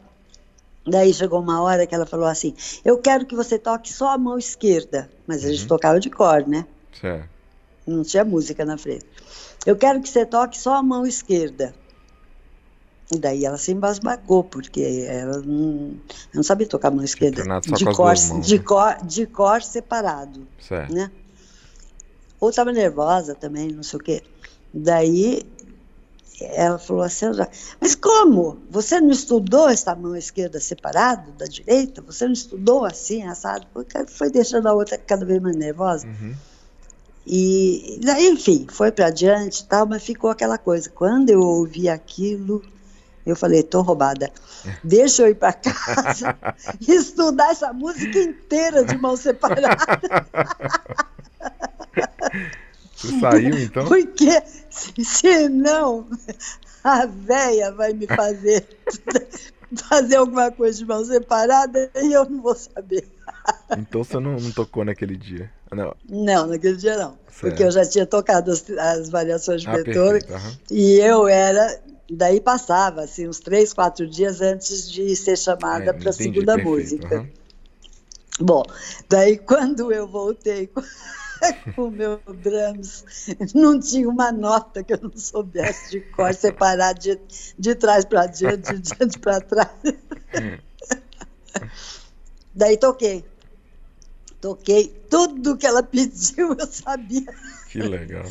Daí 0.87 1.13
chegou 1.13 1.41
uma 1.41 1.61
hora 1.61 1.87
que 1.87 1.95
ela 1.95 2.07
falou 2.07 2.27
assim, 2.27 2.55
eu 2.85 2.97
quero 2.99 3.27
que 3.27 3.35
você 3.35 3.59
toque 3.59 3.93
só 3.93 4.13
a 4.13 4.19
mão 4.19 4.39
esquerda, 4.39 5.11
mas 5.27 5.45
a 5.45 5.49
gente 5.49 5.63
uhum. 5.63 5.69
tocava 5.69 6.01
de 6.01 6.09
cor, 6.09 6.47
né? 6.47 6.67
Certo. 6.99 7.29
Não 7.87 8.03
tinha 8.03 8.25
música 8.25 8.65
na 8.65 8.79
frente. 8.79 9.07
Eu 9.67 9.77
quero 9.77 10.01
que 10.01 10.09
você 10.09 10.25
toque 10.25 10.59
só 10.59 10.75
a 10.75 10.83
mão 10.83 11.07
esquerda. 11.07 11.75
E 13.11 13.19
daí 13.19 13.45
ela 13.45 13.57
se 13.57 13.71
embasbacou, 13.71 14.43
porque 14.43 15.07
ela 15.09 15.41
não, 15.41 15.95
não 16.35 16.43
sabia 16.43 16.67
tocar 16.67 16.89
a 16.89 16.91
mão 16.91 17.05
esquerda. 17.05 17.43
De 17.61 17.85
cor, 17.85 18.15
de, 18.41 18.59
cor, 18.59 18.97
de 19.05 19.27
cor 19.27 19.63
separado. 19.63 20.47
Certo. 20.61 20.93
Né? 20.93 21.11
Ou 22.41 22.51
estava 22.51 22.73
nervosa 22.73 23.35
também, 23.35 23.69
não 23.69 23.85
sei 23.85 23.99
o 23.99 24.03
quê. 24.03 24.23
Daí 24.75 25.47
ela 26.41 26.79
falou 26.79 27.03
assim, 27.03 27.27
mas 27.81 27.95
como? 27.95 28.59
Você 28.71 29.01
não 29.01 29.11
estudou 29.11 29.69
essa 29.69 29.95
mão 29.95 30.15
esquerda 30.15 30.61
separado 30.61 31.31
da 31.33 31.47
direita? 31.47 32.03
Você 32.03 32.27
não 32.27 32.33
estudou 32.33 32.85
assim, 32.85 33.23
assado? 33.23 33.67
Foi 34.09 34.31
deixando 34.31 34.67
a 34.67 34.75
outra 34.75 34.99
cada 34.99 35.25
vez 35.25 35.41
mais 35.41 35.57
nervosa. 35.57 36.07
Uhum. 36.07 36.35
E 37.27 37.99
daí, 38.03 38.29
enfim, 38.29 38.67
foi 38.71 38.93
para 38.93 39.07
adiante 39.07 39.63
e 39.63 39.65
tal, 39.65 39.87
mas 39.87 40.03
ficou 40.03 40.31
aquela 40.31 40.59
coisa. 40.59 40.91
Quando 40.91 41.31
eu 41.31 41.41
ouvi 41.41 41.89
aquilo, 41.89 42.63
eu 43.27 43.37
falei, 43.37 43.63
tô 43.63 43.83
roubada. 43.83 44.31
Deixa 44.83 45.23
eu 45.23 45.29
ir 45.29 45.35
para 45.35 45.53
casa 45.53 46.37
e 46.81 46.93
estudar 46.95 47.51
essa 47.51 47.73
música 47.73 48.19
inteira 48.19 48.85
de 48.85 48.97
mão 48.97 49.17
separada. 49.17 49.77
Você 52.95 53.21
saiu 53.21 53.59
então? 53.59 53.87
Porque 53.87 54.43
senão 55.05 56.07
a 56.83 57.07
véia 57.07 57.73
vai 57.73 57.93
me 57.93 58.07
fazer 58.07 58.67
fazer 59.89 60.17
alguma 60.17 60.51
coisa 60.51 60.79
de 60.79 60.85
mão 60.85 61.05
separada 61.05 61.91
e 61.97 62.13
eu 62.13 62.25
não 62.29 62.41
vou 62.41 62.55
saber. 62.55 63.07
Então 63.77 64.05
você 64.05 64.19
não, 64.19 64.37
não 64.37 64.51
tocou 64.53 64.85
naquele 64.85 65.17
dia? 65.17 65.51
Não. 65.73 65.95
Não, 66.09 66.47
naquele 66.47 66.77
dia 66.77 66.97
não. 66.97 67.19
Certo. 67.29 67.41
Porque 67.41 67.63
eu 67.63 67.71
já 67.71 67.85
tinha 67.85 68.07
tocado 68.07 68.51
as, 68.51 68.69
as 68.71 69.09
variações 69.09 69.63
de 69.63 69.69
ah, 69.69 69.73
Beethoven 69.75 70.23
uhum. 70.29 70.57
e 70.71 70.99
eu 70.99 71.27
era. 71.29 71.81
Daí 72.11 72.41
passava, 72.41 73.03
assim, 73.03 73.29
uns 73.29 73.41
três, 73.41 73.73
quatro 73.73 74.09
dias 74.09 74.41
antes 74.41 74.91
de 74.91 75.15
ser 75.17 75.37
chamada 75.37 75.91
é, 75.91 75.93
para 75.93 76.11
a 76.11 76.13
segunda 76.13 76.55
perfeito. 76.55 76.69
música. 76.69 77.21
Uhum. 77.21 77.31
Bom, 78.39 78.63
daí 79.09 79.39
quando 79.39 79.93
eu 79.93 80.07
voltei 80.07 80.69
com, 81.75 81.83
o 81.83 81.91
meu 81.91 82.21
drums, 82.43 83.05
não 83.55 83.81
tinha 83.81 84.09
uma 84.09 84.31
nota 84.31 84.85
que 84.85 84.93
eu 84.93 85.01
não 85.03 85.17
soubesse 85.17 85.91
de 85.91 86.01
cor 86.01 86.33
separar 86.35 86.93
de, 86.93 87.19
de 87.59 87.75
trás 87.75 88.05
para 88.05 88.27
diante, 88.27 88.73
de 88.75 88.95
diante 88.95 89.19
para 89.19 89.41
trás. 89.41 89.71
daí 92.55 92.77
toquei 92.77 93.25
Toquei 94.41 94.89
tudo 95.11 95.57
que 95.57 95.67
ela 95.67 95.83
pediu, 95.83 96.55
eu 96.59 96.67
sabia. 96.67 97.27
Que 97.69 97.81
legal. 97.81 98.31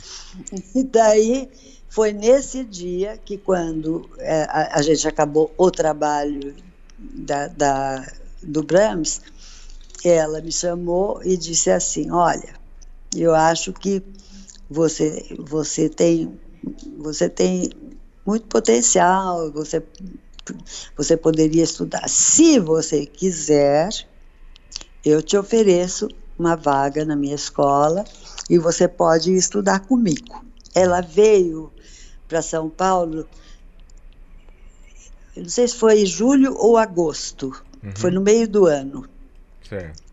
E 0.73 0.83
daí 0.83 1.49
foi 1.95 2.11
nesse 2.11 2.65
dia 2.65 3.17
que, 3.23 3.37
quando 3.37 4.09
é, 4.17 4.43
a, 4.49 4.79
a, 4.79 4.81
gente 4.81 5.07
acabou 5.07 5.53
o 5.57 5.71
trabalho 5.71 6.53
da, 6.99 7.47
da, 7.47 8.05
do 8.43 8.61
Brahms, 8.61 9.21
ela 10.03 10.41
me 10.41 10.51
chamou 10.51 11.21
e 11.23 11.37
disse 11.37 11.71
assim: 11.71 12.11
Olha, 12.11 12.53
eu 13.15 13.33
acho 13.33 13.71
que 13.71 14.03
você, 14.69 15.25
você 15.39 15.87
tem 15.87 16.37
você 16.97 17.29
tem 17.29 17.69
muito 18.25 18.47
potencial, 18.47 19.49
você, 19.53 19.81
você 20.97 21.15
poderia 21.15 21.63
estudar. 21.63 22.09
Se 22.09 22.59
você 22.59 23.05
quiser, 23.05 23.87
eu 25.05 25.21
te 25.21 25.37
ofereço 25.37 26.09
uma 26.37 26.57
vaga 26.57 27.05
na 27.05 27.15
minha 27.15 27.35
escola 27.35 28.03
e 28.49 28.59
você 28.59 28.85
pode 28.85 29.33
estudar 29.33 29.79
comigo. 29.87 30.43
Ela 30.73 30.99
veio 30.99 31.71
para 32.27 32.41
São 32.41 32.69
Paulo, 32.69 33.27
não 35.35 35.49
sei 35.49 35.67
se 35.67 35.75
foi 35.75 36.05
julho 36.05 36.55
ou 36.57 36.77
agosto, 36.77 37.47
uhum. 37.83 37.91
foi 37.95 38.11
no 38.11 38.21
meio 38.21 38.47
do 38.47 38.65
ano. 38.65 39.07
Certo. 39.67 40.03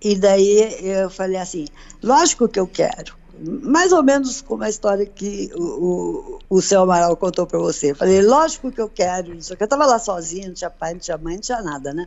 E 0.00 0.16
daí 0.16 0.78
eu 0.82 1.10
falei 1.10 1.36
assim: 1.36 1.66
lógico 2.02 2.48
que 2.48 2.58
eu 2.58 2.66
quero 2.66 3.22
mais 3.62 3.92
ou 3.92 4.02
menos 4.02 4.40
como 4.40 4.62
a 4.62 4.68
história 4.68 5.04
que 5.06 5.50
o, 5.54 5.62
o, 5.62 6.38
o 6.48 6.62
seu 6.62 6.82
Amaral 6.82 7.16
contou 7.16 7.46
para 7.46 7.58
você. 7.58 7.94
Falei, 7.94 8.22
lógico 8.22 8.70
que 8.70 8.80
eu 8.80 8.88
quero, 8.88 9.34
isso 9.34 9.54
Eu 9.58 9.64
estava 9.64 9.86
lá 9.86 9.98
sozinha, 9.98 10.46
não 10.46 10.54
tinha 10.54 10.70
pai, 10.70 10.92
não 10.92 11.00
tinha 11.00 11.18
mãe, 11.18 11.34
não 11.34 11.40
tinha 11.40 11.62
nada, 11.62 11.92
né? 11.92 12.06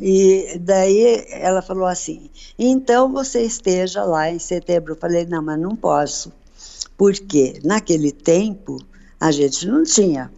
E 0.00 0.58
daí 0.60 1.24
ela 1.30 1.62
falou 1.62 1.86
assim: 1.86 2.30
então 2.58 3.12
você 3.12 3.42
esteja 3.42 4.04
lá 4.04 4.30
em 4.30 4.38
setembro. 4.38 4.92
Eu 4.92 4.96
falei, 4.96 5.26
não, 5.26 5.42
mas 5.42 5.58
não 5.58 5.76
posso, 5.76 6.32
porque 6.96 7.60
naquele 7.64 8.12
tempo 8.12 8.78
a 9.20 9.30
gente 9.30 9.66
não 9.66 9.82
tinha 9.84 10.30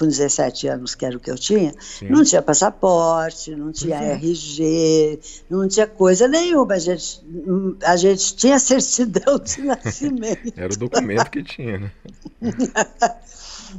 com 0.00 0.06
17 0.06 0.66
anos, 0.66 0.94
que 0.94 1.04
era 1.04 1.14
o 1.14 1.20
que 1.20 1.30
eu 1.30 1.36
tinha, 1.36 1.74
Sim. 1.78 2.08
não 2.08 2.24
tinha 2.24 2.40
passaporte, 2.40 3.54
não 3.54 3.70
tinha 3.70 4.00
uhum. 4.00 4.12
RG, 4.12 5.20
não 5.50 5.68
tinha 5.68 5.86
coisa 5.86 6.26
nenhuma. 6.26 6.72
A 6.72 6.78
gente, 6.78 7.22
a 7.84 7.96
gente 7.96 8.34
tinha 8.34 8.58
certidão 8.58 9.38
de 9.38 9.60
nascimento. 9.60 10.52
era 10.56 10.72
o 10.72 10.76
documento 10.76 11.30
que 11.30 11.42
tinha, 11.42 11.78
né? 11.80 11.92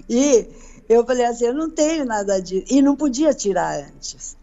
e 0.07 0.45
eu 0.87 1.03
falei 1.03 1.25
assim, 1.25 1.45
eu 1.45 1.55
não 1.55 1.71
tenho 1.71 2.05
nada 2.05 2.39
disso. 2.39 2.67
E 2.69 2.83
não 2.83 2.95
podia 2.95 3.33
tirar 3.33 3.79
antes. 3.79 4.37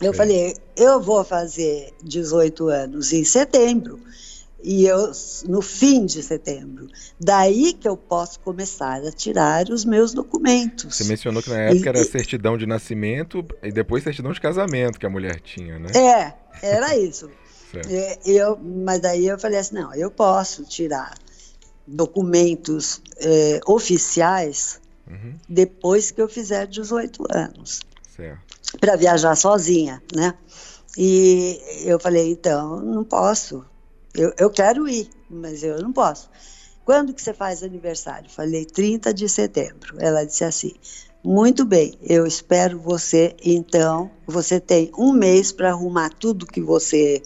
Eu 0.00 0.12
Sim. 0.12 0.16
falei, 0.16 0.56
eu 0.74 0.98
vou 0.98 1.22
fazer 1.22 1.92
18 2.02 2.68
anos 2.68 3.12
em 3.12 3.22
setembro 3.22 4.00
e 4.62 4.86
eu 4.86 5.10
no 5.48 5.62
fim 5.62 6.04
de 6.04 6.22
setembro. 6.22 6.88
Daí 7.18 7.72
que 7.72 7.88
eu 7.88 7.96
posso 7.96 8.40
começar 8.40 9.02
a 9.02 9.10
tirar 9.10 9.68
os 9.68 9.84
meus 9.84 10.12
documentos. 10.12 10.96
Você 10.96 11.04
mencionou 11.04 11.42
que 11.42 11.50
na 11.50 11.58
época 11.58 11.86
e, 11.86 11.88
era 11.88 12.04
certidão 12.04 12.56
de 12.58 12.66
nascimento 12.66 13.44
e 13.62 13.72
depois 13.72 14.04
certidão 14.04 14.32
de 14.32 14.40
casamento 14.40 14.98
que 14.98 15.06
a 15.06 15.10
mulher 15.10 15.40
tinha, 15.40 15.78
né? 15.78 15.90
É, 15.94 16.34
era 16.62 16.96
isso. 16.98 17.30
é, 17.88 18.18
eu, 18.24 18.58
mas 18.58 19.00
daí 19.00 19.26
eu 19.26 19.38
falei 19.38 19.58
assim, 19.58 19.76
não, 19.76 19.94
eu 19.94 20.10
posso 20.10 20.64
tirar 20.64 21.14
documentos 21.86 23.02
é, 23.16 23.60
oficiais 23.66 24.80
uhum. 25.08 25.34
depois 25.48 26.10
que 26.10 26.20
eu 26.20 26.28
fizer 26.28 26.66
18 26.66 27.24
anos. 27.30 27.80
Para 28.78 28.96
viajar 28.96 29.34
sozinha, 29.34 30.02
né? 30.14 30.34
E 30.96 31.58
eu 31.84 31.98
falei, 31.98 32.30
então, 32.30 32.80
não 32.80 33.02
posso 33.02 33.64
eu, 34.20 34.32
eu 34.38 34.50
quero 34.50 34.88
ir, 34.88 35.08
mas 35.28 35.62
eu 35.62 35.80
não 35.80 35.92
posso. 35.92 36.30
Quando 36.84 37.14
que 37.14 37.22
você 37.22 37.32
faz 37.32 37.62
aniversário? 37.62 38.28
Falei 38.30 38.64
30 38.64 39.14
de 39.14 39.28
setembro. 39.28 39.96
Ela 39.98 40.24
disse 40.24 40.44
assim: 40.44 40.74
muito 41.22 41.64
bem, 41.64 41.98
eu 42.02 42.26
espero 42.26 42.78
você. 42.78 43.34
Então, 43.42 44.10
você 44.26 44.60
tem 44.60 44.90
um 44.96 45.12
mês 45.12 45.52
para 45.52 45.70
arrumar 45.70 46.10
tudo 46.10 46.46
que 46.46 46.60
você 46.60 47.22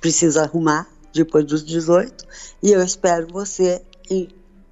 precisa 0.00 0.42
arrumar 0.42 0.86
depois 1.12 1.44
dos 1.46 1.64
18 1.64 2.26
e 2.62 2.72
eu 2.72 2.82
espero 2.82 3.26
você 3.28 3.82
em 4.10 4.28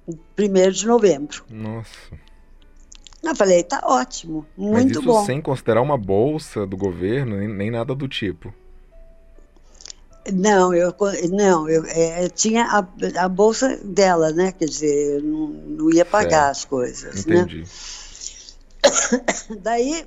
1 0.07 0.71
de 0.71 0.85
novembro. 0.85 1.43
Nossa. 1.49 2.19
Eu 3.23 3.35
falei, 3.35 3.63
tá 3.63 3.81
ótimo, 3.83 4.45
muito 4.55 4.87
Mas 4.87 4.91
isso 4.91 5.01
bom. 5.01 5.25
sem 5.25 5.41
considerar 5.41 5.81
uma 5.81 5.97
bolsa 5.97 6.67
do 6.67 6.77
governo, 6.77 7.37
nem, 7.37 7.47
nem 7.47 7.71
nada 7.71 7.95
do 7.95 8.07
tipo. 8.07 8.53
Não, 10.33 10.73
eu 10.73 10.93
não, 11.31 11.69
eu 11.69 11.85
é, 11.85 12.27
tinha 12.29 12.65
a, 12.65 13.23
a, 13.23 13.29
bolsa 13.29 13.79
dela, 13.83 14.31
né? 14.31 14.51
Quer 14.51 14.65
dizer, 14.65 15.17
eu 15.17 15.21
não, 15.21 15.47
não 15.47 15.93
ia 15.93 16.03
pagar 16.03 16.29
certo. 16.29 16.51
as 16.51 16.65
coisas, 16.65 17.25
né? 17.25 17.37
Entendi. 17.37 17.59
né? 17.59 19.55
Daí, 19.61 20.05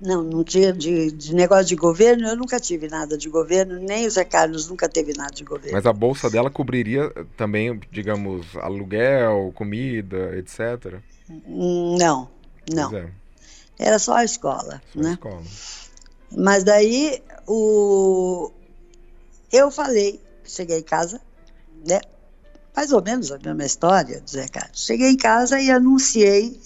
não, 0.00 0.22
não 0.22 0.42
tinha 0.42 0.72
de, 0.72 1.10
de, 1.12 1.34
negócio 1.34 1.66
de 1.66 1.76
governo, 1.76 2.26
eu 2.26 2.36
nunca 2.36 2.58
tive 2.58 2.88
nada 2.88 3.18
de 3.18 3.28
governo, 3.28 3.78
nem 3.78 4.06
o 4.06 4.10
Zé 4.10 4.24
Carlos 4.24 4.68
nunca 4.68 4.88
teve 4.88 5.12
nada 5.12 5.34
de 5.34 5.44
governo. 5.44 5.72
Mas 5.72 5.86
a 5.86 5.92
bolsa 5.92 6.30
dela 6.30 6.50
cobriria 6.50 7.10
também, 7.36 7.78
digamos, 7.90 8.46
aluguel, 8.56 9.52
comida, 9.54 10.36
etc? 10.38 11.00
Não, 11.46 12.28
não. 12.72 12.96
É. 12.96 13.10
Era 13.78 13.98
só 13.98 14.16
a 14.16 14.24
escola, 14.24 14.82
só 14.92 15.00
né? 15.00 15.10
A 15.10 15.12
escola. 15.12 15.42
Mas 16.34 16.64
daí 16.64 17.22
o... 17.46 18.50
eu 19.52 19.70
falei, 19.70 20.20
cheguei 20.44 20.80
em 20.80 20.82
casa, 20.82 21.20
né? 21.86 22.00
Mais 22.74 22.92
ou 22.92 23.02
menos 23.02 23.32
a 23.32 23.38
mesma 23.38 23.64
história 23.64 24.20
do 24.20 24.30
Zé 24.30 24.48
Carlos. 24.48 24.84
Cheguei 24.84 25.10
em 25.10 25.16
casa 25.16 25.58
e 25.60 25.70
anunciei 25.70 26.60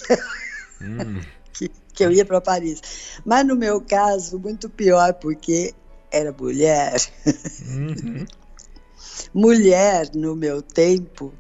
hum. 0.80 1.20
que, 1.52 1.70
que 1.94 2.04
eu 2.04 2.10
ia 2.10 2.24
para 2.24 2.40
Paris. 2.40 2.80
Mas 3.24 3.46
no 3.46 3.54
meu 3.54 3.80
caso, 3.80 4.38
muito 4.38 4.68
pior, 4.68 5.14
porque 5.14 5.74
era 6.10 6.32
mulher. 6.32 7.00
Uhum. 7.68 8.26
mulher, 9.32 10.10
no 10.14 10.34
meu 10.34 10.60
tempo, 10.60 11.32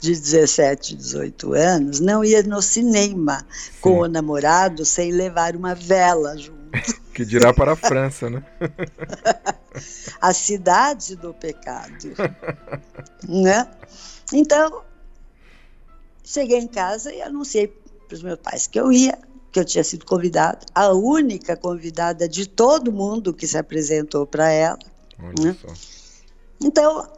de 0.00 0.12
17, 0.12 0.96
18 0.96 1.52
anos, 1.52 2.00
não 2.00 2.24
ia 2.24 2.42
no 2.42 2.62
cinema 2.62 3.46
Sim. 3.50 3.70
com 3.80 3.98
o 4.00 4.08
namorado 4.08 4.84
sem 4.84 5.12
levar 5.12 5.54
uma 5.54 5.74
vela 5.74 6.36
junto. 6.36 6.59
Que 7.14 7.24
dirá 7.24 7.52
para 7.52 7.72
a 7.72 7.76
França, 7.76 8.30
né? 8.30 8.42
a 10.20 10.32
cidade 10.32 11.16
do 11.16 11.34
pecado. 11.34 12.14
né? 13.28 13.68
Então, 14.32 14.82
cheguei 16.24 16.58
em 16.58 16.68
casa 16.68 17.12
e 17.12 17.20
anunciei 17.20 17.66
para 17.66 18.14
os 18.14 18.22
meus 18.22 18.38
pais 18.38 18.66
que 18.66 18.80
eu 18.80 18.90
ia, 18.90 19.18
que 19.52 19.60
eu 19.60 19.64
tinha 19.64 19.84
sido 19.84 20.06
convidada, 20.06 20.60
a 20.74 20.92
única 20.92 21.56
convidada 21.56 22.28
de 22.28 22.46
todo 22.46 22.92
mundo 22.92 23.34
que 23.34 23.46
se 23.46 23.58
apresentou 23.58 24.26
para 24.26 24.48
ela. 24.50 24.78
Olha 25.18 25.52
né? 25.52 25.56
só. 25.60 25.68
Então, 26.62 27.10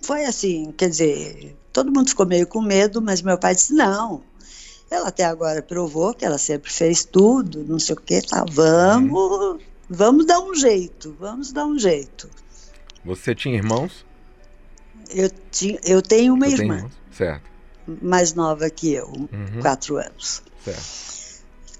foi 0.00 0.24
assim, 0.24 0.72
quer 0.72 0.88
dizer, 0.88 1.56
todo 1.72 1.92
mundo 1.92 2.08
ficou 2.08 2.26
meio 2.26 2.46
com 2.46 2.60
medo, 2.60 3.00
mas 3.00 3.22
meu 3.22 3.38
pai 3.38 3.54
disse: 3.54 3.72
não, 3.72 4.22
ela 4.92 5.08
até 5.08 5.24
agora 5.24 5.62
provou 5.62 6.12
que 6.14 6.24
ela 6.24 6.38
sempre 6.38 6.70
fez 6.70 7.04
tudo, 7.04 7.64
não 7.64 7.78
sei 7.78 7.94
o 7.94 8.00
que, 8.00 8.20
tá, 8.20 8.44
vamos, 8.50 9.62
vamos 9.88 10.26
dar 10.26 10.40
um 10.40 10.54
jeito, 10.54 11.16
vamos 11.18 11.52
dar 11.52 11.66
um 11.66 11.78
jeito. 11.78 12.28
Você 13.04 13.34
tinha 13.34 13.56
irmãos? 13.56 14.04
Eu, 15.10 15.30
tinha, 15.50 15.78
eu 15.84 16.02
tenho 16.02 16.34
uma 16.34 16.46
eu 16.46 16.52
irmã. 16.52 16.90
Certo. 17.10 17.50
Mais 18.02 18.34
nova 18.34 18.68
que 18.70 18.92
eu, 18.92 19.08
uhum. 19.08 19.60
quatro 19.60 19.96
anos. 19.96 20.42
Certo. 20.64 21.12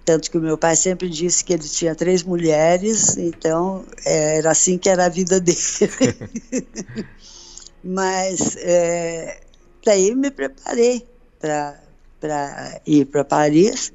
Tanto 0.04 0.30
que 0.30 0.38
o 0.38 0.40
meu 0.40 0.58
pai 0.58 0.74
sempre 0.74 1.08
disse 1.08 1.44
que 1.44 1.52
ele 1.52 1.68
tinha 1.68 1.94
três 1.94 2.24
mulheres, 2.24 3.16
então 3.16 3.84
era 4.04 4.50
assim 4.50 4.76
que 4.76 4.88
era 4.88 5.06
a 5.06 5.08
vida 5.08 5.38
dele. 5.38 5.58
Mas 7.84 8.56
é, 8.56 9.40
daí 9.84 10.14
me 10.14 10.30
preparei 10.30 11.06
para 11.38 11.81
para 12.22 12.80
ir 12.86 13.06
para 13.06 13.24
Paris. 13.24 13.92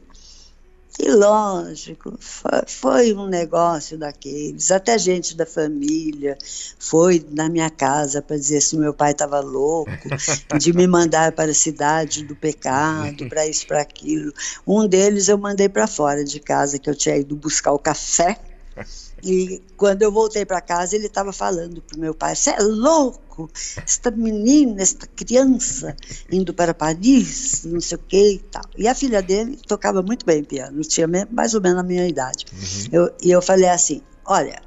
E 0.99 1.11
lógico, 1.11 2.17
foi 2.65 3.13
um 3.13 3.27
negócio 3.27 3.97
daqueles. 3.97 4.71
Até 4.71 4.97
gente 4.97 5.37
da 5.37 5.45
família 5.45 6.35
foi 6.79 7.25
na 7.31 7.47
minha 7.47 7.69
casa 7.69 8.21
para 8.21 8.35
dizer 8.35 8.61
se 8.61 8.75
meu 8.75 8.93
pai 8.93 9.11
estava 9.11 9.39
louco, 9.39 9.91
de 10.59 10.73
me 10.73 10.87
mandar 10.87 11.31
para 11.31 11.51
a 11.51 11.55
cidade 11.55 12.25
do 12.25 12.35
pecado, 12.35 13.29
para 13.29 13.47
isso, 13.47 13.65
para 13.67 13.79
aquilo. 13.79 14.33
Um 14.65 14.87
deles 14.87 15.29
eu 15.29 15.37
mandei 15.37 15.69
para 15.69 15.87
fora 15.87 16.23
de 16.23 16.39
casa, 16.39 16.79
que 16.79 16.89
eu 16.89 16.95
tinha 16.95 17.15
ido 17.15 17.35
buscar 17.35 17.71
o 17.71 17.79
café. 17.79 18.37
E 19.23 19.63
quando 19.75 20.03
eu 20.03 20.11
voltei 20.11 20.45
para 20.45 20.61
casa, 20.61 20.95
ele 20.95 21.07
estava 21.07 21.33
falando 21.33 21.81
para 21.81 21.97
meu 21.97 22.13
pai: 22.13 22.35
Você 22.35 22.51
é 22.51 22.59
louco? 22.59 23.26
Louco, 23.37 23.51
esta 23.83 24.09
menina, 24.11 24.81
esta 24.81 25.05
criança 25.07 25.95
indo 26.31 26.53
para 26.53 26.73
Paris, 26.73 27.63
não 27.65 27.79
sei 27.79 27.97
o 27.97 28.01
que 28.01 28.31
e 28.33 28.39
tal. 28.39 28.63
E 28.77 28.87
a 28.87 28.95
filha 28.95 29.21
dele 29.21 29.57
tocava 29.67 30.01
muito 30.01 30.25
bem 30.25 30.43
piano, 30.43 30.81
tinha 30.81 31.07
mais 31.31 31.53
ou 31.53 31.61
menos 31.61 31.79
a 31.79 31.83
minha 31.83 32.07
idade. 32.07 32.45
Uhum. 32.51 32.87
Eu, 32.91 33.15
e 33.21 33.31
eu 33.31 33.41
falei 33.41 33.69
assim: 33.69 34.01
olha, 34.25 34.61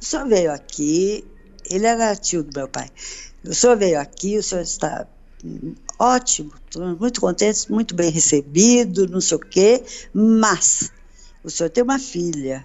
o 0.00 0.04
senhor 0.04 0.26
veio 0.26 0.52
aqui, 0.52 1.24
ele 1.70 1.86
era 1.86 2.14
tio 2.16 2.42
do 2.42 2.50
meu 2.58 2.68
pai. 2.68 2.88
O 3.46 3.54
senhor 3.54 3.76
veio 3.76 4.00
aqui, 4.00 4.36
o 4.36 4.42
senhor 4.42 4.62
está 4.62 5.06
ótimo, 5.98 6.52
muito 6.98 7.20
contente, 7.20 7.70
muito 7.70 7.94
bem 7.94 8.10
recebido, 8.10 9.06
não 9.06 9.20
sei 9.20 9.36
o 9.36 9.40
quê, 9.40 9.82
mas 10.12 10.90
o 11.46 11.50
senhor 11.50 11.70
tem 11.70 11.84
uma 11.84 12.00
filha, 12.00 12.60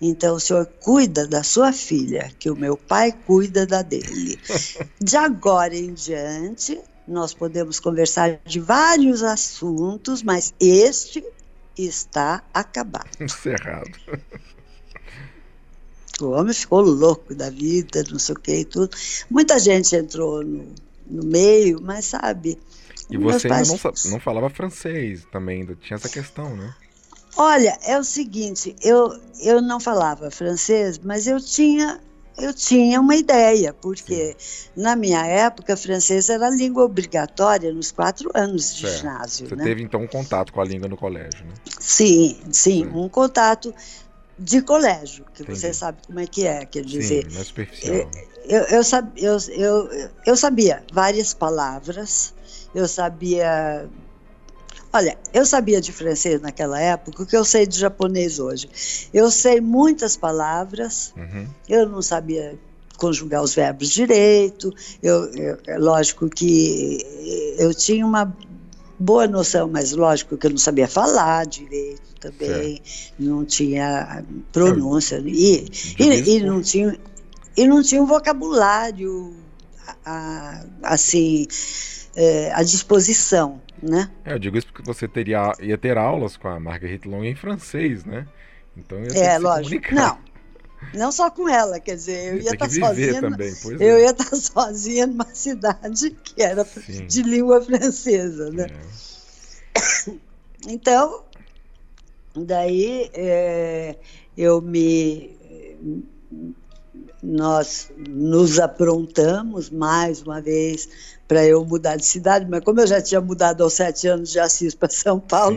então 0.00 0.36
o 0.36 0.40
senhor 0.40 0.64
cuida 0.64 1.26
da 1.26 1.42
sua 1.42 1.72
filha, 1.72 2.30
que 2.38 2.48
o 2.48 2.54
meu 2.54 2.76
pai 2.76 3.10
cuida 3.10 3.66
da 3.66 3.82
dele. 3.82 4.38
De 5.02 5.16
agora 5.16 5.76
em 5.76 5.92
diante, 5.92 6.80
nós 7.08 7.34
podemos 7.34 7.80
conversar 7.80 8.38
de 8.44 8.60
vários 8.60 9.24
assuntos, 9.24 10.22
mas 10.22 10.54
este 10.60 11.24
está 11.76 12.44
acabado. 12.54 13.10
Encerrado. 13.20 13.90
O 16.20 16.26
homem 16.26 16.54
ficou 16.54 16.82
louco 16.82 17.34
da 17.34 17.50
vida, 17.50 18.04
não 18.12 18.18
sei 18.20 18.36
o 18.36 18.38
que 18.38 18.58
e 18.58 18.64
tudo. 18.64 18.96
Muita 19.28 19.58
gente 19.58 19.96
entrou 19.96 20.44
no, 20.44 20.72
no 21.04 21.24
meio, 21.24 21.80
mas 21.82 22.04
sabe. 22.04 22.56
E 23.10 23.18
você 23.18 23.48
ainda 23.48 23.66
não, 23.66 24.12
não 24.12 24.20
falava 24.20 24.48
francês 24.48 25.26
também, 25.32 25.62
ainda 25.62 25.74
tinha 25.74 25.96
essa 25.96 26.08
questão, 26.08 26.54
né? 26.54 26.72
Olha, 27.36 27.78
é 27.84 27.98
o 27.98 28.04
seguinte, 28.04 28.74
eu, 28.82 29.18
eu 29.40 29.62
não 29.62 29.78
falava 29.78 30.30
francês, 30.30 30.98
mas 30.98 31.26
eu 31.26 31.40
tinha 31.40 32.00
eu 32.38 32.54
tinha 32.54 33.00
uma 33.00 33.14
ideia, 33.14 33.72
porque 33.72 34.34
Sim. 34.38 34.70
na 34.74 34.96
minha 34.96 35.26
época 35.26 35.76
francês 35.76 36.30
era 36.30 36.48
língua 36.48 36.84
obrigatória 36.84 37.72
nos 37.72 37.90
quatro 37.90 38.30
anos 38.34 38.74
de 38.74 38.86
certo. 38.86 38.98
ginásio. 38.98 39.48
Você 39.48 39.56
né? 39.56 39.64
teve 39.64 39.82
então 39.82 40.00
um 40.00 40.06
contato 40.06 40.52
com 40.52 40.60
a 40.60 40.64
língua 40.64 40.88
no 40.88 40.96
colégio, 40.96 41.44
né? 41.44 41.52
Sim, 41.78 42.40
sim, 42.50 42.52
sim. 42.52 42.86
um 42.86 43.08
contato 43.08 43.74
de 44.38 44.62
colégio, 44.62 45.26
que 45.34 45.42
Entendi. 45.42 45.60
você 45.60 45.74
sabe 45.74 45.98
como 46.06 46.18
é 46.18 46.26
que 46.26 46.46
é, 46.46 46.64
quer 46.64 46.82
dizer. 46.82 47.30
Sim, 47.30 47.38
é 47.38 47.44
superficial. 47.44 47.94
Eu, 48.44 48.60
eu, 48.62 48.82
eu, 49.16 49.38
eu, 49.50 49.88
eu, 49.90 50.10
eu 50.24 50.36
sabia 50.36 50.82
várias 50.90 51.34
palavras, 51.34 52.32
eu 52.74 52.88
sabia 52.88 53.86
Olha, 54.92 55.16
eu 55.32 55.46
sabia 55.46 55.80
de 55.80 55.92
francês 55.92 56.40
naquela 56.40 56.80
época 56.80 57.22
o 57.22 57.26
que 57.26 57.36
eu 57.36 57.44
sei 57.44 57.64
de 57.66 57.78
japonês 57.78 58.40
hoje. 58.40 58.68
Eu 59.14 59.30
sei 59.30 59.60
muitas 59.60 60.16
palavras, 60.16 61.12
uhum. 61.16 61.46
eu 61.68 61.88
não 61.88 62.02
sabia 62.02 62.58
conjugar 62.96 63.42
os 63.42 63.54
verbos 63.54 63.88
direito, 63.88 64.74
eu, 65.02 65.24
eu, 65.32 65.58
é 65.66 65.78
lógico 65.78 66.28
que 66.28 66.98
eu 67.58 67.72
tinha 67.72 68.04
uma 68.04 68.36
boa 68.98 69.26
noção, 69.26 69.68
mas 69.68 69.92
lógico 69.92 70.36
que 70.36 70.46
eu 70.46 70.50
não 70.50 70.58
sabia 70.58 70.86
falar 70.86 71.46
direito 71.46 72.02
também, 72.20 72.82
certo. 72.84 73.14
não 73.18 73.44
tinha 73.46 74.22
pronúncia, 74.52 75.22
e, 75.24 75.66
e, 75.98 76.36
e, 76.36 76.40
não 76.40 76.60
tinha, 76.60 76.98
e 77.56 77.66
não 77.66 77.82
tinha 77.82 78.02
um 78.02 78.06
vocabulário 78.06 79.34
a, 80.04 80.62
assim 80.82 81.46
é, 82.14 82.52
à 82.52 82.62
disposição 82.62 83.62
né? 83.82 84.10
É, 84.24 84.34
eu 84.34 84.38
digo 84.38 84.56
isso 84.56 84.66
porque 84.66 84.82
você 84.82 85.08
teria, 85.08 85.52
ia 85.60 85.78
ter 85.78 85.96
aulas 85.96 86.36
com 86.36 86.48
a 86.48 86.60
Marguerite 86.60 87.08
Long 87.08 87.24
em 87.24 87.34
francês, 87.34 88.04
né? 88.04 88.26
Então 88.76 88.98
ia 89.00 89.08
ter 89.08 89.18
é, 89.18 89.36
que 89.36 89.38
lógico. 89.38 89.88
Comunicar. 89.88 89.94
Não. 89.94 90.30
Não 90.94 91.12
só 91.12 91.30
com 91.30 91.46
ela, 91.48 91.78
quer 91.78 91.94
dizer, 91.94 92.32
eu 92.32 92.36
ia 92.36 92.52
estar 92.52 92.56
tá 92.56 92.70
sozinha. 92.70 93.20
Também, 93.20 93.52
eu 93.78 93.96
é. 93.96 94.02
ia 94.02 94.10
estar 94.10 94.24
tá 94.24 94.36
sozinha 94.36 95.06
numa 95.06 95.26
cidade 95.34 96.10
que 96.10 96.42
era 96.42 96.64
Sim. 96.64 97.06
de 97.06 97.22
língua 97.22 97.60
francesa, 97.60 98.50
né? 98.50 98.66
É. 100.16 100.20
Então, 100.68 101.24
daí 102.36 103.10
é, 103.14 103.96
eu 104.36 104.60
me 104.60 105.34
nós 107.22 107.90
nos 107.96 108.58
aprontamos 108.58 109.70
mais 109.70 110.22
uma 110.22 110.40
vez 110.40 110.88
para 111.30 111.46
eu 111.46 111.64
mudar 111.64 111.94
de 111.94 112.04
cidade, 112.04 112.44
mas 112.50 112.64
como 112.64 112.80
eu 112.80 112.88
já 112.88 113.00
tinha 113.00 113.20
mudado 113.20 113.62
aos 113.62 113.74
sete 113.74 114.08
anos 114.08 114.32
de 114.32 114.40
Assis 114.40 114.74
para 114.74 114.88
São 114.88 115.20
Paulo, 115.20 115.56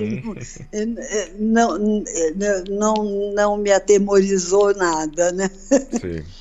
não, 1.39 2.03
não, 2.69 3.33
não 3.33 3.57
me 3.57 3.71
atemorizou 3.71 4.75
nada, 4.75 5.31
né? 5.31 5.49
Sim. 5.99 6.23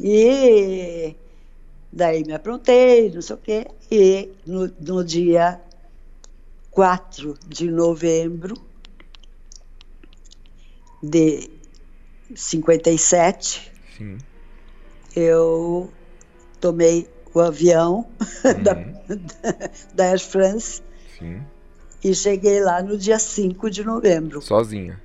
E 0.00 1.16
daí 1.92 2.24
me 2.24 2.32
aprontei, 2.32 3.10
não 3.10 3.20
sei 3.20 3.34
o 3.34 3.38
quê, 3.40 3.66
e 3.90 4.30
no, 4.46 4.72
no 4.80 5.04
dia 5.04 5.60
4 6.70 7.36
de 7.48 7.68
novembro 7.68 8.54
de 11.02 11.50
57, 12.32 13.72
Sim. 13.96 14.18
eu 15.16 15.90
tomei 16.60 17.08
o 17.34 17.40
avião 17.40 18.06
uhum. 18.44 18.62
da, 18.62 18.74
da 19.94 20.04
Air 20.10 20.20
France. 20.20 20.82
Sim. 21.18 21.40
E 22.02 22.14
cheguei 22.14 22.60
lá 22.60 22.82
no 22.82 22.96
dia 22.96 23.18
5 23.18 23.70
de 23.70 23.84
novembro. 23.84 24.40
Sozinha. 24.40 25.00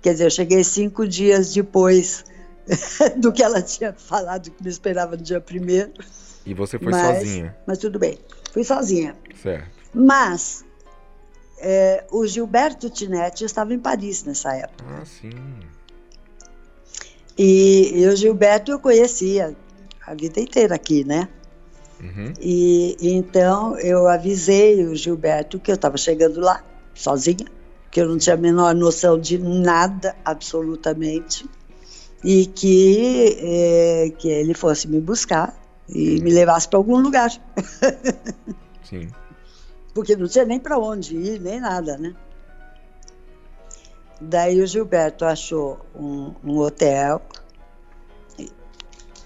Quer 0.00 0.12
dizer, 0.12 0.26
eu 0.26 0.30
cheguei 0.30 0.62
cinco 0.62 1.08
dias 1.08 1.54
depois 1.54 2.24
do 3.16 3.32
que 3.32 3.42
ela 3.42 3.62
tinha 3.62 3.92
falado 3.92 4.50
que 4.50 4.62
me 4.62 4.68
esperava 4.68 5.16
no 5.16 5.22
dia 5.22 5.40
primeiro. 5.40 5.92
E 6.44 6.52
você 6.52 6.78
foi 6.78 6.92
mas, 6.92 7.18
sozinha? 7.18 7.56
Mas 7.66 7.78
tudo 7.78 7.98
bem, 7.98 8.18
fui 8.52 8.64
sozinha. 8.64 9.16
Certo. 9.42 9.70
Mas 9.94 10.64
é, 11.58 12.04
o 12.10 12.26
Gilberto 12.26 12.90
Tinetti 12.90 13.44
estava 13.44 13.72
em 13.72 13.78
Paris 13.78 14.24
nessa 14.24 14.54
época. 14.54 14.84
Ah, 14.86 15.04
sim. 15.06 15.30
E, 17.38 18.02
e 18.02 18.06
o 18.06 18.14
Gilberto 18.14 18.72
eu 18.72 18.78
conhecia 18.78 19.56
a 20.06 20.14
vida 20.14 20.38
inteira 20.38 20.74
aqui, 20.74 21.02
né? 21.02 21.28
Uhum. 22.00 22.32
E 22.40 22.96
então 23.00 23.78
eu 23.78 24.08
avisei 24.08 24.84
o 24.84 24.94
Gilberto 24.94 25.58
que 25.58 25.70
eu 25.70 25.74
estava 25.74 25.96
chegando 25.96 26.40
lá, 26.40 26.62
sozinha, 26.94 27.46
que 27.90 28.00
eu 28.00 28.08
não 28.08 28.18
tinha 28.18 28.34
a 28.34 28.38
menor 28.38 28.74
noção 28.74 29.18
de 29.18 29.38
nada, 29.38 30.14
absolutamente, 30.24 31.48
e 32.22 32.46
que, 32.46 33.38
é, 33.40 34.10
que 34.18 34.28
ele 34.28 34.54
fosse 34.54 34.88
me 34.88 35.00
buscar 35.00 35.56
e 35.88 36.20
me 36.20 36.32
levasse 36.32 36.68
para 36.68 36.78
algum 36.78 36.98
lugar. 36.98 37.30
Sim. 38.82 39.08
Porque 39.92 40.16
não 40.16 40.26
tinha 40.26 40.44
nem 40.44 40.58
para 40.58 40.78
onde 40.78 41.16
ir, 41.16 41.40
nem 41.40 41.60
nada, 41.60 41.96
né? 41.96 42.14
Daí 44.20 44.60
o 44.60 44.66
Gilberto 44.66 45.24
achou 45.24 45.78
um, 45.94 46.32
um 46.42 46.58
hotel 46.58 47.20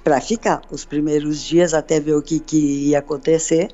para 0.08 0.22
ficar 0.22 0.62
os 0.70 0.86
primeiros 0.86 1.44
dias 1.44 1.74
até 1.74 2.00
ver 2.00 2.14
o 2.14 2.22
que, 2.22 2.40
que 2.40 2.88
ia 2.88 3.00
acontecer. 3.00 3.68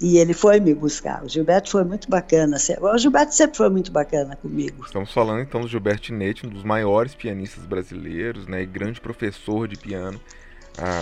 E 0.00 0.18
ele 0.18 0.34
foi 0.34 0.58
me 0.58 0.74
buscar. 0.74 1.22
O 1.22 1.28
Gilberto 1.28 1.70
foi 1.70 1.84
muito 1.84 2.10
bacana. 2.10 2.56
O 2.80 2.98
Gilberto 2.98 3.32
sempre 3.32 3.56
foi 3.56 3.68
muito 3.68 3.92
bacana 3.92 4.34
comigo. 4.34 4.84
Estamos 4.84 5.12
falando 5.12 5.42
então 5.42 5.60
do 5.60 5.68
Gilberto 5.68 6.12
Netti, 6.12 6.44
um 6.44 6.50
dos 6.50 6.64
maiores 6.64 7.14
pianistas 7.14 7.64
brasileiros, 7.66 8.48
né, 8.48 8.62
e 8.62 8.66
grande 8.66 9.00
professor 9.00 9.68
de 9.68 9.76
piano 9.76 10.20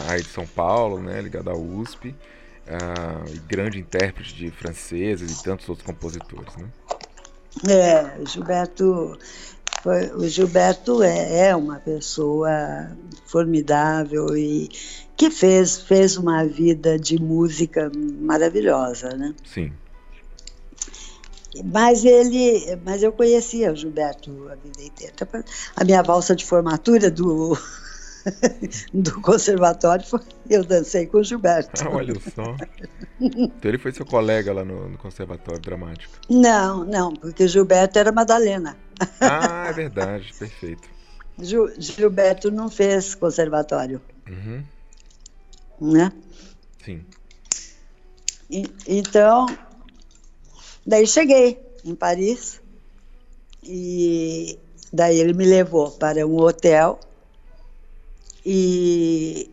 aí 0.07 0.21
de 0.21 0.29
São 0.29 0.47
Paulo, 0.47 1.01
né, 1.01 1.19
ligado 1.23 1.49
à 1.49 1.57
USP, 1.57 2.15
e 3.33 3.39
grande 3.49 3.79
intérprete 3.79 4.35
de 4.35 4.51
franceses 4.51 5.41
e 5.41 5.43
tantos 5.43 5.67
outros 5.67 5.87
compositores, 5.87 6.55
né? 6.57 6.67
É, 7.67 8.25
Gilberto 8.27 9.19
foi, 9.83 10.11
o 10.13 10.29
Gilberto 10.29 11.03
é, 11.03 11.49
é 11.49 11.57
uma 11.57 11.79
pessoa 11.79 12.51
formidável 13.27 14.37
e 14.37 14.69
que 15.17 15.31
fez, 15.31 15.79
fez 15.79 16.17
uma 16.17 16.45
vida 16.45 16.99
de 16.99 17.21
música 17.21 17.91
maravilhosa, 18.21 19.11
né? 19.11 19.35
Sim. 19.45 19.73
Mas 21.65 22.05
ele, 22.05 22.79
mas 22.85 23.03
eu 23.03 23.11
conhecia 23.11 23.73
o 23.73 23.77
Gilberto 23.77 24.49
a 24.51 24.55
vida 24.55 24.83
inteira. 24.83 25.15
A 25.75 25.85
minha 25.85 26.03
valsa 26.03 26.37
de 26.37 26.45
formatura 26.45 27.11
do 27.11 27.57
do 28.93 29.21
conservatório 29.21 30.07
foi, 30.07 30.21
eu 30.49 30.65
dancei 30.65 31.07
com 31.07 31.19
o 31.19 31.25
Gilberto. 31.25 31.83
Ah, 31.85 31.91
olha 31.95 32.15
só. 32.35 32.57
Então 33.21 33.71
ele 33.71 33.79
foi 33.79 33.93
seu 33.93 34.07
colega 34.07 34.53
lá 34.53 34.65
no, 34.65 34.89
no 34.89 34.99
conservatório 34.99 35.61
dramático? 35.61 36.13
Não, 36.29 36.85
não, 36.85 37.13
porque 37.13 37.45
o 37.45 37.49
Gilberto 37.49 37.99
era 37.99 38.13
Madalena. 38.13 38.77
Ah, 39.21 39.67
é 39.69 39.73
verdade, 39.73 40.33
perfeito. 40.39 40.89
Gil, 41.39 41.71
Gilberto 41.79 42.51
não 42.51 42.69
fez 42.69 43.15
conservatório. 43.15 44.01
Uhum. 44.29 44.65
Né? 45.81 46.13
Sim. 46.85 47.05
E, 48.51 48.65
então, 48.87 49.47
daí 50.87 51.07
cheguei 51.07 51.61
em 51.85 51.95
Paris 51.95 52.61
e 53.63 54.59
daí 54.93 55.19
ele 55.19 55.33
me 55.33 55.45
levou 55.45 55.91
para 55.93 56.27
um 56.27 56.37
hotel 56.37 56.99
e 58.45 59.51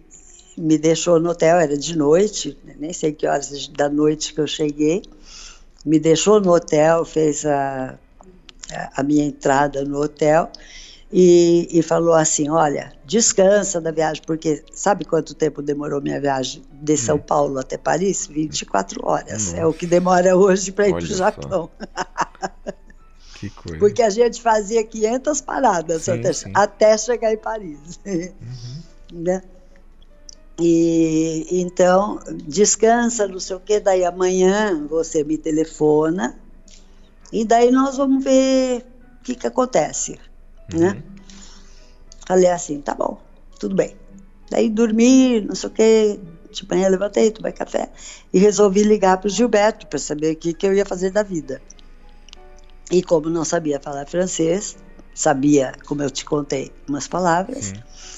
me 0.57 0.77
deixou 0.77 1.19
no 1.19 1.31
hotel, 1.31 1.57
era 1.57 1.77
de 1.77 1.97
noite, 1.97 2.57
nem 2.77 2.93
sei 2.93 3.11
que 3.11 3.27
horas 3.27 3.67
da 3.69 3.89
noite 3.89 4.33
que 4.33 4.41
eu 4.41 4.47
cheguei, 4.47 5.03
me 5.85 5.99
deixou 5.99 6.39
no 6.39 6.53
hotel, 6.53 7.05
fez 7.05 7.45
a, 7.45 7.97
a 8.95 9.03
minha 9.03 9.25
entrada 9.25 9.83
no 9.83 10.01
hotel 10.01 10.49
e, 11.11 11.67
e, 11.71 11.81
falou 11.83 12.13
assim: 12.13 12.49
Olha, 12.49 12.91
descansa 13.05 13.79
da 13.79 13.91
viagem, 13.91 14.23
porque 14.25 14.63
sabe 14.73 15.05
quanto 15.05 15.35
tempo 15.35 15.61
demorou 15.61 16.01
minha 16.01 16.19
viagem 16.19 16.63
de 16.71 16.97
São 16.97 17.17
hum. 17.17 17.19
Paulo 17.19 17.59
até 17.59 17.77
Paris? 17.77 18.27
24 18.27 19.05
horas. 19.05 19.31
Nossa. 19.31 19.57
É 19.57 19.65
o 19.65 19.73
que 19.73 19.85
demora 19.85 20.35
hoje 20.35 20.71
para 20.71 20.87
ir 20.87 20.91
para 20.91 21.03
o 21.03 21.05
Japão. 21.05 21.69
que 23.39 23.49
coisa. 23.51 23.79
Porque 23.79 24.01
a 24.01 24.09
gente 24.09 24.41
fazia 24.41 24.83
500 24.83 25.41
paradas 25.41 26.03
sim, 26.03 26.11
até, 26.11 26.33
sim. 26.33 26.51
até, 26.55 26.97
chegar 26.97 27.31
em 27.31 27.37
Paris. 27.37 27.99
Uhum. 28.05 28.33
né? 29.23 29.41
E 30.59 31.47
então, 31.51 32.19
descansa, 32.45 33.27
não 33.27 33.39
sei 33.39 33.55
o 33.55 33.59
que, 33.59 33.79
daí 33.79 34.05
amanhã 34.05 34.87
você 34.87 35.23
me 35.23 35.37
telefona 35.37 36.39
e 37.31 37.43
daí 37.43 37.71
nós 37.71 37.97
vamos 37.97 38.23
ver 38.23 38.85
o 39.19 39.23
que, 39.23 39.35
que 39.35 39.47
acontece, 39.47 40.17
uhum. 40.73 40.79
né? 40.79 41.03
Falei 42.25 42.49
assim, 42.49 42.79
tá 42.79 42.93
bom, 42.93 43.19
tudo 43.59 43.75
bem. 43.75 43.95
Daí 44.49 44.69
dormi, 44.69 45.41
não 45.41 45.55
sei 45.55 45.69
o 45.69 45.73
que, 45.73 46.19
de 46.51 46.67
manhã 46.69 46.87
levantei, 46.87 47.31
tomei 47.31 47.51
café 47.51 47.91
e 48.33 48.39
resolvi 48.39 48.83
ligar 48.83 49.17
para 49.17 49.27
o 49.27 49.29
Gilberto 49.29 49.87
para 49.87 49.99
saber 49.99 50.33
o 50.33 50.35
que, 50.37 50.53
que 50.53 50.65
eu 50.65 50.73
ia 50.73 50.85
fazer 50.85 51.11
da 51.11 51.23
vida. 51.23 51.61
E 52.89 53.03
como 53.03 53.29
não 53.29 53.43
sabia 53.43 53.79
falar 53.79 54.07
francês, 54.07 54.77
sabia, 55.15 55.73
como 55.85 56.03
eu 56.03 56.11
te 56.11 56.25
contei, 56.25 56.73
umas 56.87 57.07
palavras, 57.07 57.67
Sim. 57.67 57.75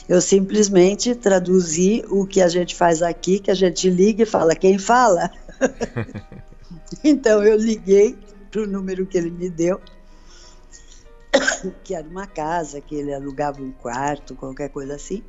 eu 0.09 0.19
simplesmente 0.19 1.13
traduzi 1.13 2.03
o 2.09 2.25
que 2.25 2.41
a 2.41 2.47
gente 2.47 2.75
faz 2.75 3.03
aqui, 3.03 3.39
que 3.39 3.51
a 3.51 3.53
gente 3.53 3.87
liga 3.87 4.23
e 4.23 4.25
fala 4.25 4.55
quem 4.55 4.79
fala. 4.79 5.29
então 7.03 7.43
eu 7.43 7.55
liguei 7.55 8.17
para 8.49 8.63
o 8.63 8.67
número 8.67 9.05
que 9.05 9.15
ele 9.15 9.29
me 9.29 9.47
deu, 9.47 9.79
que 11.83 11.93
era 11.93 12.07
uma 12.07 12.25
casa, 12.25 12.81
que 12.81 12.95
ele 12.95 13.13
alugava 13.13 13.61
um 13.61 13.71
quarto, 13.71 14.33
qualquer 14.33 14.69
coisa 14.69 14.95
assim, 14.95 15.23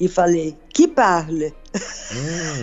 e 0.00 0.08
falei, 0.08 0.56
que 0.70 0.86
parle? 0.86 1.54
Hum. 2.12 2.62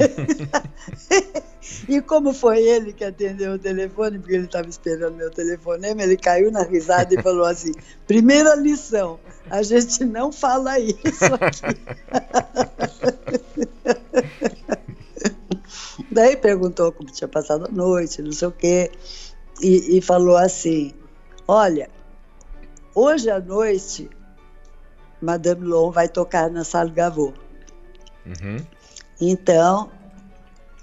e 1.89 2.01
como 2.01 2.33
foi 2.33 2.63
ele 2.63 2.93
que 2.93 3.03
atendeu 3.03 3.53
o 3.53 3.59
telefone, 3.59 4.19
porque 4.19 4.35
ele 4.35 4.45
estava 4.45 4.69
esperando 4.69 5.15
meu 5.15 5.29
telefonema, 5.29 6.03
ele 6.03 6.17
caiu 6.17 6.51
na 6.51 6.63
risada 6.63 7.13
e 7.13 7.21
falou 7.21 7.45
assim: 7.45 7.71
primeira 8.07 8.55
lição, 8.55 9.19
a 9.49 9.61
gente 9.61 10.03
não 10.05 10.31
fala 10.31 10.79
isso 10.79 11.25
aqui. 11.39 11.77
Daí 16.11 16.37
perguntou 16.37 16.91
como 16.91 17.11
tinha 17.11 17.27
passado 17.27 17.65
a 17.65 17.71
noite, 17.71 18.21
não 18.21 18.31
sei 18.31 18.47
o 18.47 18.51
quê 18.51 18.89
e, 19.61 19.97
e 19.97 20.01
falou 20.01 20.37
assim: 20.37 20.93
Olha, 21.47 21.89
hoje 22.93 23.29
à 23.29 23.39
noite, 23.39 24.09
Madame 25.21 25.65
Long 25.65 25.91
vai 25.91 26.07
tocar 26.07 26.49
na 26.49 26.63
Sala 26.63 26.89
Gavot. 26.89 27.33
Uhum. 28.25 28.57
Então, 29.19 29.89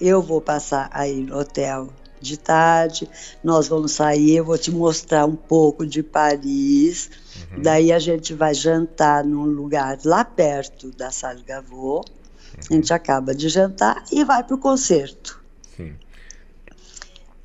eu 0.00 0.22
vou 0.22 0.40
passar 0.40 0.88
aí 0.92 1.20
no 1.20 1.38
hotel 1.38 1.88
de 2.20 2.36
tarde, 2.36 3.08
nós 3.42 3.66
vamos 3.66 3.92
sair, 3.92 4.36
eu 4.36 4.44
vou 4.44 4.56
te 4.56 4.70
mostrar 4.70 5.26
um 5.26 5.34
pouco 5.34 5.84
de 5.84 6.02
Paris. 6.02 7.10
Uhum. 7.52 7.62
Daí 7.62 7.92
a 7.92 7.98
gente 7.98 8.32
vai 8.32 8.54
jantar 8.54 9.24
num 9.24 9.44
lugar 9.44 9.98
lá 10.04 10.24
perto 10.24 10.90
da 10.92 11.10
Sala 11.10 11.40
Gavot. 11.44 12.08
Uhum. 12.08 12.60
A 12.70 12.74
gente 12.74 12.94
acaba 12.94 13.34
de 13.34 13.48
jantar 13.48 14.04
e 14.12 14.24
vai 14.24 14.44
para 14.44 14.54
o 14.54 14.58
concerto. 14.58 15.42
Sim. 15.76 15.94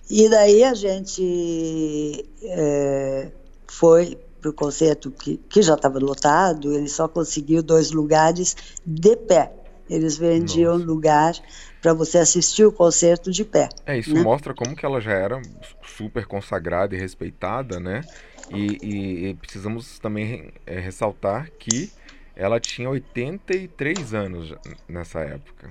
E 0.10 0.30
daí 0.30 0.64
a 0.64 0.74
gente 0.74 2.26
é, 2.44 3.32
foi 3.68 4.18
para 4.48 4.50
o 4.50 4.54
concerto 4.54 5.12
que, 5.12 5.38
que 5.50 5.62
já 5.62 5.74
estava 5.76 6.00
lotado, 6.00 6.74
ele 6.74 6.88
só 6.88 7.08
conseguiu 7.08 7.62
dois 7.62 7.92
lugares 7.92 8.56
de 8.86 9.16
pé. 9.16 9.52
Eles 9.90 10.18
vendiam 10.18 10.74
Nossa. 10.74 10.86
lugar 10.86 11.34
para 11.82 11.94
você 11.94 12.18
assistir 12.18 12.66
o 12.66 12.72
concerto 12.72 13.32
de 13.32 13.46
pé. 13.46 13.70
É, 13.86 13.98
isso 13.98 14.14
né? 14.14 14.22
mostra 14.22 14.54
como 14.54 14.76
que 14.76 14.86
ela 14.86 15.00
já 15.00 15.14
era 15.14 15.42
super 15.84 16.26
consagrada 16.26 16.96
e 16.96 17.00
respeitada, 17.00 17.80
né? 17.80 18.02
E, 18.50 18.78
e, 18.82 19.28
e 19.30 19.34
precisamos 19.36 20.00
também 20.00 20.52
é, 20.66 20.80
ressaltar 20.80 21.50
que 21.58 21.92
ela 22.36 22.60
tinha 22.60 22.90
83 22.90 24.14
anos 24.14 24.54
nessa 24.88 25.20
época. 25.20 25.70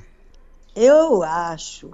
Eu 0.75 1.23
acho 1.23 1.91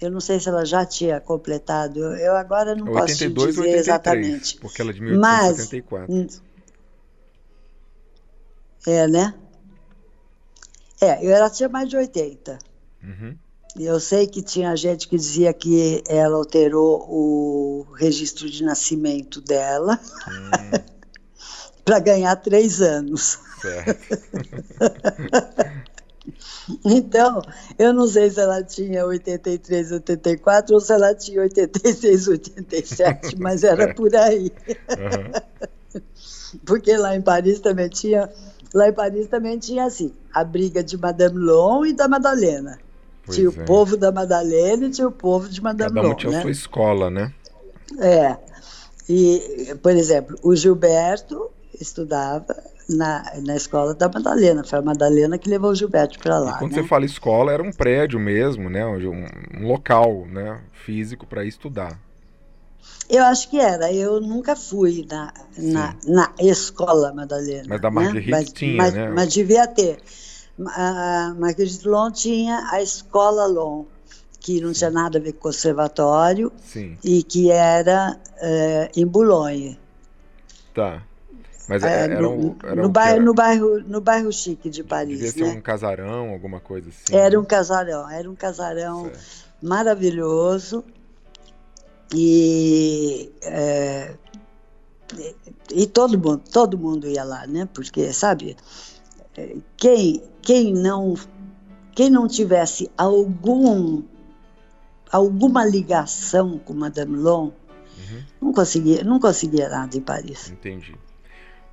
eu 0.00 0.10
não 0.10 0.20
sei 0.20 0.38
se 0.38 0.48
ela 0.48 0.64
já 0.64 0.84
tinha 0.86 1.20
completado, 1.20 1.98
eu, 1.98 2.16
eu 2.16 2.36
agora 2.36 2.74
não 2.74 2.86
82, 2.92 2.96
posso 2.96 3.16
te 3.16 3.28
dizer 3.28 3.50
83, 3.50 3.80
exatamente. 3.80 4.56
Porque 4.60 4.80
ela 4.80 4.90
é 4.90 4.94
de 4.94 5.00
1874. 5.02 6.14
Mas, 6.14 6.42
é, 8.86 9.08
né? 9.08 9.34
É, 11.00 11.24
ela 11.26 11.50
tinha 11.50 11.68
mais 11.68 11.88
de 11.88 11.96
80. 11.96 12.58
Uhum. 13.02 13.36
Eu 13.76 14.00
sei 14.00 14.26
que 14.26 14.42
tinha 14.42 14.74
gente 14.74 15.06
que 15.06 15.16
dizia 15.16 15.52
que 15.52 16.02
ela 16.08 16.36
alterou 16.36 17.06
o 17.08 17.86
registro 17.94 18.48
de 18.50 18.64
nascimento 18.64 19.40
dela 19.40 20.00
hum. 20.26 20.50
para 21.84 21.98
ganhar 22.00 22.34
três 22.36 22.80
anos. 22.80 23.38
Certo. 23.60 23.98
Então, 26.84 27.42
eu 27.78 27.92
não 27.92 28.06
sei 28.06 28.30
se 28.30 28.40
ela 28.40 28.62
tinha 28.62 29.04
83, 29.04 29.92
84 29.92 30.74
ou 30.74 30.80
se 30.80 30.92
ela 30.92 31.14
tinha 31.14 31.40
86, 31.42 32.28
87, 32.28 33.36
mas 33.40 33.64
era 33.64 33.94
por 33.94 34.14
aí. 34.14 34.52
Uhum. 34.90 36.02
Porque 36.64 36.96
lá 36.96 37.14
em 37.14 37.20
Paris 37.20 37.60
também 37.60 37.88
tinha, 37.88 38.30
lá 38.74 38.88
em 38.88 38.92
Paris 38.92 39.26
também 39.28 39.58
tinha 39.58 39.84
assim, 39.84 40.12
a 40.32 40.42
briga 40.44 40.82
de 40.82 40.96
Madame 40.96 41.38
Long 41.38 41.84
e 41.84 41.92
da 41.92 42.08
Madalena. 42.08 42.78
Pois 43.24 43.36
tinha 43.36 43.48
é. 43.48 43.50
o 43.50 43.64
povo 43.64 43.96
da 43.96 44.10
Madalena 44.10 44.86
e 44.86 44.90
tinha 44.90 45.08
o 45.08 45.12
povo 45.12 45.48
de 45.48 45.62
Madame 45.62 45.94
Cada 45.94 46.08
Long. 46.08 46.14
tinha 46.14 46.32
né? 46.32 46.38
a 46.38 46.42
sua 46.42 46.50
escola, 46.50 47.10
né? 47.10 47.32
É. 47.98 48.36
E, 49.08 49.74
por 49.82 49.92
exemplo, 49.92 50.36
o 50.42 50.54
Gilberto 50.54 51.50
estudava 51.80 52.56
na, 52.88 53.22
na 53.44 53.56
escola 53.56 53.94
da 53.94 54.08
Madalena. 54.08 54.64
Foi 54.64 54.78
a 54.78 54.82
Madalena 54.82 55.38
que 55.38 55.48
levou 55.48 55.70
o 55.70 55.74
Gilberto 55.74 56.18
para 56.18 56.38
lá. 56.38 56.56
E 56.56 56.58
quando 56.58 56.72
né? 56.72 56.82
você 56.82 56.88
fala 56.88 57.04
escola, 57.04 57.52
era 57.52 57.62
um 57.62 57.72
prédio 57.72 58.18
mesmo, 58.18 58.68
né? 58.70 58.84
Um, 58.86 59.26
um 59.60 59.66
local 59.66 60.26
né? 60.26 60.60
físico 60.84 61.26
para 61.26 61.44
estudar. 61.44 61.98
Eu 63.08 63.24
acho 63.24 63.48
que 63.50 63.58
era. 63.58 63.92
Eu 63.92 64.20
nunca 64.20 64.54
fui 64.54 65.06
na, 65.10 65.32
na, 65.56 65.96
na 66.06 66.32
escola 66.38 67.12
Madalena. 67.12 67.64
Mas 67.68 67.80
da 67.80 67.90
Marguerite 67.90 68.30
né? 68.30 68.44
tinha, 68.44 68.76
mas, 68.76 68.94
né? 68.94 69.08
Mas 69.08 69.32
devia 69.32 69.66
ter. 69.66 69.98
A 70.66 71.34
Marguerite 71.38 71.86
Long 71.86 72.10
tinha 72.10 72.68
a 72.70 72.82
escola 72.82 73.46
Long, 73.46 73.86
que 74.40 74.60
não 74.60 74.72
tinha 74.72 74.90
nada 74.90 75.18
a 75.18 75.20
ver 75.20 75.32
com 75.32 75.40
conservatório 75.40 76.52
Sim. 76.64 76.98
e 77.02 77.22
que 77.22 77.50
era 77.50 78.18
é, 78.38 78.90
em 78.96 79.06
Boulogne. 79.06 79.78
Tá. 80.74 81.02
Mas 81.68 81.82
é, 81.82 82.04
era, 82.04 82.20
no, 82.20 82.56
era 82.62 82.82
no, 82.82 82.88
bairro, 82.88 83.16
era? 83.16 83.24
no, 83.24 83.34
bairro, 83.34 83.80
no 83.80 84.00
bairro 84.00 84.32
chique 84.32 84.70
de 84.70 84.82
Paris. 84.82 85.18
Devia 85.18 85.32
ser 85.32 85.52
né? 85.52 85.58
um 85.58 85.60
casarão, 85.60 86.30
alguma 86.30 86.60
coisa 86.60 86.88
assim. 86.88 87.14
Era 87.14 87.30
né? 87.30 87.38
um 87.38 87.44
casarão, 87.44 88.10
era 88.10 88.30
um 88.30 88.34
casarão 88.34 89.04
certo. 89.04 89.20
maravilhoso. 89.62 90.84
E, 92.14 93.30
é, 93.42 94.14
e 95.70 95.86
todo 95.86 96.18
mundo, 96.18 96.42
todo 96.50 96.78
mundo 96.78 97.06
ia 97.06 97.22
lá, 97.22 97.46
né? 97.46 97.68
Porque, 97.74 98.12
sabe, 98.14 98.56
quem, 99.76 100.22
quem 100.42 100.72
não 100.72 101.14
quem 101.94 102.10
não 102.10 102.28
tivesse 102.28 102.90
algum 102.96 104.02
alguma 105.10 105.64
ligação 105.64 106.58
com 106.58 106.72
Madame 106.72 107.16
Long 107.16 107.46
uhum. 107.46 108.22
não 108.40 108.52
conseguia 108.52 109.02
não 109.02 109.18
conseguia 109.18 109.68
nada 109.68 109.96
em 109.96 110.00
Paris. 110.00 110.50
Entendi. 110.50 110.96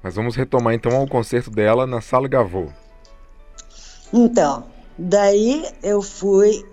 Mas 0.05 0.13
vamos 0.13 0.35
retomar 0.35 0.75
então 0.75 1.01
o 1.01 1.09
concerto 1.09 1.49
dela 1.49 1.87
na 1.87 1.99
Sala 1.99 2.27
Gavot. 2.27 2.71
Então, 4.13 4.63
daí 4.95 5.65
eu 5.81 5.99
fui, 5.99 6.63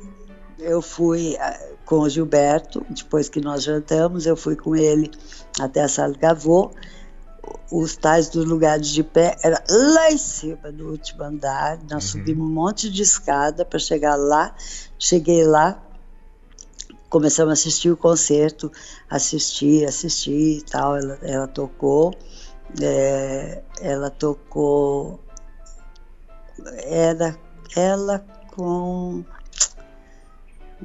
eu 0.59 0.83
fui 0.83 1.35
ah, 1.39 1.59
com 1.87 2.01
o 2.01 2.11
Gilberto, 2.11 2.85
depois 2.91 3.30
que 3.30 3.41
nós 3.41 3.62
jantamos, 3.62 4.26
eu 4.26 4.37
fui 4.37 4.55
com 4.55 4.76
ele 4.76 5.11
até 5.59 5.80
a 5.80 5.89
Sala 5.89 6.12
Gavot. 6.12 6.74
Os 7.70 7.97
tais 7.97 8.28
dos 8.28 8.45
lugares 8.45 8.89
de 8.89 9.03
pé 9.03 9.35
era 9.43 9.64
lá 9.66 10.12
em 10.12 10.18
cima 10.18 10.70
do 10.70 10.91
último 10.91 11.22
andar. 11.24 11.78
Nós 11.91 12.05
uhum. 12.05 12.20
subimos 12.20 12.47
um 12.47 12.53
monte 12.53 12.91
de 12.91 13.01
escada 13.01 13.64
para 13.64 13.78
chegar 13.78 14.14
lá. 14.14 14.55
Cheguei 14.99 15.43
lá, 15.43 15.83
começamos 17.09 17.49
a 17.49 17.55
assistir 17.55 17.91
o 17.91 17.97
concerto, 17.97 18.70
assistir, 19.09 19.87
assistir 19.87 20.59
e 20.59 20.62
tal. 20.62 20.99
Ela, 20.99 21.18
ela 21.22 21.49
tocou. 21.49 22.14
É, 22.81 23.62
ela 23.81 24.11
tocou. 24.11 25.20
Era 26.85 27.39
ela 27.77 28.25
com. 28.55 29.25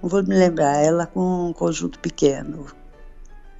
Não 0.01 0.09
vou 0.09 0.23
me 0.23 0.35
lembrar, 0.35 0.77
ela 0.83 1.05
com 1.05 1.49
um 1.49 1.53
conjunto 1.53 1.99
pequeno. 1.99 2.65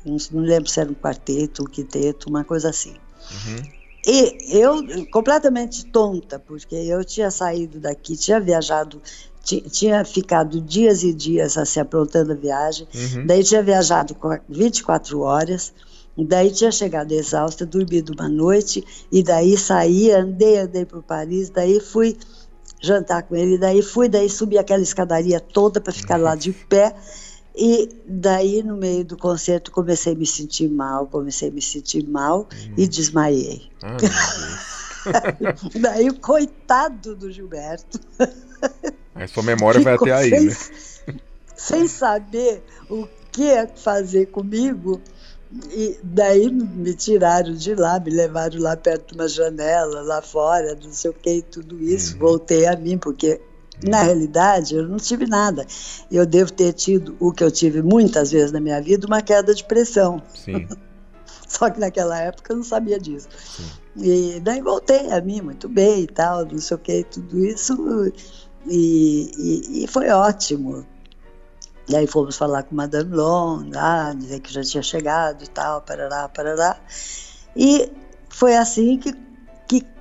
Não 0.06 0.18
me 0.42 0.48
lembro 0.48 0.70
se 0.70 0.80
era 0.80 0.90
um 0.90 0.96
quarteto, 0.96 1.64
um 1.64 1.66
quinteto, 1.66 2.30
uma 2.30 2.44
coisa 2.44 2.70
assim. 2.70 2.96
Uhum. 3.32 3.78
E 4.06 4.58
eu, 4.58 5.08
completamente 5.08 5.86
tonta, 5.88 6.40
porque 6.40 6.76
eu 6.76 7.04
tinha 7.04 7.30
saído 7.30 7.80
daqui, 7.80 8.16
tinha 8.16 8.40
viajado, 8.40 9.02
tinha 9.44 10.06
ficado 10.06 10.62
dias 10.62 11.04
e 11.04 11.14
dias 11.14 11.58
assim, 11.58 11.82
aprontando 11.82 12.32
a 12.32 12.36
viagem, 12.36 12.88
uhum. 12.96 13.26
daí 13.26 13.44
tinha 13.44 13.62
viajado 13.62 14.16
24 14.48 15.20
horas, 15.20 15.74
daí 16.26 16.52
tinha 16.52 16.72
chegado 16.72 17.12
exausta, 17.12 17.66
dormido 17.66 18.14
uma 18.14 18.28
noite, 18.28 18.84
e 19.12 19.22
daí 19.22 19.58
saí, 19.58 20.12
andei, 20.12 20.60
andei 20.60 20.86
por 20.86 21.04
Paris, 21.04 21.50
daí 21.50 21.80
fui 21.80 22.18
jantar 22.82 23.24
com 23.24 23.36
ele, 23.36 23.58
daí 23.58 23.82
fui, 23.82 24.10
daí 24.10 24.30
subi 24.30 24.58
aquela 24.58 24.84
escadaria 24.84 25.40
toda 25.40 25.80
para 25.80 25.94
ficar 25.94 26.18
lá 26.18 26.36
de 26.36 26.52
pé, 26.52 26.96
e 27.60 27.90
daí, 28.08 28.62
no 28.62 28.78
meio 28.78 29.04
do 29.04 29.18
concerto, 29.18 29.72
comecei 29.72 30.14
a 30.14 30.16
me 30.16 30.28
sentir 30.28 30.70
mal, 30.70 31.08
comecei 31.08 31.50
a 31.50 31.52
me 31.52 31.62
sentir 31.62 32.08
mal 32.08 32.48
hum. 32.54 32.74
e 32.78 32.88
desmaiei. 32.88 33.72
Ah, 33.84 33.98
daí, 35.82 36.08
o 36.08 36.20
coitado 36.20 37.16
do 37.16 37.32
Gilberto. 37.32 38.00
A 39.16 39.28
sua 39.28 39.42
memória 39.42 39.82
vai 39.82 39.96
até 39.96 40.12
aí, 40.12 40.30
sem, 40.30 40.46
né? 40.46 40.56
Sem 41.56 41.88
saber 41.88 42.64
o 42.88 43.08
que 43.32 43.68
fazer 43.76 44.28
comigo. 44.28 45.02
E 45.72 45.98
daí 46.04 46.50
me 46.50 46.94
tiraram 46.94 47.54
de 47.54 47.74
lá, 47.74 48.00
me 48.00 48.12
levaram 48.12 48.60
lá 48.60 48.76
perto 48.76 49.14
de 49.14 49.16
uma 49.16 49.28
janela, 49.30 50.02
lá 50.02 50.22
fora, 50.22 50.78
não 50.84 50.92
sei 50.92 51.12
o 51.12 51.14
que, 51.14 51.42
tudo 51.42 51.82
isso. 51.82 52.14
Uhum. 52.14 52.20
Voltei 52.20 52.66
a 52.66 52.76
mim, 52.76 52.98
porque 52.98 53.40
na 53.84 54.04
realidade, 54.04 54.76
eu 54.76 54.88
não 54.88 54.98
tive 54.98 55.26
nada. 55.26 55.66
Eu 56.12 56.26
devo 56.26 56.52
ter 56.52 56.74
tido 56.74 57.16
o 57.20 57.32
que 57.32 57.44
eu 57.44 57.52
tive 57.52 57.82
muitas 57.82 58.32
vezes 58.32 58.52
na 58.52 58.60
minha 58.60 58.82
vida, 58.82 59.08
uma 59.08 59.22
queda 59.22 59.54
de 59.54 59.64
pressão. 59.64 60.22
Sim. 60.34 60.68
Só 61.48 61.70
que 61.70 61.80
naquela 61.80 62.20
época 62.20 62.52
eu 62.52 62.58
não 62.58 62.64
sabia 62.64 63.00
disso. 63.00 63.30
Sim. 63.56 63.64
E 63.96 64.40
daí 64.42 64.62
voltei 64.62 65.12
a 65.12 65.22
mim 65.22 65.42
muito 65.42 65.70
bem 65.70 66.04
e 66.04 66.08
tal, 66.08 66.46
não 66.46 66.60
sei 66.60 66.76
o 66.76 66.80
que, 66.80 67.04
tudo 67.06 67.46
isso. 67.46 68.12
E, 68.66 69.32
e, 69.38 69.84
e 69.84 69.88
foi 69.88 70.10
ótimo. 70.10 70.86
E 71.88 71.96
aí 71.96 72.06
fomos 72.06 72.38
falar 72.38 72.64
com 72.64 72.76
Madame 72.76 73.16
Long, 73.16 73.72
ah, 73.76 74.14
dizer 74.16 74.42
que 74.42 74.54
já 74.54 74.62
tinha 74.62 74.84
chegado 74.84 75.44
e 75.44 75.48
tal, 75.48 75.82
parará, 75.82 76.28
parará. 76.28 76.78
E 77.56 77.92
foi 78.30 78.56
assim 78.56 78.98
que 78.98 79.16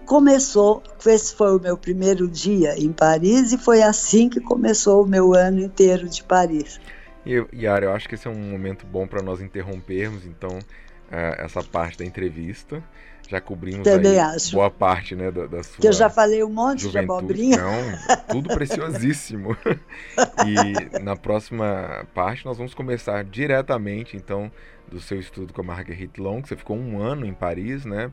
começou, 0.07 0.83
esse 1.05 1.35
foi 1.35 1.57
o 1.57 1.61
meu 1.61 1.77
primeiro 1.77 2.29
dia 2.29 2.79
em 2.79 2.93
Paris 2.93 3.53
e 3.53 3.59
foi 3.59 3.83
assim 3.83 4.29
que 4.29 4.41
começou 4.41 5.03
o 5.03 5.07
meu 5.07 5.35
ano 5.35 5.61
inteiro 5.61 6.09
de 6.09 6.23
Paris. 6.23 6.81
E, 7.27 7.45
Yara, 7.53 7.87
eu 7.87 7.93
acho 7.93 8.09
que 8.09 8.15
esse 8.15 8.29
é 8.29 8.31
um 8.31 8.51
momento 8.51 8.87
bom 8.87 9.07
para 9.07 9.21
nós 9.21 9.41
interrompermos, 9.41 10.25
então, 10.25 10.51
uh, 10.59 11.35
essa 11.39 11.63
parte 11.63 11.99
da 11.99 12.05
entrevista. 12.05 12.83
Já 13.29 13.41
cobrimos 13.41 13.83
Também 13.83 14.19
acho. 14.21 14.53
boa 14.53 14.71
parte 14.71 15.15
né, 15.15 15.31
da, 15.31 15.47
da 15.47 15.63
sua. 15.63 15.81
Que 15.81 15.89
eu 15.89 15.93
já 15.93 16.09
falei 16.09 16.45
um 16.45 16.49
monte 16.49 16.83
juventude. 16.83 17.35
de 17.35 17.55
abobrinha. 17.55 17.57
Não, 17.57 18.17
tudo 18.29 18.55
preciosíssimo. 18.55 19.57
e 20.47 20.99
na 21.01 21.17
próxima 21.17 22.07
parte 22.15 22.45
nós 22.45 22.57
vamos 22.57 22.75
começar 22.75 23.25
diretamente, 23.25 24.17
então, 24.17 24.51
do 24.89 25.01
seu 25.01 25.19
estudo 25.19 25.53
com 25.53 25.61
a 25.61 25.65
Marguerite 25.65 26.21
Long, 26.21 26.41
que 26.41 26.49
você 26.49 26.57
ficou 26.57 26.77
um 26.77 27.01
ano 27.01 27.27
em 27.27 27.35
Paris, 27.35 27.85
né? 27.85 28.13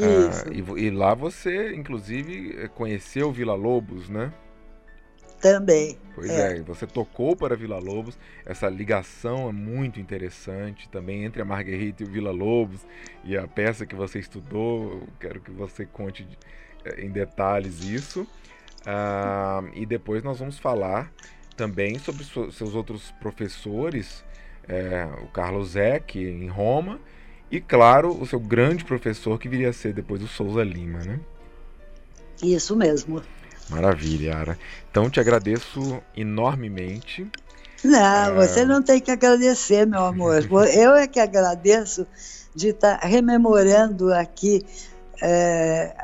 Ah, 0.00 0.50
e, 0.52 0.84
e, 0.84 0.90
lá 0.90 1.14
você, 1.14 1.74
inclusive, 1.74 2.68
conheceu 2.76 3.32
Vila 3.32 3.54
Lobos, 3.54 4.08
né? 4.08 4.32
Também. 5.40 5.96
Pois 6.14 6.30
é. 6.30 6.58
é, 6.58 6.62
você 6.62 6.86
tocou 6.86 7.36
para 7.36 7.56
Vila 7.56 7.78
Lobos. 7.78 8.18
Essa 8.44 8.68
ligação 8.68 9.48
é 9.48 9.52
muito 9.52 10.00
interessante 10.00 10.88
também 10.88 11.24
entre 11.24 11.40
a 11.40 11.44
Marguerite 11.44 12.02
e 12.02 12.06
o 12.06 12.10
Vila 12.10 12.32
Lobos 12.32 12.84
e 13.24 13.36
a 13.36 13.46
peça 13.46 13.86
que 13.86 13.94
você 13.94 14.18
estudou. 14.18 15.06
quero 15.20 15.40
que 15.40 15.50
você 15.50 15.86
conte 15.86 16.26
eh, 16.84 17.04
em 17.04 17.10
detalhes 17.10 17.84
isso. 17.84 18.26
Ah, 18.84 19.62
e 19.74 19.86
depois 19.86 20.22
nós 20.22 20.38
vamos 20.38 20.58
falar 20.58 21.12
também 21.56 21.98
sobre 21.98 22.24
seus 22.24 22.74
outros 22.74 23.10
professores, 23.20 24.24
é, 24.68 25.08
o 25.22 25.26
Carlos 25.26 25.74
Eck 25.74 26.18
em 26.18 26.48
Roma 26.48 27.00
e, 27.50 27.60
claro, 27.60 28.10
o 28.10 28.26
seu 28.26 28.38
grande 28.38 28.84
professor 28.84 29.38
que 29.38 29.48
viria 29.48 29.70
a 29.70 29.72
ser 29.72 29.92
depois 29.92 30.22
o 30.22 30.28
Souza 30.28 30.62
Lima, 30.62 31.00
né? 31.00 31.20
Isso 32.42 32.76
mesmo. 32.76 33.22
Maravilha, 33.70 34.36
Ara. 34.36 34.58
Então 34.90 35.10
te 35.10 35.20
agradeço 35.20 36.02
enormemente. 36.16 37.26
Não, 37.84 37.98
é... 37.98 38.34
você 38.34 38.64
não 38.64 38.82
tem 38.82 39.00
que 39.00 39.10
agradecer, 39.10 39.86
meu 39.86 40.04
amor. 40.04 40.42
Eu 40.72 40.94
é 40.94 41.06
que 41.06 41.20
agradeço 41.20 42.06
de 42.54 42.68
estar 42.68 42.98
rememorando 42.98 44.12
aqui 44.12 44.64
é, 45.22 45.94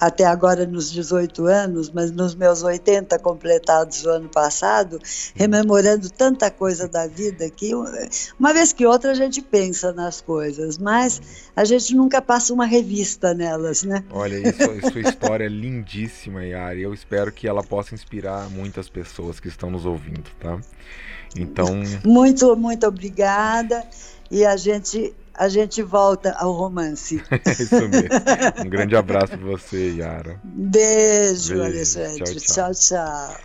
até 0.00 0.24
agora 0.24 0.66
nos 0.66 0.90
18 0.90 1.44
anos, 1.44 1.90
mas 1.90 2.10
nos 2.10 2.34
meus 2.34 2.62
80 2.62 3.18
completados 3.18 4.02
o 4.04 4.08
ano 4.10 4.28
passado, 4.30 4.98
rememorando 5.34 6.08
tanta 6.08 6.50
coisa 6.50 6.88
da 6.88 7.06
vida 7.06 7.50
que 7.50 7.72
uma 8.38 8.54
vez 8.54 8.72
que 8.72 8.86
outra 8.86 9.10
a 9.10 9.14
gente 9.14 9.42
pensa 9.42 9.92
nas 9.92 10.22
coisas, 10.22 10.78
mas 10.78 11.20
a 11.54 11.64
gente 11.64 11.94
nunca 11.94 12.22
passa 12.22 12.54
uma 12.54 12.64
revista 12.64 13.34
nelas, 13.34 13.82
né? 13.82 14.02
Olha, 14.10 14.36
isso, 14.36 14.90
sua 14.90 15.00
história 15.02 15.44
é 15.44 15.48
lindíssima, 15.48 16.44
Yari. 16.44 16.80
Eu 16.82 16.94
espero 16.94 17.30
que 17.30 17.46
ela 17.46 17.62
possa 17.62 17.94
inspirar 17.94 18.48
muitas 18.48 18.88
pessoas 18.88 19.38
que 19.38 19.48
estão 19.48 19.70
nos 19.70 19.84
ouvindo, 19.84 20.30
tá? 20.40 20.58
Então. 21.36 21.82
Muito, 22.04 22.56
muito 22.56 22.86
obrigada. 22.86 23.84
E 24.30 24.44
a 24.44 24.56
gente 24.56 25.12
a 25.40 25.48
gente 25.48 25.82
volta 25.82 26.32
ao 26.32 26.52
romance. 26.52 27.16
Isso 27.48 27.88
mesmo. 27.88 28.08
Um 28.62 28.68
grande 28.68 28.94
abraço 28.94 29.38
para 29.38 29.38
você, 29.38 29.92
Yara. 29.92 30.38
Beijo, 30.44 31.54
Beijo. 31.54 31.62
Alexandre. 31.62 32.24
Tchau 32.24 32.34
tchau. 32.34 32.72
tchau, 32.74 32.74
tchau. 32.74 33.40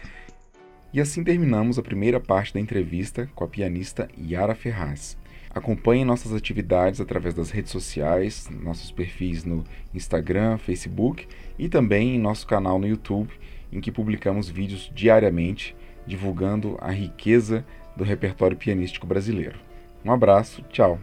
E 0.91 0.99
assim 0.99 1.23
terminamos 1.23 1.79
a 1.79 1.81
primeira 1.81 2.19
parte 2.19 2.53
da 2.53 2.59
entrevista 2.59 3.29
com 3.33 3.45
a 3.45 3.47
pianista 3.47 4.09
Yara 4.19 4.53
Ferraz. 4.53 5.17
Acompanhe 5.51 6.03
nossas 6.03 6.33
atividades 6.33 6.99
através 6.99 7.33
das 7.33 7.49
redes 7.49 7.71
sociais, 7.71 8.49
nossos 8.51 8.91
perfis 8.91 9.45
no 9.45 9.63
Instagram, 9.93 10.57
Facebook 10.57 11.25
e 11.57 11.69
também 11.69 12.15
em 12.15 12.19
nosso 12.19 12.45
canal 12.45 12.77
no 12.77 12.85
YouTube, 12.85 13.31
em 13.71 13.79
que 13.79 13.89
publicamos 13.89 14.49
vídeos 14.49 14.91
diariamente 14.93 15.73
divulgando 16.05 16.77
a 16.81 16.91
riqueza 16.91 17.65
do 17.95 18.03
repertório 18.03 18.57
pianístico 18.57 19.07
brasileiro. 19.07 19.57
Um 20.03 20.11
abraço, 20.11 20.61
tchau! 20.63 20.99